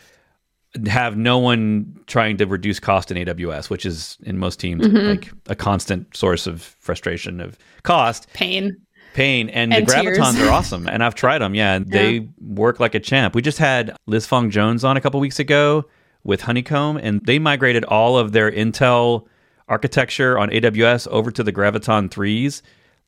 have 0.87 1.18
no 1.18 1.37
one 1.37 2.00
trying 2.07 2.38
to 2.38 2.46
reduce 2.46 2.80
cost 2.80 3.11
in 3.11 3.26
AWS, 3.26 3.68
which 3.68 3.85
is 3.85 4.16
in 4.22 4.38
most 4.38 4.59
teams 4.59 4.87
mm-hmm. 4.87 5.07
like 5.07 5.30
a 5.48 5.54
constant 5.54 6.16
source 6.16 6.46
of 6.46 6.62
frustration 6.62 7.40
of 7.40 7.59
cost 7.83 8.26
pain 8.33 8.74
pain 9.14 9.48
and, 9.48 9.72
And 9.72 9.87
the 9.87 9.92
gravitons 9.92 10.44
are 10.44 10.50
awesome 10.50 10.88
and 10.88 11.03
i've 11.03 11.14
tried 11.14 11.38
them 11.38 11.55
yeah, 11.55 11.79
they 11.79 12.29
work 12.40 12.81
like 12.81 12.94
a 12.94 13.00
champ. 13.00 13.35
We 13.35 13.42
just 13.42 13.59
had 13.59 13.96
liz 14.07 14.27
fong 14.27 14.50
jones 14.50 14.85
on 14.85 14.96
a 14.96 15.00
couple 15.00 15.20
weeks 15.20 15.38
ago 15.38 15.85
with 16.24 16.42
honeycomb 16.42 16.98
and 16.98 17.24
they 17.24 17.38
migrated 17.38 17.85
all 17.85 18.18
of 18.18 18.33
their 18.33 18.50
intel 18.50 19.27
architecture 19.68 20.38
on 20.38 20.50
aws 20.50 21.09
over 21.09 21.31
to 21.31 21.42
the 21.42 21.53
graviton 21.53 22.11
3s 22.11 22.61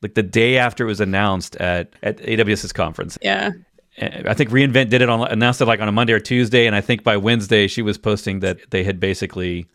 like 0.02 0.14
the 0.14 0.22
day 0.22 0.58
after 0.58 0.84
it 0.84 0.86
was 0.86 1.00
announced 1.00 1.56
at, 1.56 1.92
at 2.02 2.20
aws's 2.20 2.72
conference. 2.72 3.18
Yeah. 3.22 3.50
I 3.98 4.34
think 4.34 4.52
re:Invent 4.52 4.90
did 4.90 5.00
it 5.00 5.08
on 5.08 5.26
announced 5.26 5.60
it 5.60 5.64
like 5.64 5.80
on 5.80 5.88
a 5.88 5.92
Monday 5.92 6.12
or 6.12 6.20
Tuesday, 6.20 6.66
and 6.66 6.76
I 6.76 6.82
think 6.82 7.02
by 7.02 7.16
Wednesday 7.16 7.66
she 7.66 7.80
was 7.80 7.96
posting 7.96 8.40
that 8.40 8.58
they 8.70 8.84
had 8.84 9.00
basically 9.00 9.66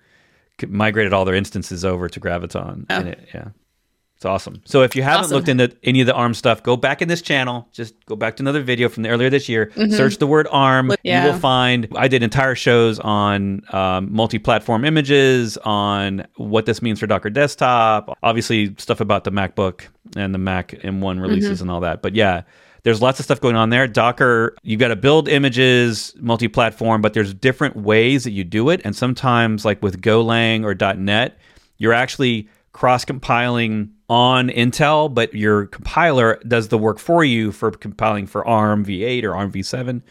migrated 0.68 1.12
all 1.12 1.26
their 1.26 1.34
instances 1.34 1.84
over 1.84 2.08
to 2.08 2.20
Graviton. 2.20 2.86
And 2.88 3.08
oh. 3.08 3.12
it, 3.12 3.30
yeah, 3.34 3.48
It's 4.22 4.26
awesome. 4.28 4.62
So 4.66 4.84
if 4.84 4.96
you 4.96 5.02
haven't 5.02 5.22
Awesome. 5.26 5.36
looked 5.36 5.48
into 5.50 5.76
any 5.82 6.00
of 6.02 6.06
the 6.06 6.14
ARM 6.14 6.36
stuff, 6.36 6.62
go 6.62 6.78
back 6.78 7.02
in 7.02 7.08
this 7.08 7.24
channel. 7.24 7.68
Just 7.72 7.96
go 8.06 8.16
back 8.16 8.36
to 8.36 8.44
another 8.44 8.62
video 8.62 8.88
from 8.88 9.02
the, 9.02 9.10
earlier 9.10 9.32
this 9.32 9.50
year. 9.50 9.72
Search 9.90 10.18
the 10.18 10.28
word 10.28 10.48
ARM. 10.52 10.90
Mm-hmm. 10.90 10.94
Yeah. 11.02 11.26
You 11.26 11.32
will 11.32 11.40
find. 11.40 11.88
I 11.96 12.08
did 12.08 12.22
entire 12.22 12.54
shows 12.54 13.00
on 13.00 13.64
um, 13.74 14.14
multi-platform 14.14 14.86
images, 14.86 15.58
on 15.64 16.28
what 16.36 16.68
this 16.68 16.84
means 16.84 17.00
for 17.00 17.08
Docker 17.08 17.32
Desktop. 17.32 18.16
Obviously, 18.22 18.76
stuff 18.78 19.02
about 19.02 19.24
the 19.24 19.32
MacBook 19.32 19.88
and 20.16 20.36
the 20.36 20.40
Mac 20.40 20.68
M1 20.70 21.20
releases 21.20 21.54
Mm-hmm. 21.58 21.62
and 21.64 21.72
all 21.72 21.80
that. 21.80 22.04
But 22.04 22.14
yeah. 22.14 22.44
There's 22.84 23.02
lots 23.02 23.20
of 23.20 23.26
stuff 23.26 23.40
going 23.42 23.56
on 23.56 23.70
there. 23.72 23.88
Docker, 23.88 24.56
you've 24.62 24.80
got 24.80 24.88
to 24.90 24.96
build 24.96 25.28
images 25.30 26.16
multi-platform, 26.20 27.02
but 27.02 27.14
there's 27.14 27.32
different 27.34 27.76
ways 27.76 28.24
that 28.24 28.32
you 28.32 28.44
do 28.44 28.70
it. 28.70 28.82
And 28.84 28.96
sometimes, 28.96 29.66
like 29.66 29.82
with 29.84 30.00
Golang 30.02 30.64
or 30.64 30.76
.NET, 30.96 31.38
you're 31.78 31.94
actually 31.94 32.50
cross 32.74 33.04
compiling 33.06 33.92
on 34.12 34.50
Intel, 34.50 35.12
but 35.12 35.34
your 35.34 35.68
compiler 35.68 36.38
does 36.46 36.68
the 36.68 36.78
work 36.78 37.00
for 37.00 37.24
you 37.24 37.54
for 37.54 37.72
compiling 37.72 38.28
for 38.28 38.46
ARM 38.46 38.84
v8 38.86 39.24
or 39.24 39.34
ARM 39.34 39.54
v7. 39.54 39.88
And 39.88 40.04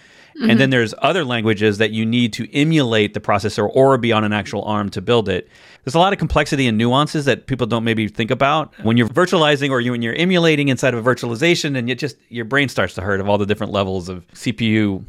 then 0.48 0.56
mm-hmm. 0.56 0.70
there's 0.70 0.94
other 1.02 1.22
languages 1.22 1.76
that 1.76 1.90
you 1.90 2.06
need 2.06 2.32
to 2.32 2.50
emulate 2.54 3.12
the 3.12 3.20
processor 3.20 3.68
or 3.70 3.98
be 3.98 4.10
on 4.10 4.24
an 4.24 4.32
actual 4.32 4.62
ARM 4.62 4.88
to 4.90 5.02
build 5.02 5.28
it. 5.28 5.50
There's 5.84 5.94
a 5.94 5.98
lot 5.98 6.14
of 6.14 6.18
complexity 6.18 6.66
and 6.66 6.78
nuances 6.78 7.26
that 7.26 7.46
people 7.46 7.66
don't 7.66 7.84
maybe 7.84 8.08
think 8.08 8.30
about 8.30 8.72
when 8.84 8.96
you're 8.96 9.08
virtualizing 9.08 9.68
or 9.68 9.82
you, 9.82 9.90
when 9.90 10.00
you're 10.00 10.14
emulating 10.14 10.68
inside 10.68 10.94
of 10.94 11.06
a 11.06 11.14
virtualization, 11.14 11.76
and 11.76 11.86
you 11.86 11.94
just 11.94 12.16
your 12.30 12.46
brain 12.46 12.70
starts 12.70 12.94
to 12.94 13.02
hurt 13.02 13.20
of 13.20 13.28
all 13.28 13.36
the 13.36 13.44
different 13.44 13.70
levels 13.70 14.08
of 14.08 14.26
CPU 14.28 15.04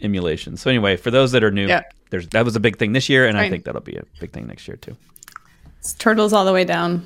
emulation. 0.00 0.56
So 0.56 0.70
anyway, 0.70 0.96
for 0.96 1.10
those 1.10 1.32
that 1.32 1.42
are 1.42 1.50
new, 1.50 1.66
Yeah. 1.66 1.82
there's 2.10 2.28
that 2.28 2.44
was 2.44 2.54
a 2.54 2.60
big 2.60 2.78
thing 2.78 2.92
this 2.92 3.08
year, 3.08 3.26
and 3.26 3.36
I 3.36 3.50
think 3.50 3.64
that'll 3.64 3.80
be 3.80 3.96
a 3.96 4.04
big 4.20 4.30
thing 4.30 4.46
next 4.46 4.68
year 4.68 4.76
too. 4.76 4.96
It's 5.80 5.92
turtles 5.94 6.32
all 6.32 6.44
the 6.44 6.52
way 6.52 6.64
down. 6.64 7.04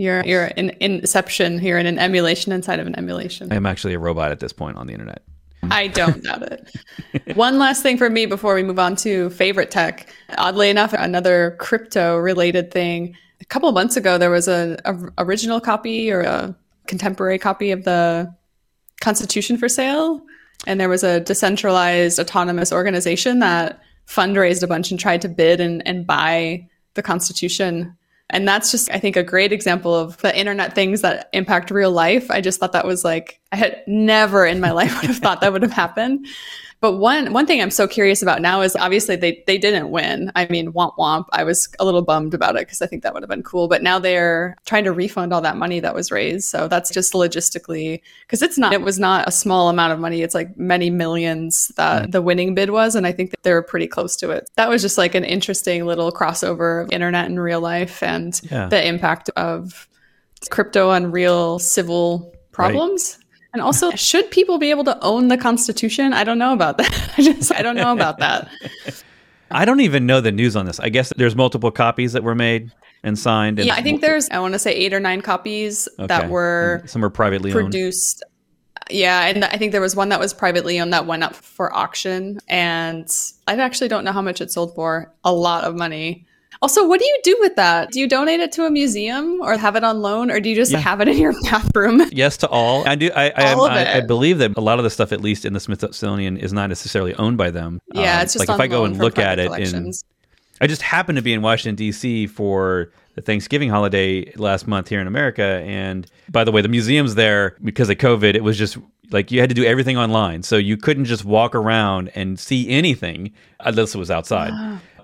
You're 0.00 0.24
you're 0.24 0.46
in 0.46 0.70
inception. 0.80 1.62
You're 1.62 1.78
in 1.78 1.84
an 1.84 1.98
emulation 1.98 2.52
inside 2.52 2.80
of 2.80 2.86
an 2.86 2.98
emulation. 2.98 3.52
I 3.52 3.56
am 3.56 3.66
actually 3.66 3.92
a 3.92 3.98
robot 3.98 4.30
at 4.30 4.40
this 4.40 4.52
point 4.52 4.78
on 4.78 4.86
the 4.86 4.94
internet. 4.94 5.22
I 5.70 5.88
don't 5.88 6.24
doubt 6.24 6.42
it. 6.42 7.36
One 7.36 7.58
last 7.58 7.82
thing 7.82 7.98
for 7.98 8.08
me 8.08 8.24
before 8.24 8.54
we 8.54 8.62
move 8.62 8.78
on 8.78 8.96
to 8.96 9.28
favorite 9.28 9.70
tech. 9.70 10.08
Oddly 10.38 10.70
enough, 10.70 10.94
another 10.94 11.54
crypto 11.60 12.16
related 12.16 12.70
thing. 12.70 13.14
A 13.42 13.44
couple 13.44 13.68
of 13.68 13.74
months 13.74 13.96
ago, 13.96 14.16
there 14.16 14.30
was 14.30 14.48
a, 14.48 14.78
a 14.86 14.96
original 15.18 15.60
copy 15.60 16.10
or 16.10 16.22
a 16.22 16.56
contemporary 16.86 17.38
copy 17.38 17.70
of 17.70 17.84
the 17.84 18.34
Constitution 19.02 19.58
for 19.58 19.68
sale, 19.68 20.22
and 20.66 20.80
there 20.80 20.88
was 20.88 21.04
a 21.04 21.20
decentralized 21.20 22.18
autonomous 22.18 22.72
organization 22.72 23.40
that 23.40 23.80
fundraised 24.06 24.62
a 24.62 24.66
bunch 24.66 24.90
and 24.90 24.98
tried 24.98 25.20
to 25.22 25.28
bid 25.28 25.60
and, 25.60 25.86
and 25.86 26.06
buy 26.06 26.66
the 26.94 27.02
Constitution. 27.02 27.96
And 28.30 28.46
that's 28.46 28.70
just, 28.70 28.90
I 28.90 28.98
think, 28.98 29.16
a 29.16 29.22
great 29.22 29.52
example 29.52 29.94
of 29.94 30.16
the 30.18 30.36
internet 30.36 30.74
things 30.74 31.02
that 31.02 31.28
impact 31.32 31.70
real 31.70 31.90
life. 31.90 32.30
I 32.30 32.40
just 32.40 32.60
thought 32.60 32.72
that 32.72 32.86
was 32.86 33.04
like, 33.04 33.40
I 33.52 33.56
had 33.56 33.82
never 33.86 34.46
in 34.46 34.60
my 34.60 34.70
life 34.80 35.00
would 35.00 35.08
have 35.08 35.18
thought 35.18 35.40
that 35.40 35.52
would 35.52 35.62
have 35.62 35.72
happened. 35.72 36.26
But 36.80 36.94
one 36.94 37.32
one 37.34 37.46
thing 37.46 37.60
I'm 37.60 37.70
so 37.70 37.86
curious 37.86 38.22
about 38.22 38.40
now 38.40 38.62
is 38.62 38.74
obviously 38.74 39.14
they 39.14 39.42
they 39.46 39.58
didn't 39.58 39.90
win. 39.90 40.32
I 40.34 40.46
mean, 40.46 40.72
womp 40.72 40.96
womp. 40.96 41.26
I 41.32 41.44
was 41.44 41.68
a 41.78 41.84
little 41.84 42.00
bummed 42.00 42.32
about 42.32 42.56
it 42.56 42.60
because 42.66 42.80
I 42.80 42.86
think 42.86 43.02
that 43.02 43.12
would 43.12 43.22
have 43.22 43.28
been 43.28 43.42
cool. 43.42 43.68
But 43.68 43.82
now 43.82 43.98
they're 43.98 44.56
trying 44.64 44.84
to 44.84 44.92
refund 44.92 45.34
all 45.34 45.42
that 45.42 45.58
money 45.58 45.80
that 45.80 45.94
was 45.94 46.10
raised. 46.10 46.48
So 46.48 46.68
that's 46.68 46.90
just 46.90 47.12
logistically 47.12 48.00
because 48.22 48.40
it's 48.40 48.56
not 48.56 48.72
it 48.72 48.80
was 48.80 48.98
not 48.98 49.28
a 49.28 49.32
small 49.32 49.68
amount 49.68 49.92
of 49.92 49.98
money. 49.98 50.22
It's 50.22 50.34
like 50.34 50.56
many 50.56 50.88
millions 50.88 51.68
that 51.76 52.02
mm-hmm. 52.02 52.10
the 52.12 52.22
winning 52.22 52.54
bid 52.54 52.70
was, 52.70 52.94
and 52.94 53.06
I 53.06 53.12
think 53.12 53.30
that 53.32 53.42
they 53.42 53.52
were 53.52 53.62
pretty 53.62 53.86
close 53.86 54.16
to 54.16 54.30
it. 54.30 54.48
That 54.56 54.70
was 54.70 54.80
just 54.80 54.96
like 54.96 55.14
an 55.14 55.24
interesting 55.24 55.84
little 55.84 56.10
crossover 56.10 56.84
of 56.84 56.92
internet 56.92 57.26
and 57.26 57.40
real 57.40 57.60
life 57.60 58.02
and 58.02 58.40
Yeah. 58.50 58.68
the 58.68 58.86
impact 58.86 59.28
of 59.36 59.86
crypto 60.48 60.88
on 60.88 61.10
real 61.10 61.58
civil 61.58 62.34
problems. 62.52 63.18
And 63.52 63.60
also, 63.62 63.90
should 63.92 64.30
people 64.30 64.58
be 64.58 64.70
able 64.70 64.84
to 64.84 64.98
own 65.02 65.28
the 65.28 65.36
Constitution? 65.36 66.12
I 66.12 66.22
don't 66.24 66.38
know 66.38 66.52
about 66.52 66.78
that. 66.78 67.12
I 67.18 67.22
just, 67.22 67.52
I 67.52 67.62
don't 67.62 67.76
know 67.76 67.92
about 67.92 68.18
that. 68.20 68.48
I 69.50 69.64
don't 69.64 69.80
even 69.80 70.06
know 70.06 70.20
the 70.20 70.30
news 70.30 70.54
on 70.54 70.66
this. 70.66 70.78
I 70.78 70.88
guess 70.88 71.12
there's 71.16 71.34
multiple 71.34 71.72
copies 71.72 72.12
that 72.12 72.22
were 72.22 72.36
made 72.36 72.70
and 73.02 73.18
signed. 73.18 73.58
And 73.58 73.66
Yeah, 73.66 73.74
I 73.74 73.82
think 73.82 74.00
there's, 74.02 74.28
I 74.30 74.38
want 74.38 74.52
to 74.54 74.58
say 74.60 74.72
eight 74.72 74.92
or 74.94 75.00
nine 75.00 75.20
copies 75.22 75.88
Okay. 75.98 76.06
that 76.06 76.30
were 76.30 76.78
And 76.82 76.90
some 76.90 77.04
are 77.04 77.10
privately 77.10 77.50
owned. 77.52 77.60
produced. 77.72 78.22
Yeah, 78.88 79.26
and 79.26 79.44
I 79.44 79.56
think 79.56 79.72
there 79.72 79.80
was 79.80 79.94
one 79.96 80.08
that 80.10 80.18
was 80.20 80.32
privately 80.34 80.78
owned 80.80 80.92
that 80.92 81.06
went 81.06 81.22
up 81.22 81.34
for 81.34 81.72
auction, 81.76 82.38
and 82.48 83.08
I 83.46 83.54
actually 83.54 83.86
don't 83.88 84.04
know 84.04 84.10
how 84.12 84.22
much 84.22 84.40
it 84.40 84.50
sold 84.50 84.74
for. 84.74 85.12
A 85.24 85.32
lot 85.32 85.62
of 85.64 85.76
money. 85.76 86.26
Also, 86.62 86.86
what 86.86 87.00
do 87.00 87.06
you 87.06 87.18
do 87.22 87.36
with 87.40 87.56
that? 87.56 87.90
Do 87.90 88.00
you 88.00 88.06
donate 88.08 88.40
it 88.40 88.52
to 88.52 88.66
a 88.66 88.70
museum 88.70 89.40
or 89.40 89.56
have 89.56 89.76
it 89.76 89.84
on 89.84 90.02
loan, 90.02 90.30
or 90.30 90.40
do 90.40 90.50
you 90.50 90.56
just 90.56 90.72
Yeah. 90.72 90.78
have 90.78 91.00
it 91.00 91.08
in 91.08 91.16
your 91.16 91.32
bathroom? 91.44 92.02
Yes 92.12 92.36
to 92.38 92.48
all. 92.48 92.86
I 92.86 92.96
do. 92.96 93.10
I 93.14 93.30
I, 93.34 93.52
All 93.52 93.64
of 93.66 93.72
I, 93.72 93.94
I 93.98 94.00
believe 94.00 94.38
that 94.38 94.56
a 94.56 94.60
lot 94.60 94.78
of 94.78 94.84
the 94.84 94.90
stuff, 94.90 95.12
at 95.12 95.20
least 95.20 95.44
in 95.44 95.52
the 95.54 95.60
Smithsonian, 95.60 96.36
is 96.36 96.52
not 96.52 96.68
necessarily 96.68 97.14
owned 97.14 97.38
by 97.38 97.50
them. 97.50 97.80
Yeah, 97.94 98.16
Um, 98.18 98.22
it's 98.24 98.34
just 98.34 98.48
like 98.48 98.54
if 98.56 98.60
I 98.60 98.66
go 98.66 98.84
and 98.84 98.98
look 98.98 99.18
at 99.18 99.38
it 99.38 99.50
in. 99.58 99.92
I 100.62 100.66
just 100.66 100.82
happened 100.82 101.16
to 101.16 101.22
be 101.22 101.32
in 101.32 101.40
Washington 101.40 101.74
D.C. 101.76 102.26
for 102.26 102.90
the 103.14 103.22
Thanksgiving 103.22 103.70
holiday 103.70 104.30
last 104.36 104.66
month 104.68 104.88
here 104.88 105.00
in 105.00 105.06
America, 105.06 105.62
and 105.64 106.06
by 106.28 106.44
the 106.44 106.52
way, 106.52 106.60
the 106.60 106.68
museums 106.68 107.14
there 107.14 107.56
because 107.64 107.88
of 107.88 107.96
COVID, 107.96 108.34
it 108.34 108.44
was 108.44 108.58
just 108.58 108.76
like 109.10 109.30
you 109.32 109.40
had 109.40 109.48
to 109.48 109.54
do 109.54 109.64
everything 109.64 109.96
online, 109.96 110.42
so 110.42 110.56
you 110.58 110.76
couldn't 110.76 111.06
just 111.06 111.24
walk 111.24 111.54
around 111.54 112.10
and 112.14 112.38
see 112.38 112.68
anything 112.68 113.32
unless 113.60 113.94
it 113.94 113.98
was 113.98 114.10
outside. 114.10 114.52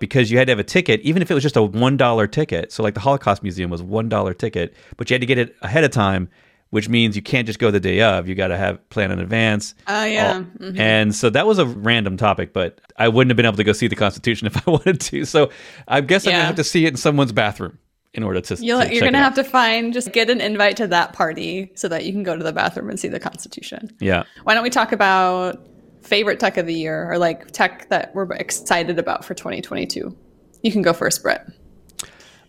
Because 0.01 0.31
you 0.31 0.39
had 0.39 0.47
to 0.47 0.53
have 0.53 0.59
a 0.59 0.65
ticket, 0.65 1.01
even 1.03 1.23
if 1.23 1.31
it 1.31 1.35
was 1.35 1.43
just 1.43 1.57
a 1.57 1.63
one 1.63 1.97
dollar 1.97 2.27
ticket. 2.27 2.73
So, 2.73 2.83
like 2.83 2.95
the 2.95 3.01
Holocaust 3.01 3.43
Museum 3.43 3.71
was 3.71 3.83
one 3.83 4.09
dollar 4.09 4.35
ticket, 4.35 4.75
but 4.97 5.09
you 5.11 5.15
had 5.15 5.21
to 5.21 5.27
get 5.27 5.39
it 5.39 5.57
ahead 5.63 5.85
of 5.85 5.91
time, 5.91 6.29
which 6.71 6.89
means 6.89 7.17
you 7.17 7.23
can't 7.23 7.47
just 7.47 7.59
go 7.59 7.71
the 7.71 7.81
day 7.81 8.01
of. 8.03 8.29
You 8.29 8.35
got 8.35 8.49
to 8.49 8.57
have 8.57 8.89
plan 8.91 9.11
in 9.11 9.19
advance. 9.21 9.75
Oh, 9.87 10.05
yeah. 10.05 10.43
Mhm. 10.59 10.79
And 10.79 11.15
so 11.15 11.31
that 11.31 11.47
was 11.47 11.59
a 11.59 11.67
random 11.67 12.17
topic, 12.17 12.53
but 12.53 12.81
I 12.97 13.09
wouldn't 13.09 13.31
have 13.31 13.37
been 13.37 13.47
able 13.47 13.57
to 13.57 13.65
go 13.65 13.73
see 13.73 13.87
the 13.89 13.97
Constitution 13.97 14.47
if 14.49 14.67
I 14.67 14.71
wanted 14.71 15.01
to. 15.01 15.25
So 15.25 15.51
I 15.89 16.01
guess 16.01 16.27
I'm 16.27 16.33
gonna 16.33 16.45
have 16.45 16.57
to 16.57 16.65
see 16.65 16.85
it 16.87 16.91
in 16.91 16.97
someone's 16.97 17.33
bathroom 17.33 17.79
in 18.15 18.23
order 18.23 18.41
to. 18.41 18.57
To 18.57 18.65
you're 18.65 18.83
check 18.83 19.01
gonna 19.01 19.19
it 19.19 19.23
have 19.23 19.35
to 19.35 19.45
find 19.45 19.93
just 19.93 20.13
get 20.13 20.31
an 20.31 20.41
invite 20.41 20.77
to 20.79 20.87
that 20.89 21.13
party 21.13 21.71
so 21.75 21.87
that 21.89 22.05
you 22.05 22.13
can 22.13 22.23
go 22.23 22.37
to 22.37 22.43
the 22.43 22.53
bathroom 22.53 22.89
and 22.91 22.99
see 22.99 23.09
the 23.09 23.21
Constitution. 23.21 23.95
Yeah. 24.01 24.25
Why 24.45 24.55
don't 24.55 24.63
we 24.63 24.71
talk 24.71 24.93
about 24.93 25.65
favorite 26.07 26.41
tech 26.41 26.57
of 26.57 26.67
the 26.67 26.75
year 26.75 27.11
or 27.11 27.19
like 27.19 27.51
tech 27.53 27.89
that 27.91 28.15
we're 28.15 28.31
excited 28.33 28.99
about 28.99 29.25
for 29.25 29.35
2022? 29.35 30.17
You 30.63 30.73
can 30.73 30.83
go 30.83 30.93
first, 30.93 31.23
Bret. 31.23 31.47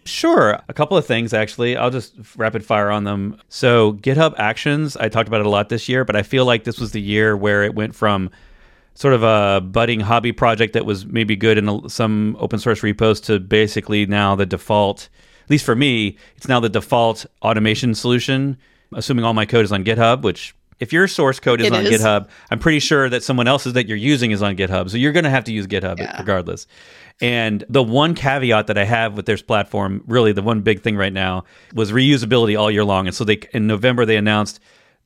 Sure. 0.05 0.59
A 0.69 0.73
couple 0.73 0.95
of 0.95 1.05
things, 1.05 1.33
actually. 1.33 1.75
I'll 1.75 1.89
just 1.89 2.15
rapid 2.37 2.63
fire 2.63 2.89
on 2.89 3.03
them. 3.03 3.41
So, 3.49 3.93
GitHub 3.93 4.35
Actions, 4.37 4.95
I 4.95 5.09
talked 5.09 5.27
about 5.27 5.41
it 5.41 5.45
a 5.45 5.49
lot 5.49 5.67
this 5.67 5.89
year, 5.89 6.05
but 6.05 6.15
I 6.15 6.23
feel 6.23 6.45
like 6.45 6.63
this 6.63 6.79
was 6.79 6.93
the 6.93 7.01
year 7.01 7.35
where 7.35 7.63
it 7.63 7.75
went 7.75 7.93
from 7.93 8.29
sort 8.93 9.13
of 9.13 9.21
a 9.21 9.61
budding 9.61 9.99
hobby 9.99 10.31
project 10.31 10.73
that 10.73 10.85
was 10.85 11.05
maybe 11.05 11.35
good 11.35 11.57
in 11.57 11.89
some 11.89 12.37
open 12.39 12.57
source 12.57 12.81
repos 12.81 13.19
to 13.21 13.39
basically 13.39 14.05
now 14.05 14.33
the 14.33 14.45
default, 14.45 15.09
at 15.43 15.49
least 15.49 15.65
for 15.65 15.75
me, 15.75 16.17
it's 16.35 16.47
now 16.47 16.59
the 16.59 16.69
default 16.69 17.25
automation 17.43 17.93
solution, 17.93 18.57
assuming 18.93 19.25
all 19.25 19.33
my 19.33 19.45
code 19.45 19.65
is 19.65 19.71
on 19.71 19.83
GitHub, 19.83 20.21
which 20.23 20.55
if 20.79 20.93
your 20.93 21.07
source 21.07 21.39
code 21.39 21.61
is 21.61 21.67
It 21.67 21.73
on 21.73 21.85
is. 21.85 22.01
GitHub, 22.01 22.27
I'm 22.51 22.59
pretty 22.59 22.79
sure 22.79 23.09
that 23.09 23.23
someone 23.23 23.47
else's 23.47 23.73
that 23.73 23.87
you're 23.87 23.97
using 23.97 24.31
is 24.31 24.41
on 24.41 24.55
GitHub. 24.55 24.89
So 24.89 24.97
you're 24.97 25.11
going 25.11 25.23
to 25.25 25.29
have 25.29 25.43
to 25.45 25.51
use 25.51 25.67
GitHub 25.67 25.99
Yeah. 25.99 26.17
regardless. 26.19 26.67
And 27.19 27.63
the 27.67 27.81
one 27.81 28.13
caveat 28.13 28.67
that 28.67 28.77
I 28.77 28.83
have 28.85 29.15
with 29.17 29.25
this 29.25 29.41
platform, 29.41 30.03
really 30.05 30.31
the 30.33 30.43
one 30.43 30.61
big 30.61 30.81
thing 30.81 30.95
right 30.95 31.13
now, 31.13 31.45
was 31.73 31.91
reusability 31.91 32.59
all 32.59 32.69
year 32.69 32.85
long. 32.85 33.07
And 33.07 33.15
so 33.15 33.23
they 33.23 33.39
in 33.53 33.65
November 33.67 34.05
they 34.05 34.17
announced 34.17 34.59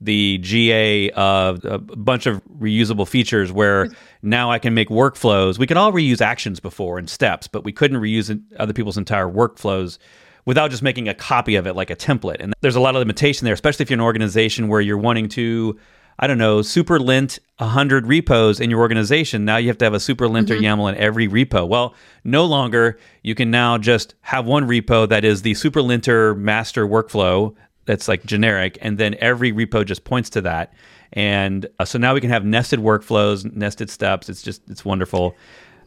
the 0.03 0.39
GA 0.39 1.11
of 1.11 1.63
uh, 1.63 1.75
a 1.75 1.77
bunch 1.77 2.25
of 2.25 2.41
reusable 2.59 3.07
features 3.07 3.51
where 3.51 3.87
now 4.23 4.49
I 4.51 4.57
can 4.57 4.73
make 4.73 4.89
workflows. 4.89 5.59
We 5.59 5.67
could 5.67 5.77
all 5.77 5.93
reuse 5.93 6.21
actions 6.21 6.59
before 6.59 6.97
and 6.97 7.07
steps, 7.07 7.47
but 7.47 7.63
we 7.63 7.71
couldn't 7.71 8.01
reuse 8.01 8.41
other 8.57 8.73
people's 8.73 8.97
entire 8.97 9.27
workflows 9.27 9.99
without 10.45 10.71
just 10.71 10.83
making 10.83 11.07
a 11.07 11.13
copy 11.13 11.55
of 11.55 11.67
it 11.67 11.75
like 11.75 11.89
a 11.89 11.95
template. 11.95 12.37
And 12.39 12.53
there's 12.61 12.75
a 12.75 12.79
lot 12.79 12.95
of 12.95 12.99
limitation 12.99 13.45
there, 13.45 13.53
especially 13.53 13.83
if 13.83 13.89
you're 13.89 13.97
an 13.97 14.01
organization 14.01 14.67
where 14.67 14.81
you're 14.81 14.97
wanting 14.97 15.29
to, 15.29 15.77
I 16.19 16.27
don't 16.27 16.37
know, 16.37 16.61
super 16.61 16.99
lint 16.99 17.39
100 17.57 18.07
repos 18.07 18.59
in 18.59 18.69
your 18.69 18.79
organization. 18.79 19.45
Now 19.45 19.57
you 19.57 19.67
have 19.67 19.77
to 19.79 19.85
have 19.85 19.93
a 19.93 19.99
super 19.99 20.27
lint 20.27 20.49
or 20.51 20.55
YAML 20.55 20.91
in 20.91 20.97
every 20.97 21.27
repo. 21.27 21.67
Well, 21.67 21.95
no 22.23 22.45
longer. 22.45 22.97
You 23.23 23.35
can 23.35 23.51
now 23.51 23.77
just 23.77 24.15
have 24.21 24.45
one 24.45 24.67
repo 24.67 25.07
that 25.09 25.23
is 25.23 25.41
the 25.41 25.53
super 25.53 25.81
linter 25.81 26.35
master 26.35 26.87
workflow 26.87 27.55
that's 27.85 28.07
like 28.07 28.23
generic, 28.25 28.77
and 28.81 28.97
then 28.97 29.15
every 29.19 29.51
repo 29.51 29.83
just 29.85 30.03
points 30.03 30.29
to 30.31 30.41
that. 30.41 30.73
And 31.13 31.67
uh, 31.79 31.85
so 31.85 31.97
now 31.99 32.13
we 32.13 32.21
can 32.21 32.29
have 32.29 32.45
nested 32.45 32.79
workflows, 32.79 33.51
nested 33.53 33.89
steps. 33.89 34.29
It's 34.29 34.41
just, 34.41 34.61
it's 34.69 34.85
wonderful. 34.85 35.35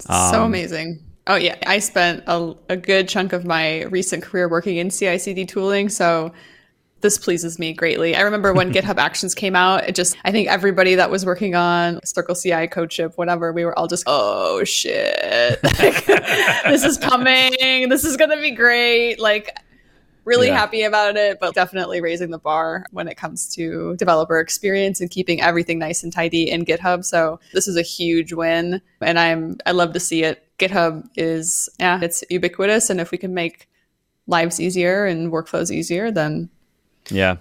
so 0.01 0.13
Um, 0.13 0.45
amazing. 0.45 1.03
Oh 1.27 1.37
yeah, 1.37 1.57
I 1.67 1.79
spent 1.79 2.23
a, 2.27 2.55
a 2.69 2.77
good 2.77 3.09
chunk 3.09 3.33
of 3.33 3.45
my 3.45 3.85
recent 3.85 4.23
career 4.23 4.49
working 4.49 4.77
in 4.77 4.91
CI/CD 4.91 5.47
tooling, 5.47 5.89
so 5.89 6.33
this 7.01 7.19
pleases 7.19 7.59
me 7.59 7.73
greatly. 7.73 8.15
I 8.15 8.23
remember 8.23 8.53
when 8.53 8.73
GitHub 8.75 8.99
Actions 8.99 9.35
came 9.35 9.57
out, 9.57 9.89
it 9.89 9.95
just 9.95 10.17
I 10.25 10.33
think 10.33 10.49
everybody 10.49 10.97
that 10.97 11.11
was 11.11 11.25
working 11.25 11.55
on 11.55 12.05
Circle 12.05 12.35
CI, 12.35 12.69
CodeShip, 12.69 13.17
whatever, 13.17 13.53
we 13.53 13.65
were 13.65 13.79
all 13.79 13.87
just 13.87 14.05
oh 14.07 14.65
shit, 14.65 15.63
Like, 15.79 16.07
this 16.65 16.85
is 16.85 16.99
coming, 16.99 17.89
this 17.89 18.05
is 18.05 18.17
gonna 18.19 18.41
be 18.41 18.51
great. 18.51 19.19
Like 19.19 19.57
really 20.25 20.49
Yeah. 20.49 20.57
happy 20.59 20.83
about 20.83 21.17
it, 21.17 21.39
but 21.41 21.55
definitely 21.55 22.01
raising 22.01 22.31
the 22.31 22.39
bar 22.39 22.85
when 22.91 23.09
it 23.09 23.17
comes 23.17 23.55
to 23.57 23.95
developer 23.97 24.39
experience 24.41 25.01
and 25.01 25.11
keeping 25.11 25.41
everything 25.41 25.79
nice 25.79 26.03
and 26.03 26.13
tidy 26.13 26.51
in 26.51 26.65
GitHub. 26.65 27.05
So 27.05 27.41
this 27.53 27.69
is 27.69 27.77
a 27.77 27.83
huge 27.83 28.33
win 28.33 28.81
and 29.01 29.19
I'm 29.19 29.59
I 29.67 29.73
love 29.73 29.93
to 29.93 30.01
see 30.01 30.25
it. 30.25 30.47
GitHub 30.59 31.09
is 31.17 31.69
yeah, 31.79 32.01
it's 32.03 32.25
ubiquitous 32.31 32.91
and 32.91 33.01
if 33.01 33.11
we 33.11 33.19
can 33.19 33.35
make 33.35 33.69
lives 34.27 34.61
easier 34.61 35.05
and 35.05 35.31
workflows 35.33 35.71
easier, 35.71 36.11
then 36.11 36.49
Yeah. 37.11 37.37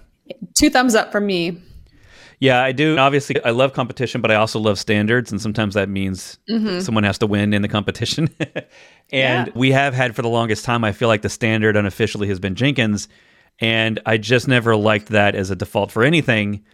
two 0.54 0.68
thumbs 0.70 0.94
up 0.94 1.10
from 1.12 1.26
me. 1.26 1.62
Yeah, 2.40 2.62
I 2.62 2.72
do. 2.72 2.98
Obviously, 2.98 3.42
I 3.44 3.50
love 3.50 3.72
competition, 3.72 4.20
but 4.20 4.30
I 4.30 4.34
also 4.34 4.58
love 4.58 4.78
standards, 4.78 5.30
and 5.30 5.40
sometimes 5.40 5.74
that 5.74 5.88
means 5.88 6.38
mm-hmm. 6.48 6.80
someone 6.80 7.04
has 7.04 7.18
to 7.18 7.26
win 7.26 7.52
in 7.54 7.62
the 7.62 7.68
competition. 7.68 8.28
and 8.40 9.46
Yeah. 9.46 9.52
we 9.54 9.72
have 9.72 9.94
had 9.94 10.14
for 10.16 10.22
the 10.22 10.28
longest 10.28 10.64
time. 10.64 10.84
I 10.84 10.92
feel 10.92 11.08
like 11.08 11.22
the 11.22 11.28
standard 11.28 11.76
unofficially 11.76 12.28
has 12.28 12.40
been 12.40 12.54
Jenkins, 12.54 13.08
and 13.60 14.00
I 14.04 14.18
just 14.18 14.48
never 14.48 14.76
liked 14.76 15.08
that 15.08 15.34
as 15.34 15.50
a 15.50 15.56
default 15.56 15.90
for 15.92 16.02
anything. 16.02 16.64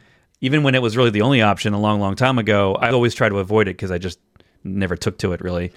Even 0.41 0.63
when 0.63 0.75
it 0.75 0.83
was 0.83 0.97
really 0.97 1.11
the 1.11 1.23
only 1.23 1.43
option 1.43 1.75
a 1.75 1.81
long, 1.81 2.01
long 2.01 2.17
time 2.17 2.39
ago, 2.39 2.75
I 2.77 2.91
always 2.91 3.15
try 3.15 3.29
to 3.29 3.39
avoid 3.39 3.69
it 3.69 3.77
because 3.77 3.91
I 3.91 3.99
just 3.99 4.19
never 4.65 4.97
took 4.97 5.19
to 5.19 5.33
it 5.33 5.41
really. 5.43 5.73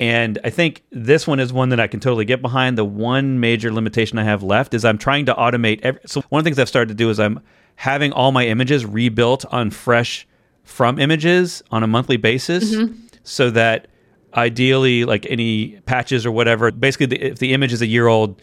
And 0.00 0.38
I 0.42 0.50
think 0.50 0.82
this 0.90 1.26
one 1.26 1.40
is 1.40 1.52
one 1.52 1.68
that 1.68 1.78
I 1.78 1.86
can 1.86 2.00
totally 2.00 2.24
get 2.24 2.40
behind. 2.40 2.78
The 2.78 2.84
one 2.84 3.38
major 3.38 3.70
limitation 3.70 4.18
I 4.18 4.24
have 4.24 4.42
left 4.42 4.72
is 4.72 4.84
I'm 4.84 4.98
trying 4.98 5.26
to 5.26 5.34
automate. 5.34 5.80
Every, 5.82 6.00
so 6.06 6.22
one 6.30 6.40
of 6.40 6.44
the 6.44 6.48
things 6.48 6.58
I've 6.58 6.68
started 6.68 6.88
to 6.88 6.94
do 6.94 7.10
is 7.10 7.20
I'm 7.20 7.40
having 7.80 8.12
all 8.12 8.30
my 8.30 8.46
images 8.46 8.84
rebuilt 8.84 9.46
on 9.50 9.70
fresh 9.70 10.28
from 10.64 10.98
images 10.98 11.62
on 11.70 11.82
a 11.82 11.86
monthly 11.86 12.18
basis, 12.18 12.74
mm-hmm. 12.74 12.94
so 13.22 13.48
that 13.48 13.88
ideally, 14.34 15.06
like 15.06 15.24
any 15.30 15.80
patches 15.86 16.26
or 16.26 16.30
whatever, 16.30 16.70
basically, 16.70 17.06
the, 17.06 17.22
if 17.22 17.38
the 17.38 17.54
image 17.54 17.72
is 17.72 17.80
a 17.80 17.86
year 17.86 18.06
old, 18.06 18.42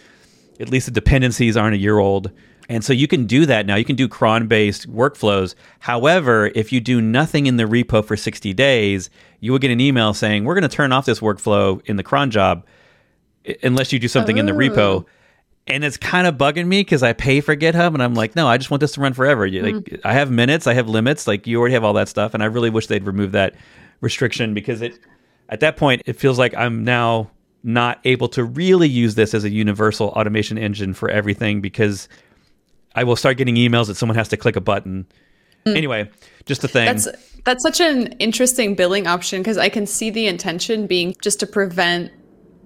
at 0.60 0.70
least 0.70 0.88
the 0.88 0.92
dependencies 0.92 1.56
aren't 1.56 1.76
a 1.76 1.78
year 1.78 2.00
old. 2.00 2.32
And 2.68 2.84
so 2.84 2.94
you 2.94 3.08
can 3.08 3.28
do 3.28 3.46
that 3.46 3.68
now. 3.68 3.76
You 3.76 3.86
can 3.86 3.96
do 3.96 4.08
cron 4.08 4.48
based 4.48 4.92
workflows. 4.92 5.54
However, 5.78 6.52
if 6.56 6.74
you 6.74 6.80
do 6.80 7.00
nothing 7.00 7.46
in 7.46 7.58
the 7.58 7.66
repo 7.66 8.04
for 8.04 8.18
60 8.18 8.56
days, 8.56 9.12
you 9.40 9.52
will 9.52 9.60
get 9.60 9.70
an 9.70 9.80
email 9.80 10.16
saying, 10.16 10.46
We're 10.46 10.56
going 10.56 10.68
to 10.68 10.76
turn 10.76 10.92
off 10.92 11.06
this 11.06 11.20
workflow 11.20 11.80
in 11.86 11.96
the 11.96 12.04
cron 12.04 12.32
job 12.32 12.66
unless 13.62 13.94
you 13.94 14.00
do 14.00 14.08
something 14.08 14.40
in 14.40 14.48
the 14.48 14.52
repo. 14.54 14.78
Oh. 14.78 15.06
And 15.68 15.84
it's 15.84 15.97
kind 15.97 16.28
of 16.28 16.36
bugging 16.36 16.68
me 16.68 16.82
because 16.82 17.03
I 17.03 17.13
pay 17.13 17.41
for 17.41 17.55
GitHub 17.55 17.93
and 17.93 18.01
I'm 18.01 18.13
like, 18.13 18.36
no, 18.36 18.47
I 18.47 18.57
just 18.57 18.72
want 18.72 18.82
this 18.82 18.93
to 18.93 19.01
run 19.01 19.13
forever. 19.13 19.45
You, 19.45 19.61
Like, 19.61 19.76
mm-hmm. 19.76 20.07
I 20.07 20.13
have 20.13 20.32
minutes, 20.32 20.68
I 20.68 20.74
have 20.74 20.88
limits. 20.88 21.28
Like, 21.28 21.47
you 21.47 21.59
already 21.59 21.74
have 21.74 21.84
all 21.84 21.93
that 21.93 22.09
stuff. 22.09 22.34
And 22.34 22.41
I 22.41 22.47
really 22.47 22.70
wish 22.70 22.88
they'd 22.88 23.05
remove 23.05 23.34
that 23.34 23.55
restriction 24.01 24.53
because 24.53 24.82
it, 24.82 24.99
at 25.49 25.59
that 25.61 25.78
point, 25.78 26.03
it 26.05 26.13
feels 26.13 26.39
like 26.39 26.53
I'm 26.55 26.84
now 26.84 27.32
not 27.63 27.99
able 28.05 28.30
to 28.30 28.43
really 28.43 28.88
use 28.88 29.15
this 29.15 29.34
as 29.34 29.43
a 29.43 29.49
universal 29.49 30.09
automation 30.09 30.57
engine 30.57 30.93
for 30.93 31.09
everything 31.09 31.61
because 31.61 32.07
I 32.95 33.03
will 33.03 33.15
start 33.15 33.38
getting 33.38 33.55
emails 33.55 33.88
that 33.88 33.95
someone 33.95 34.15
has 34.15 34.30
to 34.30 34.38
click 34.38 34.55
a 34.55 34.61
button. 34.61 35.05
Mm. 35.65 35.76
Anyway, 35.76 36.09
just 36.45 36.63
a 36.63 36.68
thing. 36.68 36.86
That's 36.86 37.07
that's 37.43 37.63
such 37.63 37.80
an 37.80 38.07
interesting 38.13 38.76
billing 38.76 39.07
option 39.07 39.41
because 39.41 39.57
I 39.57 39.70
can 39.70 39.86
see 39.86 40.09
the 40.09 40.28
intention 40.28 40.88
being 40.88 41.15
just 41.22 41.39
to 41.41 41.47
prevent 41.47 42.11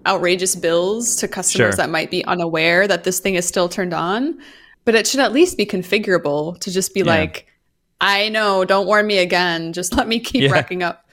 outrageous 0.06 0.56
bills 0.56 1.16
to 1.18 1.28
customers 1.28 1.74
Sure. 1.76 1.78
that 1.78 1.90
might 1.90 2.10
be 2.12 2.24
unaware 2.26 2.88
that 2.88 3.04
this 3.04 3.20
thing 3.20 3.36
is 3.36 3.48
still 3.48 3.70
turned 3.70 3.94
on. 3.94 4.40
But 4.84 4.96
it 4.96 5.06
should 5.06 5.20
at 5.20 5.32
least 5.32 5.58
be 5.58 5.66
configurable 5.66 6.60
to 6.62 6.72
just 6.72 6.94
be 6.94 7.04
like, 7.04 7.48
I 8.00 8.30
know, 8.30 8.66
don't 8.66 8.88
warn 8.88 9.06
me 9.06 9.20
again. 9.20 9.74
Just 9.74 9.94
let 9.98 10.08
me 10.08 10.20
keep 10.20 10.42
Yeah. 10.44 10.52
racking 10.52 10.82
up. 10.82 11.06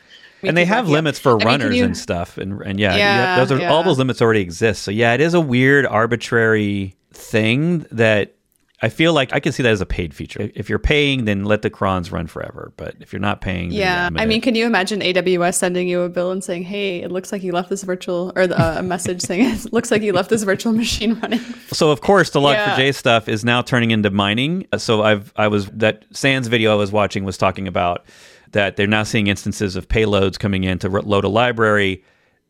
And 0.43 0.57
they 0.57 0.65
have 0.65 0.85
racking 0.85 0.89
up." 0.91 0.93
limits 0.93 1.19
for 1.19 1.33
I 1.33 1.37
mean, 1.39 1.47
runners 1.47 1.77
you- 1.77 1.85
and 1.85 1.97
stuff 1.97 2.39
and 2.39 2.63
and 2.63 2.79
yeah, 2.81 2.97
Yeah, 2.97 3.37
yeah 3.37 3.45
those 3.45 3.53
are 3.61 3.67
all 3.69 3.83
those 3.83 3.99
limits 3.99 4.23
already 4.23 4.41
exist 4.41 4.85
so 4.85 4.91
yeah 4.93 5.13
it 5.13 5.21
is 5.21 5.35
a 5.35 5.41
weird 5.41 5.85
arbitrary 5.85 6.95
thing 7.13 7.85
that 7.91 8.37
i 8.83 8.89
feel 8.89 9.13
like 9.13 9.33
i 9.33 9.41
can 9.41 9.53
see 9.53 9.63
that 9.63 9.73
as 9.73 9.81
a 9.81 9.87
paid 9.87 10.15
feature 10.15 10.51
if 10.55 10.69
you're 10.69 10.79
paying 10.79 11.25
then 11.25 11.45
let 11.45 11.63
the 11.63 11.71
crons 11.71 12.11
run 12.13 12.27
forever 12.27 12.73
but 12.77 12.95
if 13.01 13.13
you're 13.13 13.21
not 13.21 13.41
paying 13.41 13.71
Yeah, 13.73 14.09
I 14.17 14.25
mean, 14.27 14.41
can 14.41 14.55
you 14.55 14.67
imagine 14.67 15.01
AWS 15.01 15.55
sending 15.55 15.89
you 15.89 16.03
a 16.03 16.09
bill 16.09 16.31
and 16.31 16.43
saying, 16.45 16.63
"Hey, 16.65 17.03
it 17.03 17.11
looks 17.11 17.33
like 17.33 17.43
you 17.43 17.53
left 17.53 17.69
this 17.71 17.83
virtual," 17.83 18.33
or 18.37 18.47
the, 18.47 18.57
uh, 18.61 18.79
a 18.79 18.83
message 18.83 19.21
saying, 19.23 19.45
"It 19.45 19.73
looks 19.73 19.91
like 19.91 20.03
you 20.03 20.13
left 20.13 20.31
this 20.31 20.43
virtual 20.45 20.73
machine 20.73 21.15
running." 21.23 21.41
so 21.73 21.91
of 21.91 22.01
course 22.01 22.31
the 22.31 22.41
Yeah. 22.41 22.77
Log4j 22.77 22.95
stuff 22.95 23.29
is 23.29 23.45
now 23.45 23.63
turning 23.63 23.91
into 23.91 24.11
mining 24.11 24.67
Uh, 24.73 24.79
so 24.79 25.03
i've 25.03 25.33
i 25.37 25.49
was 25.49 25.67
that 25.71 26.05
SANS 26.13 26.47
video 26.49 26.73
i 26.73 26.77
was 26.77 26.93
watching 26.93 27.25
was 27.25 27.37
talking 27.37 27.67
about 27.69 28.05
that 28.53 28.77
they're 28.77 28.87
now 28.87 29.03
seeing 29.03 29.27
instances 29.27 29.77
of 29.77 29.89
payloads 29.89 30.39
coming 30.39 30.65
in 30.65 30.79
to 30.79 30.89
load 30.89 31.25
a 31.25 31.29
library 31.29 32.03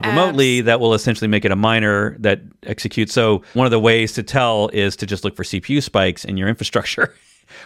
remotely 0.04 0.60
that 0.62 0.80
will 0.80 0.94
essentially 0.94 1.28
make 1.28 1.44
it 1.44 1.50
a 1.50 1.56
miner 1.56 2.16
that 2.20 2.40
executes. 2.62 3.12
So 3.12 3.42
one 3.54 3.66
of 3.66 3.70
the 3.70 3.80
ways 3.80 4.12
to 4.14 4.22
tell 4.22 4.68
is 4.72 4.94
to 4.96 5.06
just 5.06 5.24
look 5.24 5.34
for 5.34 5.42
CPU 5.42 5.82
spikes 5.82 6.24
in 6.24 6.36
your 6.36 6.48
infrastructure, 6.54 7.14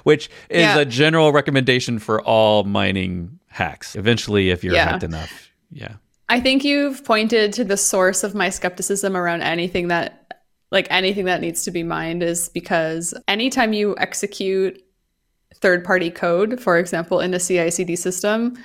which 0.05 0.29
is 0.49 0.63
Yeah. 0.63 0.79
a 0.79 0.85
general 0.85 1.33
recommendation 1.33 1.99
for 1.99 2.23
all 2.23 2.65
mining 2.65 3.39
hacks. 3.49 3.95
Eventually, 3.97 4.51
if 4.51 4.65
you're 4.65 4.75
Yeah. 4.75 4.91
hacked 4.91 5.03
enough, 5.05 5.51
yeah. 5.71 5.95
I 6.29 6.41
think 6.41 6.65
you've 6.65 7.05
pointed 7.05 7.53
to 7.55 7.65
the 7.65 7.77
source 7.77 8.25
of 8.25 8.35
my 8.35 8.49
skepticism 8.49 9.15
around 9.17 9.43
anything 9.43 9.89
that, 9.89 10.35
like 10.71 10.87
anything 10.91 11.27
that 11.27 11.43
needs 11.43 11.65
to 11.65 11.71
be 11.71 11.83
mined, 11.83 12.23
is 12.23 12.49
because 12.49 13.13
anytime 13.29 13.75
you 13.75 13.95
execute 13.99 14.83
third 15.57 15.85
party 15.85 16.11
code, 16.11 16.59
for 16.59 16.79
example, 16.79 17.21
in 17.21 17.35
a 17.35 17.39
CI 17.39 17.71
CD 17.71 17.95
system, 17.95 18.57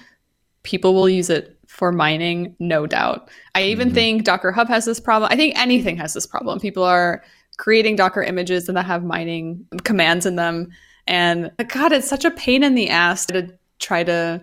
people 0.63 0.93
will 0.93 1.09
use 1.09 1.29
it 1.29 1.56
for 1.67 1.91
mining, 1.91 2.55
no 2.59 2.87
doubt. 2.87 3.29
I 3.53 3.63
even 3.63 3.93
think 3.93 4.23
Docker 4.23 4.51
Hub 4.51 4.67
has 4.67 4.85
this 4.85 4.99
problem. 4.99 5.31
I 5.31 5.35
think 5.35 5.57
anything 5.57 5.97
has 5.97 6.13
this 6.13 6.25
problem. 6.25 6.59
People 6.59 6.83
are 6.83 7.23
creating 7.57 7.95
Docker 7.95 8.23
images 8.23 8.67
and 8.67 8.77
that 8.77 8.85
have 8.85 9.03
mining 9.03 9.65
commands 9.83 10.25
in 10.25 10.35
them. 10.35 10.69
And 11.07 11.51
God, 11.69 11.91
it's 11.91 12.07
such 12.07 12.25
a 12.25 12.31
pain 12.31 12.63
in 12.63 12.75
the 12.75 12.89
ass 12.89 13.25
to 13.27 13.57
try 13.79 14.03
to 14.03 14.41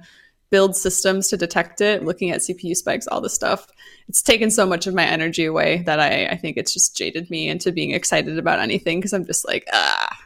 build 0.51 0.77
systems 0.77 1.29
to 1.29 1.37
detect 1.37 1.81
it, 1.81 2.05
looking 2.05 2.31
at 2.31 2.41
CPU 2.41 2.77
spikes, 2.77 3.07
all 3.07 3.20
this 3.20 3.35
stuff. 3.35 3.66
It's 4.09 4.22
taken 4.22 4.51
so 4.51 4.66
much 4.66 4.87
of 4.87 4.95
my 4.95 5.05
energy 5.05 5.45
away 5.45 5.83
that 5.87 5.99
I, 5.99 6.27
I 6.27 6.37
think 6.37 6.57
it's 6.57 6.72
just 6.72 6.97
jaded 6.97 7.29
me 7.31 7.49
into 7.49 7.72
being 7.72 7.91
excited 7.91 8.39
about 8.39 8.61
anything 8.61 8.99
because 8.99 9.12
I'm 9.12 9.25
just 9.25 9.47
like, 9.47 9.66
ah. 9.72 10.16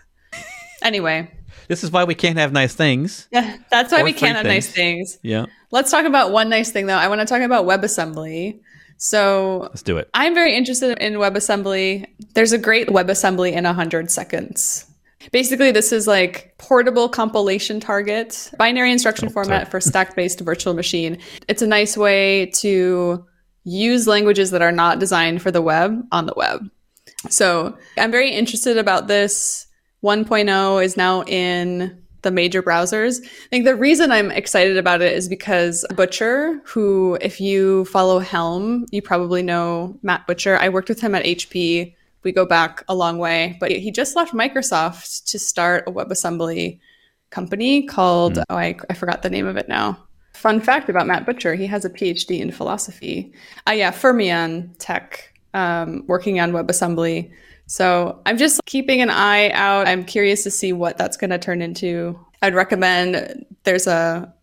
Anyway, 0.83 1.31
This 1.69 1.85
is 1.85 1.91
why 1.91 2.05
we 2.05 2.14
can't 2.14 2.39
have 2.39 2.53
nice 2.53 2.75
things. 2.75 3.29
yeah, 3.31 3.57
that's 3.71 3.93
why 3.93 4.03
we 4.03 4.12
can't 4.12 4.37
have 4.37 4.47
nice 4.47 4.66
things. 4.71 5.12
things. 5.12 5.19
Yeah, 5.23 5.47
Let's 5.71 5.91
talk 5.91 6.05
about 6.07 6.33
one 6.33 6.49
nice 6.49 6.71
thing 6.73 6.87
though. 6.87 6.97
I 6.97 7.09
want 7.09 7.21
to 7.21 7.27
talk 7.27 7.43
about 7.43 7.66
WebAssembly. 7.66 8.61
So 8.97 9.59
let's 9.62 9.83
do 9.83 9.97
it. 9.99 10.11
I'm 10.14 10.35
very 10.35 10.57
interested 10.57 10.99
in 10.99 11.14
WebAssembly. 11.14 12.07
There's 12.35 12.53
a 12.53 12.59
great 12.59 12.89
WebAssembly 12.89 13.53
in 13.53 13.64
100 13.64 14.11
seconds. 14.11 14.87
Basically, 15.31 15.71
this 15.71 15.93
is 15.93 16.07
like 16.09 16.55
portable 16.59 17.09
compilation 17.09 17.79
target, 17.81 18.51
binary 18.59 18.91
instruction 18.91 19.29
Oh, 19.29 19.33
format 19.33 19.62
sorry. 19.62 19.71
for 19.71 19.81
stack 19.89 20.16
based 20.16 20.41
virtual 20.41 20.75
machine. 20.75 21.19
It's 21.49 21.62
a 21.62 21.66
nice 21.66 21.97
way 21.97 22.47
to 22.57 23.25
use 23.64 24.07
languages 24.09 24.51
that 24.53 24.62
are 24.62 24.73
not 24.73 24.99
designed 24.99 25.43
for 25.43 25.51
the 25.51 25.62
web 25.62 26.03
on 26.11 26.27
the 26.27 26.35
web. 26.37 26.69
So 27.29 27.77
I'm 27.97 28.11
very 28.11 28.31
interested 28.31 28.79
about 28.79 29.07
this. 29.07 29.66
1.0 30.03 30.85
is 30.85 30.97
now 30.97 31.23
in 31.25 32.03
the 32.23 32.31
major 32.31 32.63
browsers. 32.63 33.25
I 33.25 33.49
think 33.51 33.65
the 33.65 33.77
reason 33.77 34.11
I'm 34.11 34.31
excited 34.31 34.77
about 34.77 35.03
it 35.03 35.13
is 35.13 35.29
because 35.29 35.85
Butcher, 35.95 36.61
who, 36.65 37.17
if 37.21 37.41
you 37.41 37.85
follow 37.87 38.19
Helm, 38.19 38.87
you 38.91 39.03
probably 39.03 39.43
know 39.43 39.99
Matt 40.03 40.27
Butcher. 40.27 40.59
I 40.59 40.69
worked 40.69 40.89
with 40.89 41.01
him 41.01 41.15
at 41.15 41.25
HP. 41.25 41.95
We 42.25 42.33
go 42.33 42.45
back 42.45 42.85
a 42.89 42.95
long 42.95 43.19
way, 43.19 43.57
but 43.61 43.71
he 43.71 43.91
just 43.91 44.17
left 44.17 44.35
Microsoft 44.35 45.25
to 45.31 45.39
start 45.39 45.85
a 45.87 45.93
WebAssembly 45.93 46.81
company 47.31 47.87
called, 47.87 48.39
oh, 48.39 48.57
I, 48.57 48.77
I 48.91 48.95
forgot 48.95 49.23
the 49.23 49.31
name 49.31 49.47
of 49.47 49.57
it 49.57 49.69
now. 49.69 50.05
Fun 50.35 50.61
fact 50.61 50.89
about 50.89 51.07
Matt 51.07 51.27
Butcher, 51.27 51.55
he 51.55 51.67
has 51.67 51.85
a 51.85 51.91
PhD 51.91 52.41
in 52.41 52.51
philosophy. 52.51 53.33
Uh, 53.69 53.73
yeah, 53.73 53.91
Fermyon 53.91 54.75
Tech, 54.79 55.33
um, 55.55 56.05
working 56.07 56.41
on 56.41 56.53
WebAssembly. 56.53 57.31
So 57.69 58.21
I'm 58.27 58.39
just 58.39 58.61
keeping 58.64 59.03
an 59.03 59.11
eye 59.11 59.51
out. 59.51 59.87
I'm 59.87 60.05
curious 60.05 60.43
to 60.45 60.51
see 60.51 60.73
what 60.73 60.97
that's 60.97 61.16
going 61.16 61.31
to 61.31 61.39
turn 61.39 61.62
into. 61.62 62.19
I'd 62.41 62.55
recommend 62.55 63.45
there's 63.64 63.87
a 63.87 64.35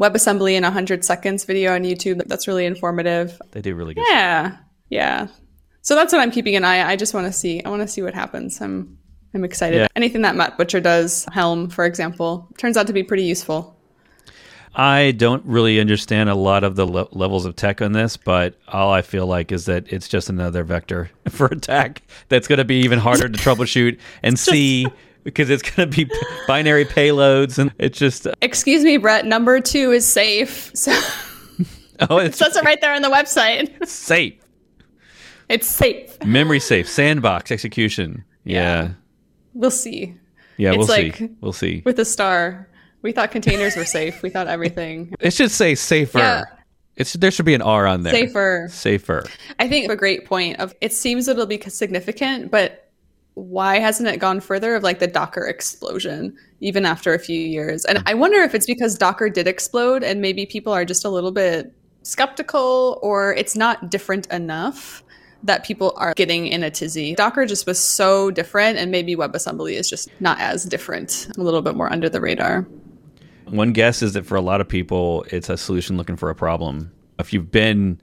WebAssembly 0.00 0.54
in 0.54 0.64
100 0.64 1.04
seconds 1.04 1.44
video 1.44 1.74
on 1.74 1.82
YouTube 1.82 2.26
that's 2.26 2.48
really 2.48 2.66
informative. 2.66 3.40
They 3.52 3.62
do 3.62 3.74
really 3.76 3.94
good. 3.94 4.04
Yeah, 4.10 4.56
yeah. 4.90 5.28
So 5.82 5.94
that's 5.94 6.12
what 6.12 6.20
I'm 6.20 6.32
keeping 6.32 6.56
an 6.56 6.64
eye. 6.64 6.86
I 6.86 6.96
just 6.96 7.14
want 7.14 7.26
to 7.26 7.32
see. 7.32 7.62
I 7.62 7.68
want 7.68 7.82
to 7.82 7.88
see 7.88 8.02
what 8.02 8.14
happens. 8.14 8.60
I'm 8.60 8.98
I'm 9.34 9.44
excited. 9.44 9.78
Yeah. 9.78 9.86
Anything 9.96 10.22
that 10.22 10.36
Matt 10.36 10.58
Butcher 10.58 10.80
does, 10.80 11.26
Helm, 11.32 11.70
for 11.70 11.84
example, 11.84 12.48
turns 12.58 12.76
out 12.76 12.86
to 12.88 12.92
be 12.92 13.02
pretty 13.02 13.24
useful. 13.24 13.71
I 14.74 15.10
don't 15.12 15.44
really 15.44 15.80
understand 15.80 16.30
a 16.30 16.34
lot 16.34 16.64
of 16.64 16.76
the 16.76 16.86
le- 16.86 17.08
levels 17.12 17.44
of 17.44 17.56
tech 17.56 17.82
on 17.82 17.92
this, 17.92 18.16
but 18.16 18.54
all 18.68 18.90
I 18.92 19.02
feel 19.02 19.26
like 19.26 19.52
is 19.52 19.66
that 19.66 19.92
it's 19.92 20.08
just 20.08 20.30
another 20.30 20.64
vector 20.64 21.10
for 21.28 21.46
attack 21.46 22.02
that's 22.28 22.48
going 22.48 22.58
to 22.58 22.64
be 22.64 22.76
even 22.80 22.98
harder 22.98 23.28
to 23.28 23.38
troubleshoot 23.38 23.98
and 24.22 24.38
see 24.38 24.86
because 25.24 25.50
it's 25.50 25.62
going 25.62 25.90
to 25.90 25.96
be 25.96 26.06
p- 26.06 26.20
binary 26.46 26.84
payloads 26.86 27.58
and 27.58 27.72
it's 27.78 27.98
just 27.98 28.26
uh 28.26 28.32
Excuse 28.40 28.82
me, 28.82 28.96
Bret. 28.96 29.26
Number 29.26 29.60
two 29.60 29.92
is 29.92 30.06
safe. 30.06 30.70
So 30.74 30.92
oh 32.10 32.16
it 32.18 32.34
says 32.34 32.56
it 32.56 32.64
right 32.64 32.80
there 32.80 32.94
on 32.94 33.02
the 33.02 33.10
website. 33.10 33.86
safe 33.86 34.34
It's 35.50 35.66
safe. 35.68 36.24
memory 36.24 36.60
safe 36.60 36.88
sandbox 36.88 37.50
execution 37.52 38.24
yeah 38.44 38.92
we'll 39.54 39.70
see. 39.70 40.16
Yeah, 40.56 40.70
It's 40.70 40.78
we'll 40.78 40.86
like- 40.88 41.16
see. 41.16 41.30
We'll 41.40 41.52
see. 41.52 41.82
With 41.84 41.96
the 41.96 42.04
star, 42.04 42.68
we 43.02 43.12
thought 43.12 43.30
containers 43.30 43.76
were 43.76 43.84
safe. 43.84 44.22
We 44.22 44.30
thought 44.30 44.46
everything 44.46 45.14
It 45.20 45.32
should 45.32 45.50
say 45.50 45.74
safer. 45.74 46.18
Yeah. 46.18 46.44
It's 46.96 47.14
there 47.14 47.30
should 47.30 47.46
be 47.46 47.54
an 47.54 47.62
R 47.62 47.86
on 47.86 48.02
there. 48.02 48.12
safer. 48.12 48.68
Safer. 48.70 49.24
I 49.58 49.68
think 49.68 49.90
a 49.90 49.96
great 49.96 50.26
point 50.26 50.60
of 50.60 50.74
it 50.80 50.92
seems 50.92 51.26
it'll 51.28 51.46
be 51.46 51.60
significant, 51.60 52.50
but 52.50 52.90
why 53.34 53.78
hasn't 53.78 54.08
it 54.08 54.18
gone 54.18 54.40
further 54.40 54.74
of 54.74 54.82
like 54.82 54.98
the 54.98 55.06
Docker 55.06 55.46
explosion 55.46 56.36
even 56.60 56.84
after 56.84 57.14
a 57.14 57.18
few 57.18 57.38
years? 57.38 57.84
And 57.86 58.02
I 58.06 58.14
wonder 58.14 58.38
if 58.42 58.54
it's 58.54 58.66
because 58.66 58.98
Docker 58.98 59.30
did 59.30 59.46
explode 59.46 60.02
and 60.02 60.20
maybe 60.20 60.44
people 60.44 60.72
are 60.72 60.84
just 60.84 61.04
a 61.04 61.08
little 61.08 61.32
bit 61.32 61.72
skeptical 62.02 62.98
or 63.02 63.32
it's 63.34 63.56
not 63.56 63.90
different 63.90 64.26
enough 64.26 65.02
that 65.44 65.64
people 65.64 65.94
are 65.96 66.14
getting 66.14 66.46
in 66.46 66.62
a 66.62 66.70
tizzy. 66.70 67.14
Docker 67.14 67.46
just 67.46 67.66
was 67.66 67.80
so 67.80 68.30
different 68.30 68.78
and 68.78 68.90
maybe 68.90 69.16
WebAssembly 69.16 69.72
is 69.72 69.88
just 69.88 70.08
not 70.20 70.38
as 70.38 70.64
different, 70.64 71.28
a 71.36 71.42
little 71.42 71.62
bit 71.62 71.74
more 71.74 71.90
under 71.92 72.08
the 72.08 72.20
radar. 72.20 72.66
One 73.52 73.72
guess 73.72 74.00
is 74.00 74.14
that 74.14 74.24
for 74.24 74.36
a 74.36 74.40
lot 74.40 74.62
of 74.62 74.68
people, 74.68 75.26
it's 75.30 75.50
a 75.50 75.58
solution 75.58 75.98
looking 75.98 76.16
for 76.16 76.30
a 76.30 76.34
problem. 76.34 76.90
If 77.18 77.34
you've 77.34 77.50
been 77.50 78.00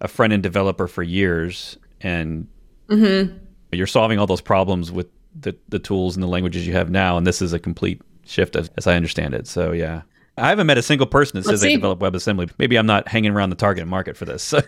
a 0.00 0.06
front 0.06 0.32
end 0.32 0.44
developer 0.44 0.86
for 0.86 1.02
years 1.02 1.76
and 2.02 2.46
mm-hmm. 2.88 3.36
you're 3.72 3.88
solving 3.88 4.20
all 4.20 4.28
those 4.28 4.40
problems 4.40 4.92
with 4.92 5.08
the, 5.34 5.56
the 5.68 5.80
tools 5.80 6.14
and 6.14 6.22
the 6.22 6.28
languages 6.28 6.68
you 6.68 6.72
have 6.74 6.88
now, 6.88 7.16
and 7.16 7.26
this 7.26 7.42
is 7.42 7.52
a 7.52 7.58
complete 7.58 8.00
shift 8.24 8.54
as, 8.54 8.70
as 8.76 8.86
I 8.86 8.94
understand 8.94 9.34
it. 9.34 9.48
So, 9.48 9.72
yeah. 9.72 10.02
I 10.38 10.50
haven't 10.50 10.68
met 10.68 10.78
a 10.78 10.82
single 10.82 11.08
person 11.08 11.36
that 11.36 11.42
says 11.42 11.50
Let's 11.50 11.62
they 11.62 11.68
see. 11.70 11.76
develop 11.76 11.98
WebAssembly. 11.98 12.52
Maybe 12.58 12.76
I'm 12.76 12.86
not 12.86 13.08
hanging 13.08 13.32
around 13.32 13.50
the 13.50 13.56
target 13.56 13.88
market 13.88 14.16
for 14.16 14.24
this. 14.24 14.44
So, 14.44 14.60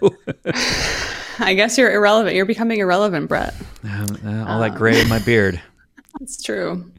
I 1.39 1.55
guess 1.55 1.79
you're 1.79 1.93
irrelevant. 1.93 2.35
You're 2.35 2.45
becoming 2.45 2.81
irrelevant, 2.81 3.29
Bret. 3.29 3.55
Um, 3.85 4.19
uh, 4.27 4.47
all 4.49 4.59
that 4.61 4.73
uh, 4.73 4.77
gray 4.77 5.01
in 5.01 5.09
my 5.09 5.21
beard. 5.21 5.63
That's 6.19 6.43
true. 6.43 6.91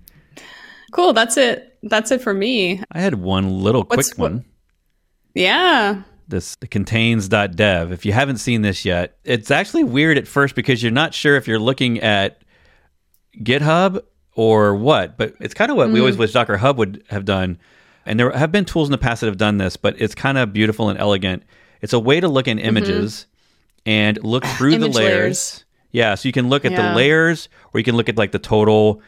Cool. 0.94 1.12
That's 1.12 1.36
it. 1.36 1.69
That's 1.84 2.12
it 2.12 2.22
for 2.22 2.34
me. 2.34 2.82
I 2.92 3.00
had 3.00 3.16
one 3.16 3.62
little 3.62 3.84
quick 3.84 3.98
What's- 3.98 4.18
what- 4.18 4.32
one. 4.32 4.46
Yeah. 5.36 6.02
this 6.28 6.56
contains.dev. 6.70 7.92
If 7.92 8.06
you 8.06 8.14
haven't 8.14 8.38
seen 8.38 8.62
this 8.62 8.86
yet, 8.86 9.18
it's 9.24 9.50
actually 9.50 9.84
weird 9.84 10.18
at 10.18 10.28
first 10.28 10.54
because 10.54 10.84
you're 10.84 10.92
not 10.92 11.14
sure 11.14 11.36
if 11.38 11.48
you're 11.48 11.58
looking 11.60 12.00
at 12.02 12.42
GitHub 13.38 14.02
or 14.36 14.76
what, 14.76 15.18
but 15.18 15.34
it's 15.40 15.54
kind 15.54 15.72
of 15.72 15.78
what 15.78 15.90
we 15.90 16.00
always 16.00 16.16
mm-hmm. 16.16 16.22
wish 16.22 16.34
Docker 16.34 16.58
Hub 16.58 16.78
would 16.78 17.04
have 17.10 17.26
done. 17.26 17.58
And 18.06 18.20
there 18.20 18.32
have 18.32 18.52
been 18.52 18.66
tools 18.66 18.88
in 18.88 18.92
the 18.92 18.98
past 18.98 19.22
that 19.22 19.28
have 19.28 19.38
done 19.38 19.58
this, 19.58 19.76
but 19.76 20.00
it's 20.00 20.14
kind 20.16 20.38
of 20.38 20.54
beautiful 20.54 20.90
and 20.90 21.00
elegant. 21.00 21.44
It's 21.82 21.94
a 21.94 22.00
way 22.00 22.20
to 22.20 22.28
look 22.28 22.48
in 22.48 22.58
mm-hmm. 22.58 22.68
images 22.68 23.26
and 23.86 24.24
look 24.24 24.46
through 24.46 24.72
the 24.78 24.88
layers. 24.88 24.96
layers. 24.96 25.66
Yeah, 25.92 26.16
so 26.16 26.28
you 26.30 26.34
can 26.34 26.50
look 26.50 26.64
at 26.66 26.72
Yeah. 26.72 26.90
the 26.90 26.96
layers 26.96 27.50
or 27.74 27.80
you 27.80 27.84
can 27.84 27.96
look 27.96 28.10
at 28.10 28.18
like 28.18 28.32
the 28.32 28.40
total 28.40 29.02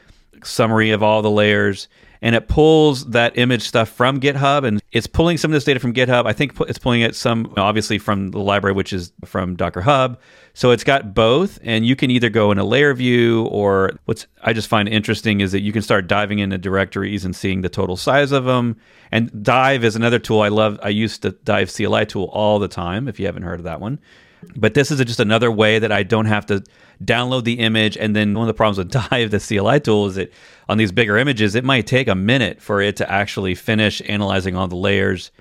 summary 0.45 0.91
of 0.91 1.03
all 1.03 1.21
the 1.21 1.31
layers 1.31 1.87
and 2.21 2.35
it 2.35 2.47
pulls 2.47 3.07
that 3.07 3.37
image 3.37 3.63
stuff 3.63 3.89
from 3.89 4.19
GitHub 4.19 4.63
and 4.63 4.81
it's 4.91 5.07
pulling 5.07 5.37
some 5.37 5.51
of 5.51 5.53
this 5.53 5.63
data 5.63 5.79
from 5.79 5.93
GitHub. 5.93 6.27
I 6.27 6.33
think 6.33 6.53
it's 6.61 6.77
pulling 6.77 7.01
it 7.01 7.15
some 7.15 7.51
obviously 7.57 7.97
from 7.97 8.29
the 8.29 8.39
library 8.39 8.75
which 8.75 8.93
is 8.93 9.11
from 9.25 9.55
Docker 9.55 9.81
Hub. 9.81 10.19
So 10.53 10.69
it's 10.71 10.83
got 10.83 11.15
both 11.15 11.57
and 11.63 11.85
you 11.85 11.95
can 11.95 12.11
either 12.11 12.29
go 12.29 12.51
in 12.51 12.59
a 12.59 12.63
layer 12.63 12.93
view 12.93 13.45
or 13.45 13.93
what's 14.05 14.27
I 14.43 14.53
just 14.53 14.67
find 14.67 14.87
interesting 14.87 15.41
is 15.41 15.51
that 15.51 15.61
you 15.61 15.71
can 15.71 15.81
start 15.81 16.07
diving 16.07 16.39
into 16.39 16.57
directories 16.57 17.25
and 17.25 17.35
seeing 17.35 17.61
the 17.61 17.69
total 17.69 17.97
size 17.97 18.31
of 18.31 18.45
them. 18.45 18.77
And 19.11 19.43
Dive 19.43 19.83
is 19.83 19.95
another 19.95 20.19
tool 20.19 20.41
I 20.41 20.49
love. 20.49 20.79
I 20.83 20.89
used 20.89 21.23
the 21.23 21.31
Dive 21.31 21.73
CLI 21.73 22.05
tool 22.05 22.25
all 22.25 22.59
the 22.59 22.67
time 22.67 23.07
if 23.07 23.19
you 23.19 23.25
haven't 23.25 23.43
heard 23.43 23.59
of 23.59 23.63
that 23.63 23.81
one. 23.81 23.99
But 24.55 24.73
this 24.73 24.91
is 24.91 24.99
just 25.05 25.19
another 25.19 25.51
way 25.51 25.79
that 25.79 25.91
I 25.91 26.03
don't 26.03 26.25
have 26.25 26.45
to 26.47 26.63
download 27.03 27.43
the 27.43 27.59
image. 27.59 27.97
And 27.97 28.15
then 28.15 28.33
one 28.33 28.43
of 28.43 28.47
the 28.47 28.57
problems 28.57 28.77
with 28.77 28.91
Dive, 29.09 29.31
the 29.31 29.39
CLI 29.39 29.79
tool, 29.79 30.07
is 30.07 30.15
that 30.15 30.31
on 30.69 30.77
these 30.77 30.91
bigger 30.91 31.17
images, 31.17 31.55
it 31.55 31.63
might 31.63 31.87
take 31.87 32.07
a 32.07 32.15
minute 32.15 32.61
for 32.61 32.81
it 32.81 32.95
to 32.97 33.11
actually 33.11 33.55
finish 33.55 34.01
analyzing 34.07 34.55
all 34.55 34.67
the 34.67 34.75
layers. 34.75 35.31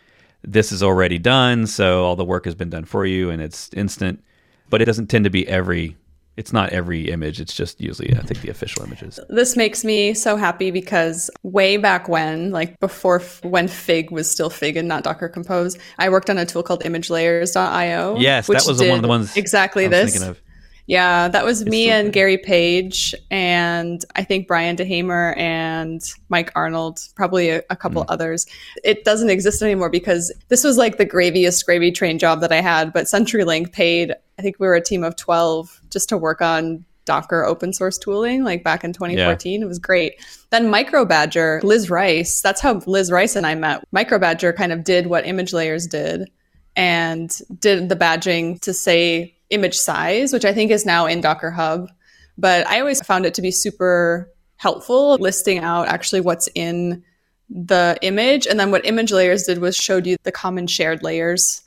This 0.43 0.73
is 0.73 0.83
already 0.83 1.19
done, 1.19 1.67
so 1.67 2.05
all 2.05 2.17
the 2.17 2.25
work 2.25 2.45
has 2.47 2.55
been 2.55 2.71
done 2.71 2.85
for 2.85 3.05
you, 3.05 3.31
and 3.31 3.43
it's 3.43 3.71
instant. 3.75 4.23
But 4.71 4.81
it 4.81 4.87
doesn't 4.87 5.09
tend 5.09 5.25
to 5.25 5.31
be 5.31 5.47
every. 5.49 5.97
It's 6.41 6.55
not 6.55 6.71
every 6.71 7.11
image. 7.11 7.39
It's 7.39 7.55
just 7.55 7.83
usually, 7.83 8.17
I 8.17 8.23
think, 8.23 8.41
the 8.41 8.49
official 8.49 8.83
images. 8.83 9.21
This 9.29 9.59
makes 9.59 9.85
me 9.85 10.15
so 10.15 10.37
happy 10.37 10.71
because 10.71 11.31
way 11.43 11.77
back 11.77 12.09
when, 12.09 12.51
like 12.51 12.81
before 12.81 13.21
f- 13.21 13.45
when 13.45 13.69
Fig 13.69 14.11
was 14.11 14.31
still 14.31 14.49
Fig 14.49 14.79
and 14.79 14.89
not 14.89 15.05
Docker 15.05 15.29
Compose, 15.29 15.77
I 15.99 16.09
worked 16.09 16.31
on 16.31 16.39
a 16.39 16.47
tool 16.47 16.63
called 16.63 16.83
imagelayers.io. 16.83 18.17
Yes, 18.17 18.47
that 18.47 18.53
which 18.55 18.67
was 18.67 18.81
one 18.81 18.97
of 18.97 19.03
the 19.03 19.09
ones 19.09 19.37
exactly 19.37 19.85
I 19.85 19.89
was 19.89 20.15
this. 20.15 20.41
Yeah, 20.87 21.29
that 21.29 21.45
was 21.45 21.65
me 21.65 21.85
still 21.85 21.97
and. 22.01 22.13
Gary 22.13 22.39
Page 22.39 23.15
and 23.31 24.05
I 24.17 24.25
think 24.25 24.49
Brian 24.49 24.77
DeHamer 24.77 25.37
and 25.37 26.03
Mike 26.29 26.51
Arnold, 26.57 27.01
probably 27.15 27.51
a, 27.51 27.63
a 27.71 27.77
couple 27.77 28.03
Hmm. 28.03 28.11
others. 28.11 28.47
It 28.83 29.05
doesn't 29.05 29.31
exist 29.31 29.63
anymore 29.63 29.91
because 29.91 30.33
this 30.49 30.65
was 30.65 30.77
like 30.77 30.97
the 30.97 31.05
graviest 31.05 31.65
gravy 31.65 31.93
train 31.93 32.19
job 32.19 32.41
that 32.41 32.53
I 32.53 32.61
had, 32.61 32.93
but 32.93 33.05
CenturyLink 33.05 33.73
paid, 33.73 34.15
I 34.39 34.43
think 34.43 34.57
we 34.59 34.67
were 34.67 34.75
a 34.75 34.81
team 34.83 35.05
of 35.05 35.17
12 35.17 35.81
just 35.91 36.09
to 36.09 36.17
work 36.17 36.41
on 36.43 36.85
Docker 37.07 37.45
open 37.45 37.73
source 37.73 37.99
tooling, 37.99 38.45
like 38.45 38.63
back 38.63 38.85
in 38.85 38.93
2014. 38.93 39.63
It 39.63 39.67
was 39.67 39.79
great. 39.79 40.15
Then 40.51 40.71
Microbadger, 40.71 41.63
Liz 41.63 41.91
Rice, 41.91 42.41
that's 42.41 42.61
how 42.61 42.75
Liz 42.87 43.11
Rice 43.11 43.37
and 43.37 43.47
I 43.47 43.55
met. 43.55 43.85
Microbadger 43.95 44.55
kind 44.55 44.71
of 44.73 44.85
did 44.85 45.07
what 45.09 45.27
Image 45.27 45.53
Layers 45.53 45.87
did 45.87 46.31
and 46.77 47.37
did 47.59 47.89
the 47.89 47.97
badging 47.97 48.61
to 48.61 48.73
say 48.73 49.35
image 49.51 49.77
size, 49.77 50.33
which 50.33 50.45
I 50.45 50.53
think 50.53 50.71
is 50.71 50.87
now 50.87 51.07
in 51.07 51.21
Docker 51.21 51.51
Hub. 51.51 51.91
But 52.39 52.67
I 52.67 52.81
always 52.81 53.01
found 53.05 53.27
it 53.27 53.35
to 53.35 53.43
be 53.43 53.51
super 53.51 54.31
helpful 54.57 55.17
listing 55.21 55.59
out 55.59 55.89
actually 55.89 56.21
what's 56.21 56.49
in 56.55 57.03
the 57.49 57.99
image. 58.03 58.47
And 58.47 58.59
then 58.61 58.71
what 58.71 58.85
image 58.87 59.11
layers 59.13 59.45
did 59.45 59.59
was 59.59 59.77
showed 59.77 60.07
you 60.07 60.17
the 60.23 60.33
common 60.33 60.67
shared 60.67 61.03
layers, 61.03 61.63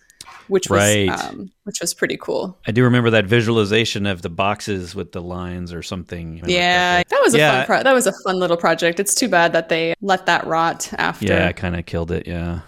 which 0.48 0.70
was 0.70 0.80
Right. 0.80 1.10
um, 1.10 1.52
which 1.66 1.82
was 1.82 1.94
pretty 1.94 2.18
cool. 2.18 2.58
I 2.66 2.72
do 2.72 2.84
remember 2.84 3.10
that 3.10 3.26
visualization 3.26 4.06
of 4.06 4.22
the 4.22 4.30
boxes 4.30 4.96
with 4.96 5.12
the 5.12 5.22
lines 5.22 5.74
or 5.74 5.84
something. 5.84 6.42
Yeah, 6.46 7.04
that 7.08 7.22
was 7.22 7.34
a 7.34 7.38
Yeah. 7.38 7.52
fun 7.58 7.66
pro- 7.66 7.84
that 7.84 7.94
was 7.94 8.08
a 8.08 8.14
fun 8.24 8.38
little 8.40 8.58
project. 8.58 9.00
It's 9.00 9.14
too 9.16 9.28
bad 9.28 9.54
that 9.54 9.70
they 9.70 9.94
let 10.02 10.26
that 10.28 10.48
rot 10.48 10.90
after. 10.98 11.26
Yeah, 11.26 11.52
kind 11.52 11.76
of 11.76 11.86
killed 11.86 12.12
it. 12.12 12.28
Yeah. 12.28 12.60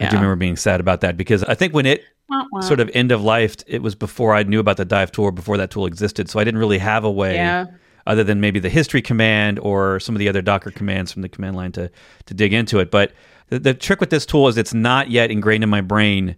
I 0.00 0.08
do 0.08 0.16
remember 0.16 0.36
being 0.36 0.56
sad 0.56 0.80
about 0.80 1.02
that 1.02 1.16
because 1.16 1.42
I 1.44 1.54
think 1.54 1.72
when 1.72 1.86
it. 1.86 2.02
Sort 2.60 2.80
of 2.80 2.90
end 2.94 3.12
of 3.12 3.22
life, 3.22 3.56
it 3.66 3.82
was 3.82 3.94
before 3.94 4.34
I 4.34 4.42
knew 4.42 4.60
about 4.60 4.76
the 4.76 4.84
dive 4.84 5.12
tool, 5.12 5.30
before 5.30 5.56
that 5.56 5.70
tool 5.70 5.86
existed. 5.86 6.28
So 6.30 6.38
I 6.40 6.44
didn't 6.44 6.58
really 6.58 6.78
have 6.78 7.04
a 7.04 7.10
way 7.10 7.34
Yeah. 7.36 7.66
other 8.06 8.24
than 8.24 8.40
maybe 8.40 8.60
the 8.60 8.68
history 8.68 9.02
command 9.02 9.58
or 9.58 10.00
some 10.00 10.14
of 10.14 10.18
the 10.18 10.28
other 10.28 10.42
Docker 10.42 10.70
commands 10.70 11.12
from 11.12 11.22
the 11.22 11.28
command 11.28 11.56
line 11.56 11.72
to, 11.72 11.90
to 12.26 12.34
dig 12.34 12.52
into 12.52 12.78
it. 12.80 12.90
But 12.90 13.12
the, 13.48 13.58
the 13.58 13.74
trick 13.74 14.00
with 14.00 14.10
this 14.10 14.26
tool 14.26 14.48
is 14.48 14.56
it's 14.56 14.74
not 14.74 15.10
yet 15.10 15.30
ingrained 15.30 15.62
in 15.64 15.70
my 15.70 15.80
brain 15.80 16.36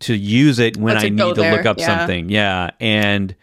to 0.00 0.14
use 0.14 0.58
it 0.58 0.76
when 0.78 0.96
I 0.96 1.08
need 1.08 1.18
to 1.18 1.50
look 1.50 1.66
up 1.66 1.78
yeah. 1.78 1.86
something. 1.86 2.28
Yeah. 2.30 2.70
And 2.80 3.34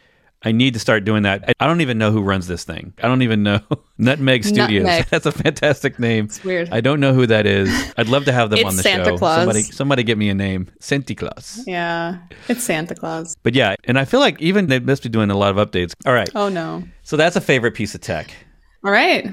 I 0.48 0.52
need 0.54 0.74
to 0.76 0.80
start 0.80 1.04
doing 1.06 1.24
that. 1.24 1.54
I- 1.60 1.68
don't 1.68 1.82
even 1.82 1.98
know 1.98 2.12
who 2.12 2.22
runs 2.22 2.48
this 2.48 2.64
thing. 2.64 2.93
I 3.04 3.08
don't 3.08 3.22
even 3.22 3.43
know. 3.43 3.60
Nutmeg 3.98 4.45
Studios. 4.45 4.84
Nutmeg. 4.86 5.06
That's 5.10 5.26
a 5.26 5.32
fantastic 5.32 6.00
name. 6.00 6.26
It's 6.26 6.43
weird. 6.43 6.70
I 6.72 6.80
don't 6.82 7.00
know 7.00 7.14
who 7.14 7.28
that 7.28 7.45
is. 7.45 7.70
I'd 7.98 8.08
love 8.08 8.26
to 8.26 8.32
have 8.32 8.50
them 8.50 8.66
on 8.66 8.76
the 8.78 8.84
Santa 8.84 9.06
show. 9.06 9.18
Claus. 9.18 9.39
Somebody, 9.39 9.62
somebody 9.64 10.04
get 10.04 10.18
me 10.18 10.30
a 10.30 10.34
name. 10.34 10.70
Santa 10.80 11.14
Claus. 11.16 11.62
yeah, 11.68 12.20
it's 12.48 12.64
Santa 12.64 12.95
Claus. 12.95 13.36
But 13.43 13.54
yeah, 13.56 13.76
and 13.84 14.00
I 14.00 14.06
feel 14.06 14.20
like 14.22 14.41
even 14.41 14.68
they 14.68 14.80
must 14.80 15.04
be 15.04 15.10
doing 15.10 15.30
a 15.30 15.38
lot 15.38 15.58
of 15.58 15.70
updates. 15.70 15.93
All 16.06 16.14
right. 16.14 16.30
Oh 16.36 16.48
no. 16.50 16.84
So 17.04 17.18
that's 17.18 17.36
a 17.36 17.41
favorite 17.41 17.74
piece 17.76 17.93
of 17.95 18.02
tech. 18.02 18.32
All 18.86 18.91
right. 18.91 19.30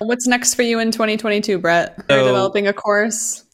What's 0.00 0.26
next 0.26 0.54
for 0.54 0.62
you 0.62 0.78
in 0.80 0.90
2022, 0.90 1.58
Bret? 1.58 1.94
You're 2.08 2.18
So- 2.20 2.26
developing 2.26 2.66
a 2.66 2.72
course. 2.72 3.44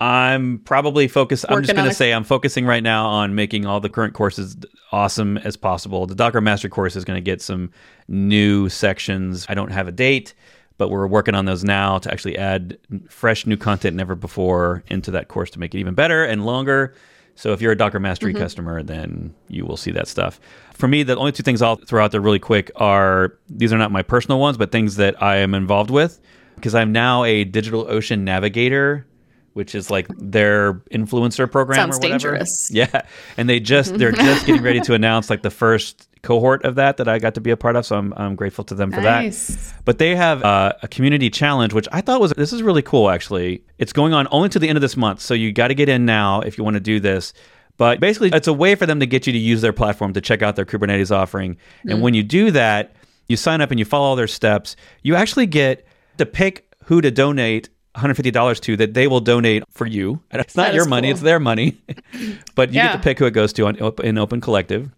I'm 0.00 0.60
probably 0.60 1.08
focused. 1.08 1.44
I'm 1.48 1.62
just 1.62 1.76
going 1.76 1.88
to 1.88 1.94
say 1.94 2.12
I'm 2.14 2.24
focusing 2.24 2.64
right 2.64 2.82
now 2.82 3.06
on 3.06 3.34
making 3.34 3.66
all 3.66 3.80
the 3.80 3.90
current 3.90 4.14
courses 4.14 4.56
awesome 4.92 5.36
as 5.38 5.58
possible. 5.58 6.06
The 6.06 6.14
Docker 6.14 6.40
Master 6.40 6.70
course 6.70 6.96
is 6.96 7.04
going 7.04 7.18
to 7.18 7.20
get 7.20 7.42
some 7.42 7.70
new 8.08 8.70
sections. 8.70 9.44
I 9.50 9.54
don't 9.54 9.70
have 9.70 9.88
a 9.88 9.92
date, 9.92 10.32
but 10.78 10.88
we're 10.88 11.06
working 11.06 11.34
on 11.34 11.44
those 11.44 11.64
now 11.64 11.98
to 11.98 12.10
actually 12.10 12.38
add 12.38 12.78
fresh 13.10 13.46
new 13.46 13.58
content 13.58 13.94
never 13.94 14.14
before 14.14 14.82
into 14.88 15.10
that 15.10 15.28
course 15.28 15.50
to 15.50 15.60
make 15.60 15.74
it 15.74 15.78
even 15.78 15.92
better 15.92 16.24
and 16.24 16.46
longer. 16.46 16.94
So 17.34 17.52
if 17.52 17.60
you're 17.60 17.72
a 17.72 17.76
Docker 17.76 18.00
Mastery 18.00 18.32
mm-hmm. 18.32 18.42
customer, 18.42 18.82
then 18.82 19.34
you 19.48 19.66
will 19.66 19.76
see 19.76 19.90
that 19.90 20.08
stuff. 20.08 20.40
For 20.72 20.88
me, 20.88 21.02
the 21.02 21.16
only 21.16 21.32
two 21.32 21.42
things 21.42 21.60
I'll 21.60 21.76
throw 21.76 22.02
out 22.02 22.10
there 22.10 22.22
really 22.22 22.38
quick 22.38 22.70
are 22.76 23.38
these 23.50 23.70
are 23.70 23.78
not 23.78 23.92
my 23.92 24.02
personal 24.02 24.40
ones, 24.40 24.56
but 24.56 24.72
things 24.72 24.96
that 24.96 25.22
I 25.22 25.36
am 25.36 25.52
involved 25.52 25.90
with 25.90 26.20
because 26.54 26.74
I'm 26.74 26.90
now 26.92 27.24
a 27.24 27.44
DigitalOcean 27.44 28.20
navigator 28.20 29.06
which 29.54 29.74
is 29.74 29.90
like 29.90 30.06
their 30.18 30.74
influencer 30.92 31.50
program 31.50 31.76
Sounds 31.76 31.96
or 31.96 32.00
whatever. 32.00 32.30
dangerous. 32.32 32.70
Yeah, 32.72 33.02
and 33.36 33.48
they 33.48 33.60
just 33.60 33.96
they're 33.98 34.12
just 34.28 34.46
getting 34.46 34.62
ready 34.62 34.80
to 34.80 34.94
announce 34.94 35.30
like 35.30 35.42
the 35.42 35.50
first 35.50 36.06
cohort 36.22 36.64
of 36.64 36.74
that 36.74 36.98
that 36.98 37.08
I 37.08 37.18
got 37.18 37.34
to 37.34 37.40
be 37.40 37.50
a 37.50 37.56
part 37.56 37.76
of. 37.76 37.86
So 37.86 37.96
I'm 37.96 38.12
I'm 38.16 38.34
grateful 38.36 38.64
to 38.64 38.74
them 38.74 38.90
for 38.92 39.00
Nice. 39.00 39.46
that. 39.46 39.74
But 39.84 39.98
they 39.98 40.14
have 40.16 40.42
uh, 40.44 40.74
a 40.82 40.88
community 40.88 41.30
challenge, 41.30 41.72
which 41.72 41.88
I 41.92 42.00
thought 42.00 42.20
was 42.20 42.32
this 42.36 42.52
is 42.52 42.62
really 42.62 42.82
cool. 42.82 43.10
Actually, 43.10 43.64
it's 43.78 43.92
going 43.92 44.12
on 44.12 44.28
only 44.30 44.48
to 44.50 44.58
the 44.58 44.68
end 44.68 44.76
of 44.76 44.82
this 44.82 44.96
month, 44.96 45.20
so 45.20 45.34
you 45.34 45.52
got 45.52 45.68
to 45.68 45.74
get 45.74 45.88
in 45.88 46.04
now 46.06 46.40
if 46.42 46.58
you 46.58 46.64
want 46.64 46.74
to 46.74 46.80
do 46.80 47.00
this. 47.00 47.32
But 47.76 47.98
basically, 47.98 48.28
it's 48.34 48.46
a 48.48 48.52
way 48.52 48.74
for 48.74 48.84
them 48.84 49.00
to 49.00 49.06
get 49.06 49.26
you 49.26 49.32
to 49.32 49.38
use 49.38 49.62
their 49.62 49.72
platform 49.72 50.12
to 50.12 50.20
check 50.20 50.42
out 50.42 50.54
their 50.54 50.66
Kubernetes 50.66 51.10
offering. 51.10 51.56
And 51.88 52.02
when 52.02 52.12
you 52.14 52.22
do 52.22 52.50
that, 52.50 52.94
You 53.26 53.36
sign 53.36 53.60
up 53.62 53.70
and 53.70 53.78
you 53.78 53.84
follow 53.86 54.06
all 54.06 54.16
their 54.16 54.26
steps. 54.26 54.76
You 55.02 55.14
actually 55.14 55.46
get 55.46 55.86
to 56.18 56.26
pick 56.26 56.74
who 56.86 57.00
to 57.00 57.10
donate 57.12 57.70
$150 58.00 58.60
to 58.60 58.76
that 58.78 58.94
they 58.94 59.06
will 59.06 59.20
donate 59.20 59.62
for 59.70 59.86
you. 59.86 60.20
It's 60.30 60.56
not 60.56 60.68
That 60.68 60.74
your 60.74 60.84
money, 60.86 61.08
cool. 61.08 61.12
it's 61.12 61.20
their 61.22 61.40
money. 61.40 61.80
but 62.54 62.70
you 62.70 62.74
get 62.74 62.92
to 62.92 62.98
pick 62.98 63.18
who 63.18 63.26
it 63.26 63.32
goes 63.32 63.52
to 63.54 63.66
on, 63.66 63.76
in 64.04 64.18
Open 64.18 64.40
Collective. 64.40 64.90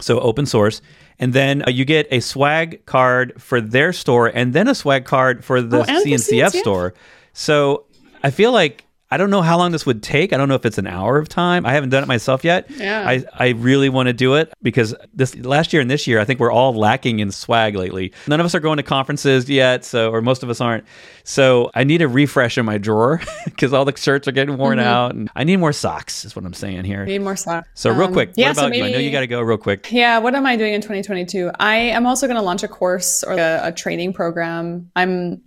So 0.00 0.20
open 0.20 0.46
source. 0.46 0.80
And 1.18 1.32
then 1.34 1.62
uh, 1.66 1.70
you 1.70 1.84
get 1.84 2.06
a 2.10 2.20
swag 2.20 2.86
card 2.86 3.34
for 3.42 3.60
their 3.60 3.92
store 3.92 4.28
and 4.28 4.52
then 4.54 4.68
a 4.68 4.74
swag 4.74 5.04
card 5.04 5.44
for 5.44 5.60
the 5.60 5.80
Oh, 5.80 5.84
and 5.86 6.04
the 6.04 6.12
CNCF 6.14 6.46
CNCF. 6.52 6.60
store. 6.60 6.94
So 7.32 7.84
I 8.22 8.30
feel 8.30 8.52
like 8.52 8.84
I 9.12 9.16
don't 9.16 9.30
know 9.30 9.42
how 9.42 9.58
long 9.58 9.72
this 9.72 9.84
would 9.86 10.02
take. 10.02 10.32
I 10.32 10.36
don't 10.36 10.48
know 10.48 10.54
if 10.54 10.64
it's 10.64 10.78
an 10.78 10.86
hour 10.86 11.18
of 11.18 11.28
time. 11.28 11.66
I 11.66 11.72
haven't 11.72 11.90
done 11.90 12.02
it 12.02 12.06
myself 12.06 12.44
yet. 12.44 12.70
Yeah. 12.70 13.04
I, 13.06 13.24
I 13.34 13.48
really 13.50 13.88
want 13.88 14.06
to 14.06 14.12
do 14.12 14.34
it 14.34 14.52
because 14.62 14.94
this 15.12 15.34
last 15.36 15.72
year 15.72 15.82
and 15.82 15.90
this 15.90 16.06
year, 16.06 16.20
I 16.20 16.24
think 16.24 16.38
we're 16.38 16.52
all 16.52 16.72
lacking 16.74 17.18
in 17.18 17.32
swag 17.32 17.74
lately. 17.74 18.12
None 18.28 18.38
of 18.38 18.46
us 18.46 18.54
are 18.54 18.60
going 18.60 18.76
to 18.76 18.82
conferences 18.84 19.50
yet, 19.50 19.84
so 19.84 20.12
or 20.12 20.22
most 20.22 20.42
of 20.42 20.50
us 20.50 20.60
aren't. 20.60 20.84
So 21.24 21.70
I 21.74 21.84
need 21.84 22.02
a 22.02 22.08
refresh 22.08 22.56
in 22.56 22.64
my 22.64 22.78
drawer 22.78 23.20
because 23.44 23.72
all 23.72 23.84
the 23.84 23.96
shirts 23.96 24.28
are 24.28 24.32
getting 24.32 24.56
worn 24.56 24.78
out, 24.78 25.14
and 25.14 25.28
I 25.34 25.44
need 25.44 25.56
more 25.56 25.72
socks. 25.72 26.24
Is 26.24 26.36
what 26.36 26.44
I'm 26.44 26.54
saying 26.54 26.84
here. 26.84 27.04
Need 27.04 27.22
more 27.22 27.36
socks. 27.36 27.68
So 27.74 27.90
real 27.90 28.04
Um, 28.08 28.12
quick, 28.12 28.30
yeah, 28.36 28.48
what 28.48 28.56
so 28.56 28.66
about 28.66 28.76
you? 28.76 28.84
I 28.84 28.86
know 28.86 28.92
maybe- 28.92 29.04
you 29.04 29.10
got 29.12 29.20
to 29.20 29.26
go 29.26 29.40
real 29.40 29.58
quick. 29.58 29.90
Yeah, 29.90 30.18
what 30.18 30.34
am 30.34 30.46
I 30.46 30.56
doing 30.56 30.72
in 30.74 30.80
2022? 30.80 31.50
I 31.58 31.76
am 31.76 32.06
also 32.06 32.26
going 32.26 32.36
to 32.36 32.42
launch 32.42 32.62
a 32.62 32.68
course 32.68 33.24
or 33.24 33.32
a, 33.32 33.60
a 33.64 33.72
training 33.72 34.12
program. 34.12 34.90
I'm 34.94 35.42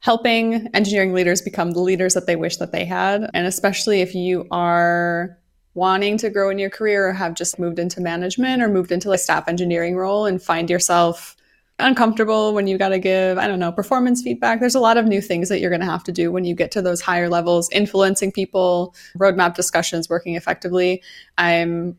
helping 0.00 0.68
engineering 0.74 1.12
leaders 1.12 1.42
become 1.42 1.72
the 1.72 1.80
leaders 1.80 2.14
that 2.14 2.26
they 2.26 2.36
wish 2.36 2.56
that 2.58 2.72
they 2.72 2.84
had. 2.84 3.28
And 3.34 3.46
especially 3.46 4.00
if 4.00 4.14
you 4.14 4.46
are 4.50 5.38
wanting 5.74 6.18
to 6.18 6.30
grow 6.30 6.50
in 6.50 6.58
your 6.58 6.70
career 6.70 7.08
or 7.08 7.12
have 7.12 7.34
just 7.34 7.58
moved 7.58 7.78
into 7.78 8.00
management 8.00 8.62
or 8.62 8.68
moved 8.68 8.92
into 8.92 9.12
a 9.12 9.18
staff 9.18 9.48
engineering 9.48 9.96
role 9.96 10.26
and 10.26 10.42
find 10.42 10.70
yourself 10.70 11.36
uncomfortable 11.78 12.52
when 12.54 12.66
you 12.66 12.76
got 12.76 12.88
to 12.88 12.98
give, 12.98 13.38
I 13.38 13.46
don't 13.46 13.60
know, 13.60 13.70
performance 13.70 14.22
feedback. 14.22 14.58
There's 14.58 14.74
a 14.74 14.80
lot 14.80 14.96
of 14.96 15.06
new 15.06 15.20
things 15.20 15.48
that 15.48 15.60
you're 15.60 15.70
going 15.70 15.80
to 15.80 15.86
have 15.86 16.02
to 16.04 16.12
do 16.12 16.32
when 16.32 16.44
you 16.44 16.54
get 16.54 16.72
to 16.72 16.82
those 16.82 17.00
higher 17.00 17.28
levels, 17.28 17.68
influencing 17.70 18.32
people, 18.32 18.94
roadmap 19.16 19.54
discussions, 19.54 20.08
working 20.08 20.34
effectively. 20.34 21.02
I'm 21.36 21.96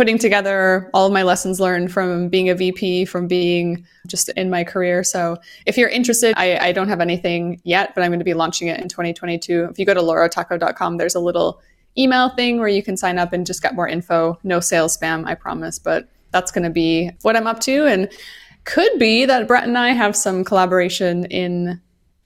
putting 0.00 0.16
together 0.16 0.88
all 0.94 1.08
of 1.08 1.12
my 1.12 1.22
lessons 1.22 1.60
learned 1.60 1.92
from 1.92 2.30
being 2.30 2.48
a 2.48 2.54
VP, 2.54 3.04
from 3.04 3.26
being 3.26 3.86
just 4.06 4.30
in 4.30 4.48
my 4.48 4.64
career. 4.64 5.04
So 5.04 5.36
if 5.66 5.76
you're 5.76 5.90
interested, 5.90 6.32
I, 6.38 6.56
I 6.68 6.72
don't 6.72 6.88
have 6.88 7.02
anything 7.02 7.60
yet, 7.64 7.94
but 7.94 8.02
I'm 8.02 8.08
going 8.08 8.18
to 8.18 8.24
be 8.24 8.32
launching 8.32 8.68
it 8.68 8.80
in 8.80 8.88
2022. 8.88 9.68
If 9.70 9.78
you 9.78 9.84
go 9.84 9.92
to 9.92 10.00
lauratacho.com, 10.00 10.96
there's 10.96 11.14
a 11.14 11.20
little 11.20 11.60
email 11.98 12.30
thing 12.30 12.60
where 12.60 12.68
you 12.68 12.82
can 12.82 12.96
sign 12.96 13.18
up 13.18 13.34
and 13.34 13.46
just 13.46 13.60
get 13.60 13.74
more 13.74 13.86
info. 13.86 14.38
No 14.42 14.58
sales 14.58 14.96
spam, 14.96 15.26
I 15.26 15.34
promise, 15.34 15.78
but 15.78 16.08
that's 16.30 16.50
going 16.50 16.64
to 16.64 16.70
be 16.70 17.10
what 17.20 17.36
I'm 17.36 17.46
up 17.46 17.60
to. 17.60 17.84
And 17.84 18.10
could 18.64 18.98
be 18.98 19.26
that 19.26 19.46
Bret 19.46 19.64
and 19.64 19.76
I 19.76 19.90
have 19.90 20.16
some 20.16 20.44
collaboration 20.44 21.26
in 21.26 21.78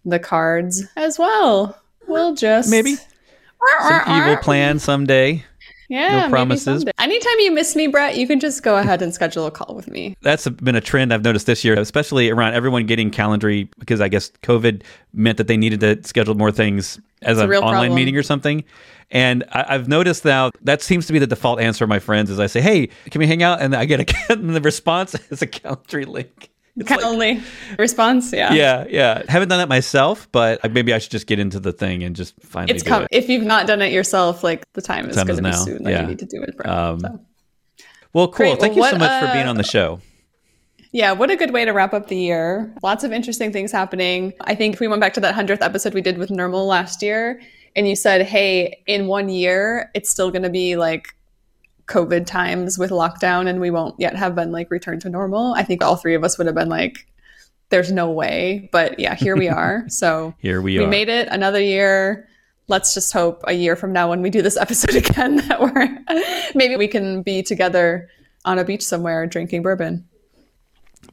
the 0.04 0.20
cards 0.20 0.84
as 0.94 1.18
well. 1.18 1.76
We'll 2.06 2.36
just 2.36 2.70
Maybe 2.70 2.94
some 2.94 4.22
evil 4.22 4.36
plan 4.36 4.78
someday. 4.78 5.44
Yeah, 5.88 6.20
maybe 6.20 6.30
promises. 6.30 6.84
Anytime 6.98 7.40
you 7.40 7.52
miss 7.52 7.76
me, 7.76 7.86
Bret, 7.86 8.16
you 8.16 8.26
can 8.26 8.40
just 8.40 8.62
go 8.62 8.76
ahead 8.76 9.02
and 9.02 9.12
schedule 9.14 9.46
a 9.46 9.50
call 9.50 9.74
with 9.74 9.88
me. 9.88 10.16
That's 10.22 10.48
been 10.48 10.74
a 10.74 10.80
trend 10.80 11.12
I've 11.12 11.24
noticed 11.24 11.46
this 11.46 11.64
year, 11.64 11.78
especially 11.78 12.30
around 12.30 12.54
everyone 12.54 12.86
getting 12.86 13.10
Calendly 13.10 13.68
because 13.78 14.00
I 14.00 14.08
guess 14.08 14.30
COVID 14.42 14.82
meant 15.12 15.38
that 15.38 15.46
they 15.46 15.56
needed 15.56 15.80
to 15.80 16.02
schedule 16.06 16.34
more 16.34 16.52
things 16.52 17.00
as 17.22 17.38
an 17.38 17.50
online 17.50 17.72
problem. 17.72 17.94
meeting 17.94 18.16
or 18.16 18.22
something. 18.22 18.64
And 19.10 19.44
I, 19.52 19.66
I've 19.68 19.88
noticed 19.88 20.24
now 20.24 20.50
that 20.62 20.82
seems 20.82 21.06
to 21.06 21.12
be 21.12 21.18
the 21.18 21.26
default 21.26 21.60
answer 21.60 21.84
of 21.84 21.90
my 21.90 21.98
friends 21.98 22.30
is 22.30 22.40
I 22.40 22.46
say, 22.46 22.60
"Hey, 22.60 22.88
can 23.10 23.18
we 23.18 23.26
hang 23.26 23.42
out?" 23.42 23.60
And 23.60 23.74
I 23.74 23.84
get 23.84 24.00
a 24.00 24.14
and 24.32 24.50
the 24.50 24.60
response 24.60 25.14
is 25.30 25.42
a 25.42 25.46
Calendly 25.46 26.06
link. 26.06 26.50
It's 26.76 26.90
like- 26.90 27.00
Calendly 27.00 27.42
response, 27.78 28.32
yeah. 28.32 28.52
yeah, 28.52 28.84
yeah. 28.88 29.22
Haven't 29.28 29.48
done 29.48 29.58
that 29.60 29.68
myself, 29.68 30.28
but 30.32 30.72
maybe 30.72 30.92
I 30.92 30.98
should 30.98 31.12
just 31.12 31.28
get 31.28 31.38
into 31.38 31.60
the 31.60 31.72
thing 31.72 32.02
and 32.02 32.16
just 32.16 32.34
finally 32.40 32.74
It's 32.74 32.82
do 32.82 32.90
com- 32.90 33.02
it. 33.04 33.08
if 33.12 33.28
you've 33.28 33.44
not 33.44 33.66
done 33.68 33.80
it 33.80 33.92
yourself, 33.92 34.42
like 34.42 34.64
the 34.72 34.82
time 34.82 35.08
is 35.08 35.14
going 35.16 35.28
to 35.28 35.42
be 35.42 35.52
soon 35.52 35.84
that 35.84 35.90
yeah. 35.90 36.00
you 36.02 36.06
need 36.08 36.18
to 36.18 36.26
do 36.26 36.42
it. 36.42 36.66
Um, 36.66 36.98
So. 37.00 37.20
Well, 38.12 38.28
cool. 38.28 38.36
Great. 38.36 38.60
Thank 38.60 38.76
Well, 38.76 38.86
you 38.86 38.92
so 38.92 38.98
much 38.98 39.24
for 39.24 39.32
being 39.32 39.46
uh, 39.46 39.50
on 39.50 39.56
the 39.56 39.62
show. 39.64 40.00
Yeah, 40.92 41.10
what 41.12 41.30
a 41.30 41.36
good 41.36 41.52
way 41.52 41.64
to 41.64 41.72
wrap 41.72 41.92
up 41.92 42.06
the 42.06 42.16
year. 42.16 42.72
Lots 42.82 43.02
of 43.02 43.12
interesting 43.12 43.52
things 43.52 43.72
happening. 43.72 44.32
I 44.42 44.54
think 44.54 44.74
if 44.74 44.80
we 44.80 44.86
went 44.86 45.00
back 45.00 45.14
to 45.14 45.20
that 45.20 45.34
100th 45.34 45.60
episode 45.60 45.92
we 45.94 46.00
did 46.00 46.18
with 46.18 46.30
Nirmal 46.30 46.66
last 46.68 47.02
year, 47.02 47.40
and 47.74 47.88
you 47.88 47.96
said, 47.96 48.22
hey, 48.22 48.80
in 48.86 49.08
one 49.08 49.28
year, 49.28 49.90
it's 49.94 50.08
still 50.08 50.30
going 50.30 50.44
to 50.44 50.50
be 50.50 50.76
like 50.76 51.12
COVID 51.86 52.26
times 52.26 52.78
with 52.78 52.90
lockdown, 52.90 53.48
and 53.48 53.60
we 53.60 53.70
won't 53.70 53.94
yet 53.98 54.16
have 54.16 54.34
been 54.34 54.52
like 54.52 54.70
returned 54.70 55.02
to 55.02 55.10
normal. 55.10 55.54
I 55.54 55.62
think 55.62 55.82
all 55.82 55.96
three 55.96 56.14
of 56.14 56.24
us 56.24 56.38
would 56.38 56.46
have 56.46 56.56
been 56.56 56.68
like, 56.68 57.06
there's 57.70 57.92
no 57.92 58.10
way. 58.10 58.68
But 58.72 58.98
yeah, 59.00 59.14
here 59.14 59.36
we 59.36 59.48
are. 59.48 59.84
So 59.88 60.34
Here 60.38 60.60
we, 60.60 60.76
are. 60.78 60.80
we 60.82 60.86
are. 60.86 60.88
made 60.90 61.08
it 61.08 61.28
another 61.30 61.60
year. 61.60 62.28
Let's 62.68 62.94
just 62.94 63.12
hope 63.12 63.42
a 63.46 63.52
year 63.52 63.76
from 63.76 63.92
now 63.92 64.08
when 64.08 64.22
we 64.22 64.30
do 64.30 64.42
this 64.42 64.56
episode 64.64 64.94
again 64.96 65.36
that 65.48 65.60
we're 65.60 65.98
maybe 66.54 66.76
we 66.76 66.88
can 66.88 67.22
be 67.22 67.42
together 67.42 68.08
on 68.44 68.58
a 68.58 68.64
beach 68.64 68.82
somewhere 68.82 69.26
drinking 69.26 69.62
bourbon. 69.62 70.06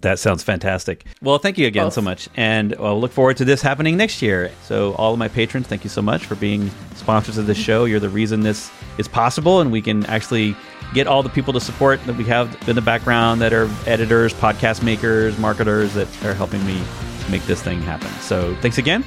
That 0.01 0.19
sounds 0.19 0.43
fantastic. 0.43 1.05
Well, 1.21 1.37
thank 1.37 1.57
you 1.57 1.67
again 1.67 1.85
Both. 1.85 1.93
so 1.93 2.01
much. 2.01 2.27
And 2.35 2.75
I'll 2.79 2.99
look 2.99 3.11
forward 3.11 3.37
to 3.37 3.45
this 3.45 3.61
happening 3.61 3.97
next 3.97 4.21
year. 4.21 4.51
So, 4.63 4.93
all 4.95 5.13
of 5.13 5.19
my 5.19 5.27
patrons, 5.27 5.67
thank 5.67 5.83
you 5.83 5.89
so 5.89 6.01
much 6.01 6.25
for 6.25 6.35
being 6.35 6.71
sponsors 6.95 7.37
of 7.37 7.45
this 7.47 7.57
mm-hmm. 7.57 7.65
show. 7.65 7.85
You're 7.85 7.99
the 7.99 8.09
reason 8.09 8.41
this 8.41 8.71
is 8.97 9.07
possible, 9.07 9.61
and 9.61 9.71
we 9.71 9.81
can 9.81 10.05
actually 10.07 10.55
get 10.93 11.07
all 11.07 11.23
the 11.23 11.29
people 11.29 11.53
to 11.53 11.61
support 11.61 12.03
that 12.05 12.15
we 12.15 12.23
have 12.25 12.67
in 12.67 12.75
the 12.75 12.81
background 12.81 13.41
that 13.41 13.53
are 13.53 13.69
editors, 13.85 14.33
podcast 14.33 14.83
makers, 14.83 15.37
marketers 15.37 15.93
that 15.93 16.07
are 16.25 16.33
helping 16.33 16.65
me 16.65 16.81
make 17.29 17.43
this 17.43 17.61
thing 17.61 17.81
happen. 17.81 18.09
So, 18.21 18.55
thanks 18.55 18.77
again. 18.77 19.05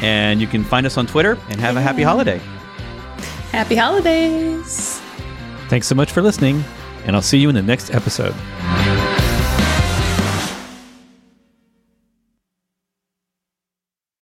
And 0.00 0.40
you 0.40 0.46
can 0.46 0.62
find 0.62 0.86
us 0.86 0.96
on 0.96 1.06
Twitter 1.06 1.36
and 1.50 1.60
have 1.60 1.76
a 1.76 1.80
happy 1.80 2.02
mm-hmm. 2.02 2.08
holiday. 2.08 2.40
Happy 3.50 3.74
holidays! 3.74 5.00
Thanks 5.68 5.86
so 5.86 5.94
much 5.94 6.12
for 6.12 6.22
listening, 6.22 6.62
and 7.04 7.16
I'll 7.16 7.22
see 7.22 7.38
you 7.38 7.48
in 7.48 7.54
the 7.54 7.62
next 7.62 7.92
episode. 7.92 8.34